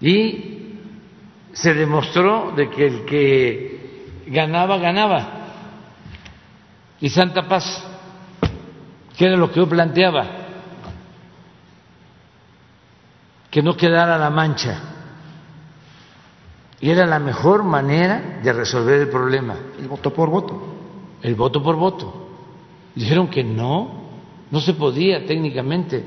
Y 0.00 0.76
se 1.52 1.72
demostró 1.72 2.52
de 2.56 2.68
que 2.68 2.86
el 2.86 3.04
que 3.04 4.24
ganaba, 4.26 4.76
ganaba. 4.78 5.40
Y 7.00 7.08
Santa 7.08 7.48
Paz 7.48 7.84
que 9.16 9.26
era 9.26 9.36
lo 9.36 9.50
que 9.50 9.60
yo 9.60 9.68
planteaba, 9.68 10.26
que 13.50 13.62
no 13.62 13.76
quedara 13.76 14.18
la 14.18 14.30
mancha. 14.30 14.80
Y 16.80 16.90
era 16.90 17.06
la 17.06 17.18
mejor 17.18 17.62
manera 17.62 18.40
de 18.42 18.52
resolver 18.52 19.00
el 19.00 19.08
problema. 19.08 19.56
El 19.78 19.88
voto 19.88 20.12
por 20.12 20.28
voto. 20.28 20.60
El 21.22 21.34
voto 21.34 21.62
por 21.62 21.76
voto. 21.76 22.23
Dijeron 22.94 23.28
que 23.28 23.42
no, 23.42 24.04
no 24.50 24.60
se 24.60 24.74
podía 24.74 25.26
técnicamente, 25.26 26.04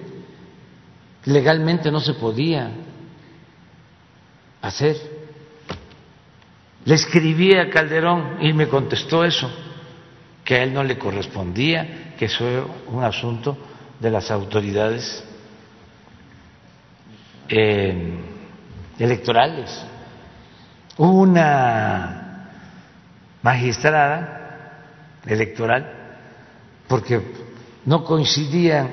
legalmente 1.25 1.91
no 1.91 1.99
se 1.99 2.13
podía 2.13 2.71
hacer. 4.61 4.95
Le 6.85 6.95
escribí 6.95 7.53
a 7.55 7.69
Calderón 7.69 8.37
y 8.39 8.53
me 8.53 8.69
contestó 8.69 9.25
eso, 9.25 9.51
que 10.45 10.55
a 10.55 10.63
él 10.63 10.73
no 10.73 10.83
le 10.83 10.97
correspondía 10.97 12.13
que 12.17 12.25
eso 12.25 12.47
es 12.47 12.63
un 12.87 13.03
asunto 13.03 13.57
de 13.99 14.09
las 14.09 14.31
autoridades 14.31 15.25
eh, 17.49 18.17
electorales. 18.97 19.85
Una 20.97 22.49
magistrada 23.43 24.79
electoral 25.25 25.96
porque 26.87 27.21
no 27.85 28.03
coincidían, 28.03 28.89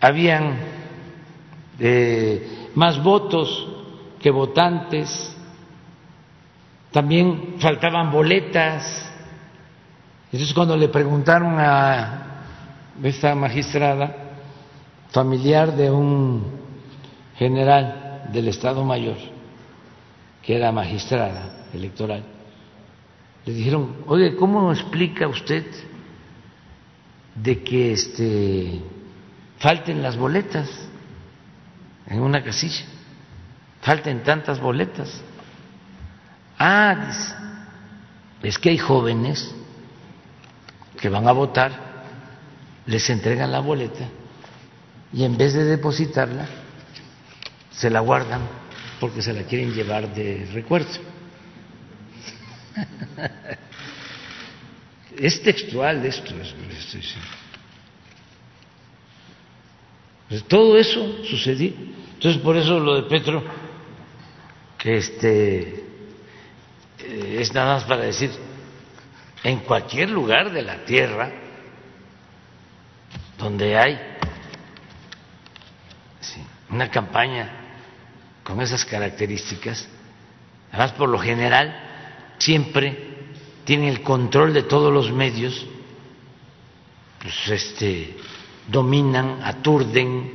habían 0.00 0.58
eh, 1.78 2.68
más 2.74 3.02
votos 3.02 3.68
que 4.20 4.30
votantes, 4.30 5.34
también 6.90 7.56
faltaban 7.58 8.10
boletas. 8.10 9.12
Entonces 10.32 10.54
cuando 10.54 10.76
le 10.76 10.88
preguntaron 10.88 11.58
a 11.58 12.42
esta 13.02 13.34
magistrada, 13.34 14.16
familiar 15.10 15.74
de 15.76 15.90
un 15.90 16.44
general 17.36 18.28
del 18.32 18.48
Estado 18.48 18.84
Mayor, 18.84 19.16
que 20.42 20.56
era 20.56 20.72
magistrada 20.72 21.66
electoral, 21.72 22.22
le 23.44 23.52
dijeron, 23.52 23.96
oye, 24.06 24.34
¿cómo 24.34 24.72
explica 24.72 25.28
usted 25.28 25.64
de 27.36 27.62
que 27.62 27.92
este, 27.92 28.80
falten 29.58 30.02
las 30.02 30.16
boletas 30.16 30.68
en 32.06 32.20
una 32.20 32.42
casilla? 32.42 32.84
Falten 33.82 34.22
tantas 34.22 34.58
boletas. 34.60 35.22
Ah, 36.58 37.12
es 38.42 38.58
que 38.58 38.70
hay 38.70 38.78
jóvenes 38.78 39.54
que 40.98 41.08
van 41.08 41.28
a 41.28 41.32
votar, 41.32 41.72
les 42.86 43.08
entregan 43.10 43.52
la 43.52 43.60
boleta 43.60 44.08
y 45.12 45.24
en 45.24 45.36
vez 45.36 45.52
de 45.54 45.64
depositarla, 45.64 46.46
se 47.70 47.90
la 47.90 48.00
guardan 48.00 48.40
porque 49.00 49.22
se 49.22 49.32
la 49.32 49.42
quieren 49.42 49.72
llevar 49.72 50.14
de 50.14 50.48
recuerdo. 50.52 50.88
Es 55.18 55.42
textual 55.42 56.04
esto. 56.04 56.34
Pues 60.28 60.44
todo 60.44 60.76
eso 60.76 61.24
sucedió. 61.24 61.72
Entonces, 62.14 62.40
por 62.42 62.56
eso 62.56 62.78
lo 62.80 62.96
de 62.96 63.02
Petro, 63.08 63.42
que 64.78 64.96
este, 64.96 65.84
eh, 66.98 67.36
es 67.40 67.52
nada 67.52 67.74
más 67.74 67.84
para 67.84 68.02
decir, 68.02 68.30
en 69.44 69.60
cualquier 69.60 70.10
lugar 70.10 70.50
de 70.52 70.62
la 70.62 70.84
tierra 70.84 71.32
donde 73.38 73.76
hay 73.78 73.98
una 76.70 76.90
campaña 76.90 77.50
con 78.42 78.60
esas 78.60 78.84
características, 78.84 79.88
además 80.70 80.92
por 80.92 81.08
lo 81.08 81.18
general 81.18 82.34
siempre 82.38 83.15
tienen 83.66 83.88
el 83.88 84.02
control 84.02 84.54
de 84.54 84.62
todos 84.62 84.92
los 84.92 85.12
medios, 85.12 85.66
pues 87.20 87.48
este, 87.48 88.16
dominan, 88.68 89.40
aturden, 89.42 90.32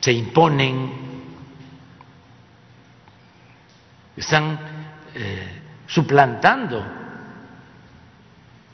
se 0.00 0.12
imponen, 0.12 0.92
están 4.14 4.60
eh, 5.14 5.62
suplantando 5.86 6.84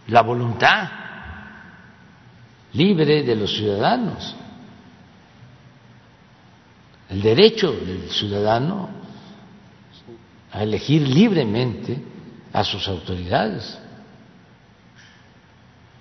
la 0.09 0.23
voluntad 0.23 0.91
libre 2.73 3.23
de 3.23 3.37
los 3.37 3.55
ciudadanos, 3.55 4.35
el 7.11 7.23
derecho 7.23 7.71
del 7.71 8.11
ciudadano 8.11 8.89
a 10.51 10.65
elegir 10.65 11.07
libremente 11.07 12.15
a 12.53 12.63
sus 12.65 12.87
autoridades. 12.89 13.84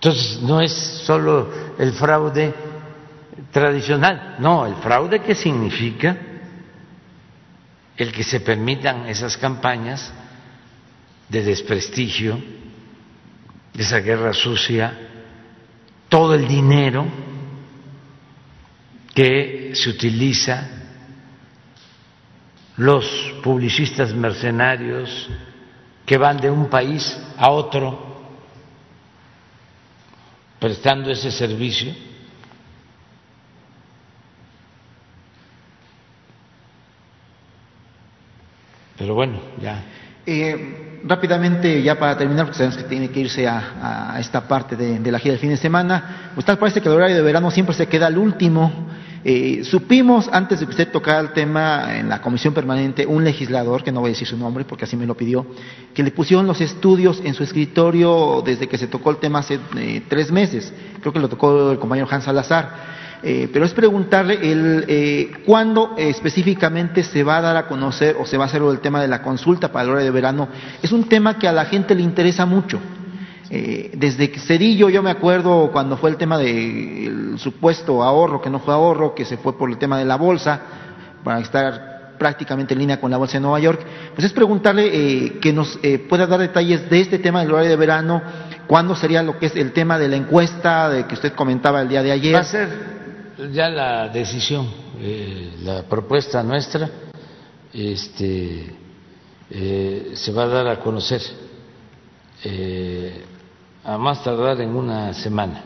Entonces, 0.03 0.41
no 0.41 0.59
es 0.59 0.73
solo 1.05 1.49
el 1.79 1.93
fraude 1.93 2.53
tradicional, 3.53 4.35
no, 4.39 4.65
el 4.65 4.75
fraude 4.75 5.21
que 5.21 5.33
significa 5.33 6.17
el 7.95 8.11
que 8.11 8.25
se 8.25 8.41
permitan 8.41 9.05
esas 9.07 9.37
campañas 9.37 10.11
de 11.29 11.43
desprestigio, 11.43 12.37
de 13.73 13.81
esa 13.81 13.99
guerra 13.99 14.33
sucia, 14.33 14.93
todo 16.09 16.35
el 16.35 16.49
dinero 16.49 17.05
que 19.15 19.71
se 19.73 19.89
utiliza, 19.89 20.67
los 22.75 23.05
publicistas 23.41 24.13
mercenarios 24.13 25.29
que 26.05 26.17
van 26.17 26.41
de 26.41 26.49
un 26.49 26.67
país 26.67 27.17
a 27.37 27.49
otro 27.51 28.12
prestando 30.63 31.11
ese 31.11 31.29
servicio. 31.29 31.93
Pero 38.97 39.13
bueno, 39.13 39.41
ya. 39.61 39.83
Eh, 40.25 41.01
rápidamente, 41.03 41.83
ya 41.83 41.99
para 41.99 42.17
terminar, 42.17 42.45
porque 42.45 42.59
sabemos 42.59 42.77
que 42.77 42.85
tiene 42.85 43.09
que 43.09 43.19
irse 43.19 43.45
a, 43.45 44.15
esta 44.21 44.47
parte 44.47 44.77
de, 44.77 45.11
la 45.11 45.19
gira 45.19 45.33
del 45.33 45.41
fin 45.41 45.49
de 45.49 45.57
semana, 45.57 46.31
pues 46.33 46.45
tal 46.45 46.57
parece 46.57 46.79
que 46.79 46.87
el 46.87 46.95
horario 46.95 47.17
de 47.17 47.23
verano 47.23 47.51
siempre 47.51 47.75
se 47.75 47.87
queda 47.87 48.07
al 48.07 48.17
último. 48.17 48.87
Eh, 49.25 49.63
supimos, 49.63 50.29
antes 50.31 50.59
de 50.59 50.65
que 50.65 50.71
usted 50.71 50.91
tocara 50.91 51.19
el 51.21 51.31
tema 51.31 51.97
en 51.97 52.09
la 52.09 52.21
comisión 52.21 52.53
permanente, 52.53 53.05
un 53.05 53.23
legislador, 53.23 53.83
que 53.83 53.91
no 53.91 54.01
voy 54.01 54.09
a 54.09 54.13
decir 54.13 54.27
su 54.27 54.37
nombre 54.37 54.65
porque 54.65 54.83
así 54.83 54.97
me 54.97 55.05
lo 55.05 55.15
pidió, 55.15 55.45
que 55.93 56.03
le 56.03 56.11
pusieron 56.11 56.45
los 56.45 56.59
estudios 56.59 57.21
en 57.23 57.33
su 57.33 57.43
escritorio 57.43 58.43
desde 58.45 58.67
que 58.67 58.77
se 58.77 58.87
tocó 58.87 59.11
el 59.11 59.17
tema 59.17 59.39
hace 59.39 59.59
eh, 59.77 60.03
tres 60.09 60.31
meses. 60.31 60.73
Creo 60.99 61.13
que 61.13 61.19
lo 61.19 61.29
tocó 61.29 61.71
el 61.71 61.79
compañero 61.79 62.07
Hans 62.09 62.25
Salazar. 62.25 62.93
Eh, 63.25 63.49
pero 63.53 63.63
es 63.63 63.73
preguntarle 63.73 64.33
el, 64.51 64.83
eh, 64.89 65.31
cuándo 65.45 65.95
específicamente 65.97 67.03
se 67.03 67.23
va 67.23 67.37
a 67.37 67.41
dar 67.41 67.55
a 67.55 67.67
conocer 67.67 68.17
o 68.19 68.25
se 68.25 68.35
va 68.35 68.43
a 68.43 68.47
hacer 68.47 68.61
el 68.61 68.79
tema 68.79 69.01
de 69.01 69.07
la 69.07 69.21
consulta 69.21 69.71
para 69.71 69.85
el 69.85 69.91
hora 69.91 70.03
de 70.03 70.11
verano. 70.11 70.49
Es 70.81 70.91
un 70.91 71.07
tema 71.07 71.39
que 71.39 71.47
a 71.47 71.53
la 71.53 71.63
gente 71.63 71.95
le 71.95 72.01
interesa 72.01 72.45
mucho. 72.45 72.81
Eh, 73.55 73.91
desde 73.93 74.29
Cedillo 74.39 74.89
yo 74.89 75.03
me 75.03 75.11
acuerdo 75.11 75.69
cuando 75.71 75.95
fue 75.95 76.09
el 76.09 76.17
tema 76.17 76.39
del 76.39 77.35
supuesto 77.37 78.01
ahorro, 78.01 78.41
que 78.41 78.49
no 78.49 78.57
fue 78.57 78.73
ahorro, 78.73 79.13
que 79.13 79.25
se 79.25 79.37
fue 79.37 79.55
por 79.55 79.69
el 79.69 79.77
tema 79.77 79.99
de 79.99 80.05
la 80.05 80.15
bolsa, 80.15 80.59
para 81.23 81.39
estar 81.39 82.15
prácticamente 82.17 82.73
en 82.73 82.79
línea 82.79 82.99
con 82.99 83.11
la 83.11 83.17
bolsa 83.17 83.33
de 83.33 83.41
Nueva 83.41 83.59
York, 83.59 83.81
pues 84.15 84.25
es 84.25 84.33
preguntarle 84.33 85.37
que 85.39 85.53
nos 85.53 85.77
pueda 86.09 86.25
dar 86.25 86.39
detalles 86.39 86.89
de 86.89 87.01
este 87.01 87.19
tema 87.19 87.41
del 87.41 87.51
horario 87.51 87.69
de 87.69 87.75
verano, 87.75 88.21
cuándo 88.67 88.95
sería 88.95 89.21
lo 89.21 89.37
que 89.37 89.47
es 89.47 89.55
el 89.55 89.71
tema 89.71 89.99
de 89.99 90.07
la 90.07 90.15
encuesta 90.15 90.89
de 90.89 91.05
que 91.05 91.13
usted 91.13 91.33
comentaba 91.33 91.81
el 91.81 91.89
día 91.89 92.01
de 92.01 92.11
ayer. 92.11 92.33
Va 92.33 92.39
a 92.39 92.43
ser 92.43 92.69
ya 93.51 93.69
la 93.69 94.09
decisión, 94.09 94.67
eh, 94.99 95.53
la 95.63 95.83
propuesta 95.83 96.41
nuestra, 96.41 96.89
este, 97.71 98.75
eh, 99.49 100.11
se 100.13 100.31
va 100.31 100.43
a 100.43 100.47
dar 100.47 100.67
a 100.67 100.79
conocer 100.79 101.21
eh, 102.43 103.25
a 103.83 103.97
más 103.97 104.23
tardar 104.23 104.61
en 104.61 104.75
una 104.75 105.13
semana. 105.13 105.63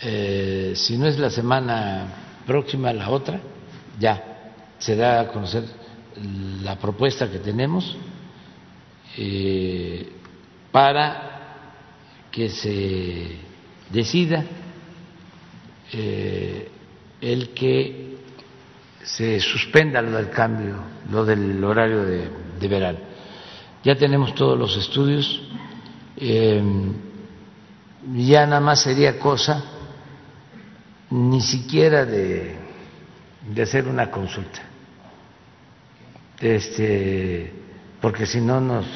si 0.00 0.96
no 0.98 1.06
es 1.06 1.18
la 1.18 1.30
semana 1.30 2.06
próxima, 2.46 2.92
la 2.92 3.10
otra, 3.10 3.40
ya 3.98 4.52
se 4.78 4.94
da 4.94 5.20
a 5.20 5.28
conocer 5.28 5.64
la 6.62 6.76
propuesta 6.76 7.30
que 7.30 7.38
tenemos 7.38 7.96
para 10.70 11.36
que 12.30 12.50
se 12.50 13.38
decida 13.90 14.44
eh, 15.92 16.70
el 17.20 17.50
que 17.50 18.16
se 19.02 19.40
suspenda 19.40 20.02
lo 20.02 20.16
del 20.16 20.28
cambio, 20.28 20.76
lo 21.10 21.24
del 21.24 21.62
horario 21.64 22.04
de, 22.04 22.68
verano. 22.68 22.98
Ya 23.84 23.94
tenemos 23.96 24.34
todos 24.34 24.58
los 24.58 24.76
estudios, 24.76 25.40
eh, 26.16 26.62
ya 28.14 28.46
nada 28.46 28.60
más 28.60 28.82
sería 28.82 29.18
cosa 29.18 29.64
ni 31.10 31.40
siquiera 31.40 32.04
de, 32.04 32.56
de 33.48 33.62
hacer 33.62 33.86
una 33.86 34.10
consulta, 34.10 34.60
este, 36.40 37.52
porque 38.00 38.26
si 38.26 38.40
no 38.40 38.60
nos, 38.60 38.86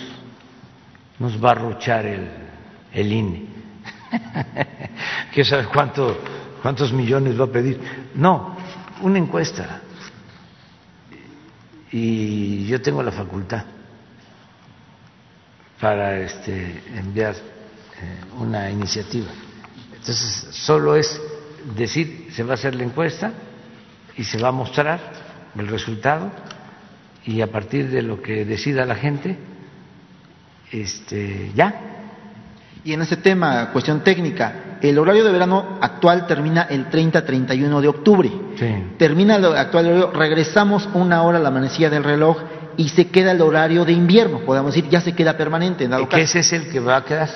nos 1.18 1.42
va 1.42 1.52
a 1.52 1.54
ruchar 1.54 2.06
el, 2.06 2.28
el 2.92 3.12
INE. 3.12 3.46
¿Qué 5.32 5.44
sabes 5.44 5.68
cuánto 5.68 6.16
¿Cuántos 6.62 6.92
millones 6.92 7.40
va 7.40 7.44
a 7.44 7.48
pedir? 7.48 7.80
No, 8.14 8.56
una 9.00 9.18
encuesta. 9.18 9.80
Y 11.90 12.66
yo 12.66 12.80
tengo 12.82 13.02
la 13.02 13.12
facultad 13.12 13.64
para 15.80 16.18
este, 16.18 16.82
enviar 16.94 17.34
eh, 17.34 18.38
una 18.38 18.70
iniciativa. 18.70 19.28
Entonces, 19.92 20.48
solo 20.50 20.96
es 20.96 21.20
decir, 21.76 22.28
se 22.32 22.42
va 22.42 22.52
a 22.52 22.54
hacer 22.54 22.74
la 22.74 22.84
encuesta 22.84 23.32
y 24.16 24.24
se 24.24 24.38
va 24.38 24.48
a 24.48 24.52
mostrar 24.52 25.00
el 25.56 25.68
resultado 25.68 26.30
y 27.24 27.40
a 27.40 27.50
partir 27.50 27.90
de 27.90 28.02
lo 28.02 28.22
que 28.22 28.44
decida 28.44 28.84
la 28.84 28.94
gente, 28.94 29.38
este, 30.70 31.52
ya. 31.54 31.86
Y 32.82 32.94
en 32.94 33.02
ese 33.02 33.18
tema, 33.18 33.70
cuestión 33.72 34.02
técnica, 34.02 34.78
el 34.80 34.98
horario 34.98 35.24
de 35.24 35.32
verano 35.32 35.78
actual 35.82 36.26
termina 36.26 36.62
el 36.62 36.88
30-31 36.88 37.80
de 37.80 37.88
octubre. 37.88 38.30
Termina 38.96 39.36
el 39.36 39.44
actual 39.44 39.86
horario, 39.86 40.10
regresamos 40.12 40.88
una 40.94 41.22
hora 41.22 41.38
a 41.38 41.42
la 41.42 41.50
manecilla 41.50 41.90
del 41.90 42.04
reloj 42.04 42.38
y 42.80 42.88
se 42.88 43.08
queda 43.08 43.32
el 43.32 43.42
horario 43.42 43.84
de 43.84 43.92
invierno, 43.92 44.40
podemos 44.40 44.74
decir, 44.74 44.88
ya 44.88 45.02
se 45.02 45.14
queda 45.14 45.36
permanente. 45.36 45.84
En 45.84 46.06
que 46.06 46.22
ese 46.22 46.38
es 46.38 46.50
el 46.54 46.70
que 46.70 46.80
va 46.80 46.96
a 46.96 47.04
quedar. 47.04 47.28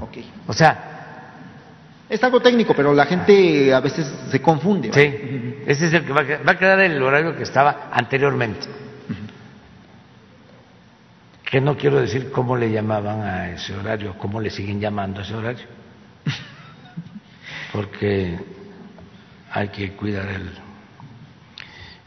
Okay. 0.00 0.32
O 0.46 0.52
sea. 0.54 0.86
Es 2.08 2.24
algo 2.24 2.40
técnico, 2.40 2.72
pero 2.74 2.94
la 2.94 3.04
gente 3.04 3.74
a 3.74 3.80
veces 3.80 4.10
se 4.30 4.40
confunde. 4.40 4.90
Sí, 4.90 5.62
ese 5.66 5.88
es 5.88 5.92
el 5.92 6.06
que 6.06 6.12
va 6.14 6.22
a 6.22 6.24
quedar. 6.24 6.48
Va 6.48 6.52
a 6.52 6.58
quedar 6.58 6.80
el 6.80 7.02
horario 7.02 7.36
que 7.36 7.42
estaba 7.42 7.90
anteriormente. 7.92 8.66
Que 11.44 11.60
no 11.60 11.76
quiero 11.76 12.00
decir 12.00 12.30
cómo 12.30 12.56
le 12.56 12.70
llamaban 12.70 13.20
a 13.20 13.50
ese 13.50 13.74
horario, 13.74 14.16
cómo 14.16 14.40
le 14.40 14.48
siguen 14.48 14.80
llamando 14.80 15.20
a 15.20 15.22
ese 15.22 15.34
horario 15.34 15.66
porque 17.72 18.38
hay 19.52 19.68
que 19.68 19.92
cuidar 19.92 20.28
el, 20.28 20.50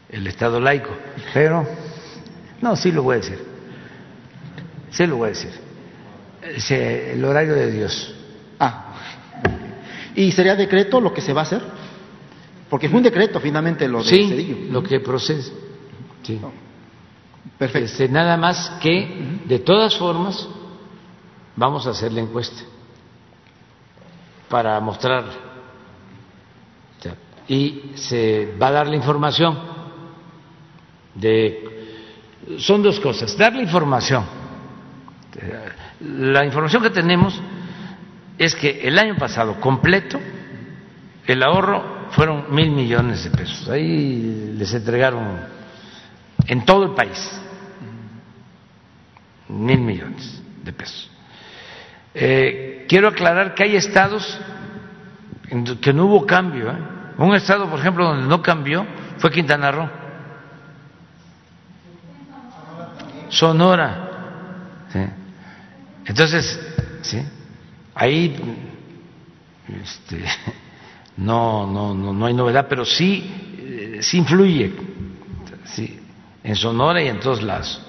el 0.08 0.26
Estado 0.26 0.60
laico. 0.60 0.90
Pero, 1.32 1.64
no, 2.62 2.76
sí 2.76 2.90
lo 2.90 3.02
voy 3.02 3.14
a 3.14 3.18
decir, 3.18 3.44
sí 4.90 5.06
lo 5.06 5.16
voy 5.16 5.26
a 5.26 5.32
decir, 5.32 5.50
el 7.14 7.24
horario 7.24 7.54
de 7.54 7.70
Dios. 7.70 8.14
Ah, 8.58 8.94
¿y 10.14 10.32
sería 10.32 10.56
decreto 10.56 11.00
lo 11.00 11.12
que 11.12 11.20
se 11.20 11.32
va 11.32 11.42
a 11.42 11.44
hacer? 11.44 11.62
Porque 12.70 12.88
fue 12.88 12.98
un 12.98 13.02
decreto 13.02 13.38
finalmente 13.38 13.86
lo 13.86 14.02
de 14.02 14.08
sí, 14.08 14.68
lo 14.70 14.82
que 14.82 15.00
procede. 15.00 15.42
Sí. 16.22 16.40
Perfecto. 17.58 17.86
Este, 17.86 18.08
nada 18.08 18.36
más 18.36 18.70
que, 18.80 19.40
de 19.44 19.58
todas 19.58 19.96
formas, 19.98 20.48
vamos 21.54 21.86
a 21.86 21.90
hacer 21.90 22.12
la 22.12 22.20
encuesta 22.20 22.62
para 24.48 24.80
mostrar 24.80 25.52
y 27.48 27.92
se 27.94 28.56
va 28.60 28.68
a 28.68 28.72
dar 28.72 28.86
la 28.86 28.96
información 28.96 29.58
de 31.14 31.81
son 32.58 32.82
dos 32.82 32.98
cosas 33.00 33.36
dar 33.36 33.54
la 33.54 33.62
información 33.62 34.24
la 36.00 36.44
información 36.44 36.82
que 36.82 36.90
tenemos 36.90 37.40
es 38.38 38.54
que 38.54 38.80
el 38.86 38.98
año 38.98 39.16
pasado 39.16 39.60
completo 39.60 40.18
el 41.26 41.42
ahorro 41.42 42.08
fueron 42.10 42.54
mil 42.54 42.70
millones 42.70 43.24
de 43.24 43.30
pesos 43.30 43.68
ahí 43.68 44.54
les 44.56 44.72
entregaron 44.74 45.40
en 46.46 46.64
todo 46.64 46.84
el 46.84 46.90
país 46.92 47.40
mil 49.48 49.80
millones 49.80 50.42
de 50.62 50.72
pesos 50.72 51.10
eh, 52.14 52.84
quiero 52.88 53.08
aclarar 53.08 53.54
que 53.54 53.64
hay 53.64 53.76
estados 53.76 54.38
en 55.48 55.64
que 55.78 55.92
no 55.92 56.06
hubo 56.06 56.26
cambio 56.26 56.70
¿eh? 56.70 56.92
Un 57.18 57.34
estado, 57.34 57.68
por 57.68 57.78
ejemplo, 57.78 58.04
donde 58.06 58.26
no 58.26 58.42
cambió 58.42 58.86
fue 59.18 59.30
Quintana 59.30 59.70
Roo. 59.70 59.88
Sonora. 63.32 64.10
Entonces, 66.04 66.60
¿sí? 67.00 67.22
ahí 67.94 68.36
este, 69.82 70.22
no, 71.16 71.66
no, 71.66 71.94
no, 71.94 72.12
no 72.12 72.26
hay 72.26 72.34
novedad, 72.34 72.66
pero 72.68 72.84
sí, 72.84 73.56
eh, 73.58 73.98
sí 74.02 74.18
influye 74.18 74.72
sí, 75.64 75.98
en 76.44 76.56
Sonora 76.56 77.02
y 77.02 77.08
en 77.08 77.20
todos 77.20 77.42
lados, 77.42 77.80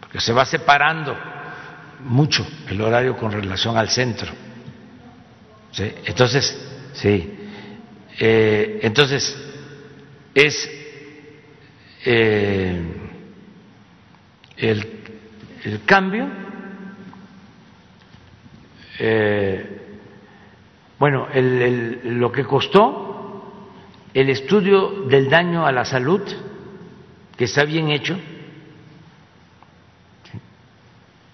porque 0.00 0.20
se 0.20 0.32
va 0.32 0.46
separando 0.46 1.14
mucho 2.04 2.46
el 2.68 2.80
horario 2.80 3.14
con 3.16 3.30
relación 3.30 3.76
al 3.76 3.90
centro. 3.90 4.32
¿sí? 5.72 5.92
Entonces, 6.06 6.58
sí, 6.94 7.34
eh, 8.20 8.80
entonces 8.82 9.36
es 10.34 10.70
eh, 12.06 12.97
el, 14.58 15.04
el, 15.64 15.84
cambio, 15.84 16.28
eh, 18.98 19.98
bueno, 20.98 21.28
el, 21.32 22.18
lo 22.18 22.32
que 22.32 22.44
costó 22.44 23.68
el 24.12 24.30
estudio 24.30 25.02
del 25.02 25.28
daño 25.30 25.66
a 25.66 25.72
la 25.72 25.84
salud, 25.84 26.22
que 27.36 27.44
está 27.44 27.64
bien 27.64 27.90
hecho, 27.90 28.18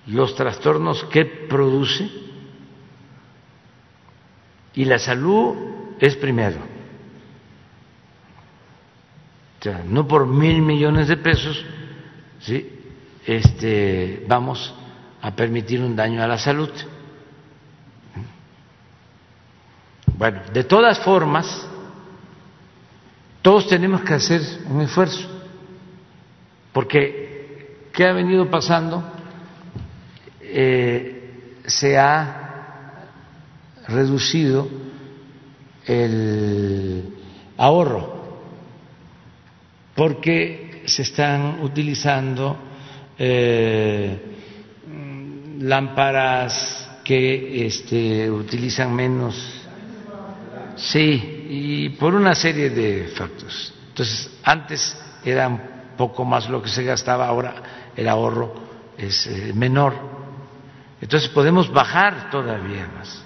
los 0.07 0.35
trastornos 0.35 1.05
que 1.05 1.25
produce 1.25 2.11
y 4.75 4.85
la 4.85 4.99
salud 4.99 5.57
es 5.99 6.15
primero. 6.17 6.59
O 9.61 9.63
sea, 9.63 9.83
no 9.87 10.07
por 10.07 10.27
mil 10.27 10.61
millones 10.61 11.09
de 11.09 11.17
pesos 11.17 11.65
¿sí? 12.45 12.74
Este, 13.27 14.25
vamos 14.29 14.75
a 15.21 15.31
permitir 15.35 15.81
un 15.81 15.97
daño 15.97 16.23
a 16.23 16.27
la 16.27 16.39
salud. 16.39 16.71
Bueno, 20.17 20.43
de 20.53 20.65
todas 20.65 20.99
formas, 21.01 21.67
todos 23.43 23.67
tenemos 23.67 24.03
que 24.03 24.15
hacer 24.15 24.41
un 24.69 24.81
esfuerzo, 24.83 25.29
porque 26.73 27.89
¿qué 27.93 28.07
ha 28.07 28.13
venido 28.13 28.51
pasando? 28.51 29.03
Eh, 30.41 31.61
se 31.67 31.99
ha 31.99 32.45
reducido 33.89 34.69
el 35.87 37.15
ahorro 37.57 38.15
porque 39.95 40.83
se 40.87 41.03
están 41.03 41.61
utilizando 41.63 42.57
eh, 43.19 44.21
lámparas 45.61 46.91
que 47.05 47.67
este, 47.67 48.31
utilizan 48.31 48.95
menos. 48.95 49.63
Sí 50.77 51.47
y 51.49 51.89
por 51.91 52.15
una 52.15 52.35
serie 52.35 52.71
de 52.71 53.09
factores. 53.09 53.73
Entonces 53.89 54.31
antes 54.43 54.97
era 55.25 55.49
un 55.49 55.61
poco 55.97 56.25
más 56.25 56.49
lo 56.49 56.61
que 56.61 56.69
se 56.69 56.83
gastaba 56.83 57.27
ahora 57.27 57.91
el 57.95 58.09
ahorro 58.09 58.55
es 58.99 59.27
eh, 59.27 59.53
menor. 59.55 59.95
Entonces 61.01 61.29
podemos 61.29 61.73
bajar 61.73 62.31
todavía 62.31 62.89
más 62.97 63.25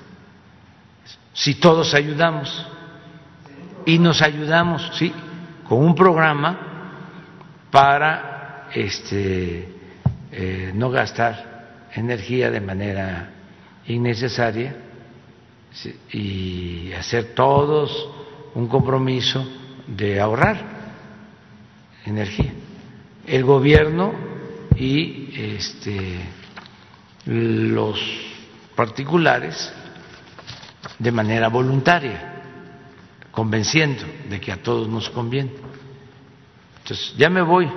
si 1.39 1.55
todos 1.55 1.95
ayudamos. 1.95 2.67
Y 3.87 3.99
nos 3.99 4.21
ayudamos, 4.21 4.91
sí, 4.95 5.15
con 5.67 5.79
un 5.79 5.95
programa 5.95 6.59
para 7.71 8.69
este, 8.75 9.78
eh, 10.33 10.73
no 10.75 10.91
gastar 10.91 11.89
energía 11.95 12.51
de 12.51 12.61
manera 12.61 13.31
innecesaria 13.87 14.77
y 16.13 16.93
hacer 16.93 17.35
todos 17.35 18.09
un 18.55 18.69
compromiso 18.69 19.47
de 19.87 20.21
ahorrar 20.21 20.61
energía. 22.05 22.53
El 23.27 23.45
gobierno 23.45 24.13
y 24.77 25.31
este, 25.35 26.21
los 27.27 28.01
particulares 28.75 29.73
de 30.99 31.13
manera 31.13 31.49
voluntaria, 31.49 32.43
convenciendo 33.31 34.05
de 34.29 34.41
que 34.41 34.53
a 34.53 34.63
todos 34.63 34.89
nos 34.89 35.09
conviene. 35.11 35.53
Entonces, 36.83 37.15
ya 37.17 37.29
me 37.29 37.43
voy. 37.43 37.69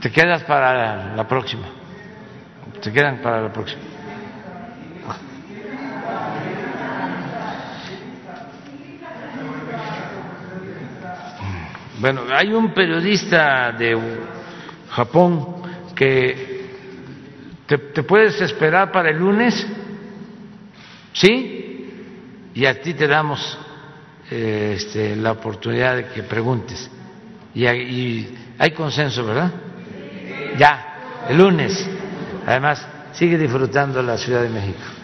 Te 0.00 0.10
quedas 0.10 0.44
para 0.44 1.14
la 1.14 1.28
próxima. 1.28 1.66
Te 2.80 2.90
quedan 2.90 3.18
para 3.18 3.42
la 3.42 3.52
próxima. 3.52 3.82
Bueno, 11.98 12.22
hay 12.32 12.50
un 12.54 12.72
periodista 12.72 13.72
de 13.72 13.94
Japón 14.88 15.62
que 15.94 16.70
te, 17.66 18.02
puedes 18.02 18.40
esperar 18.40 18.90
para 18.90 19.10
el 19.10 19.18
lunes. 19.18 19.66
¿Sí? 21.12 21.90
Y 22.54 22.64
a 22.64 22.80
ti 22.80 22.94
te 22.94 23.06
damos 23.06 23.58
eh, 24.30 24.76
este, 24.76 25.14
la 25.14 25.32
oportunidad 25.32 25.96
de 25.96 26.06
que 26.06 26.22
preguntes. 26.22 26.90
Y 27.54 27.66
hay 27.66 28.70
consenso, 28.74 29.26
¿verdad? 29.26 29.52
Ya, 30.58 31.26
el 31.28 31.38
lunes. 31.38 31.88
Además, 32.46 32.86
sigue 33.12 33.38
disfrutando 33.38 34.02
la 34.02 34.16
Ciudad 34.16 34.42
de 34.42 34.48
México. 34.48 34.99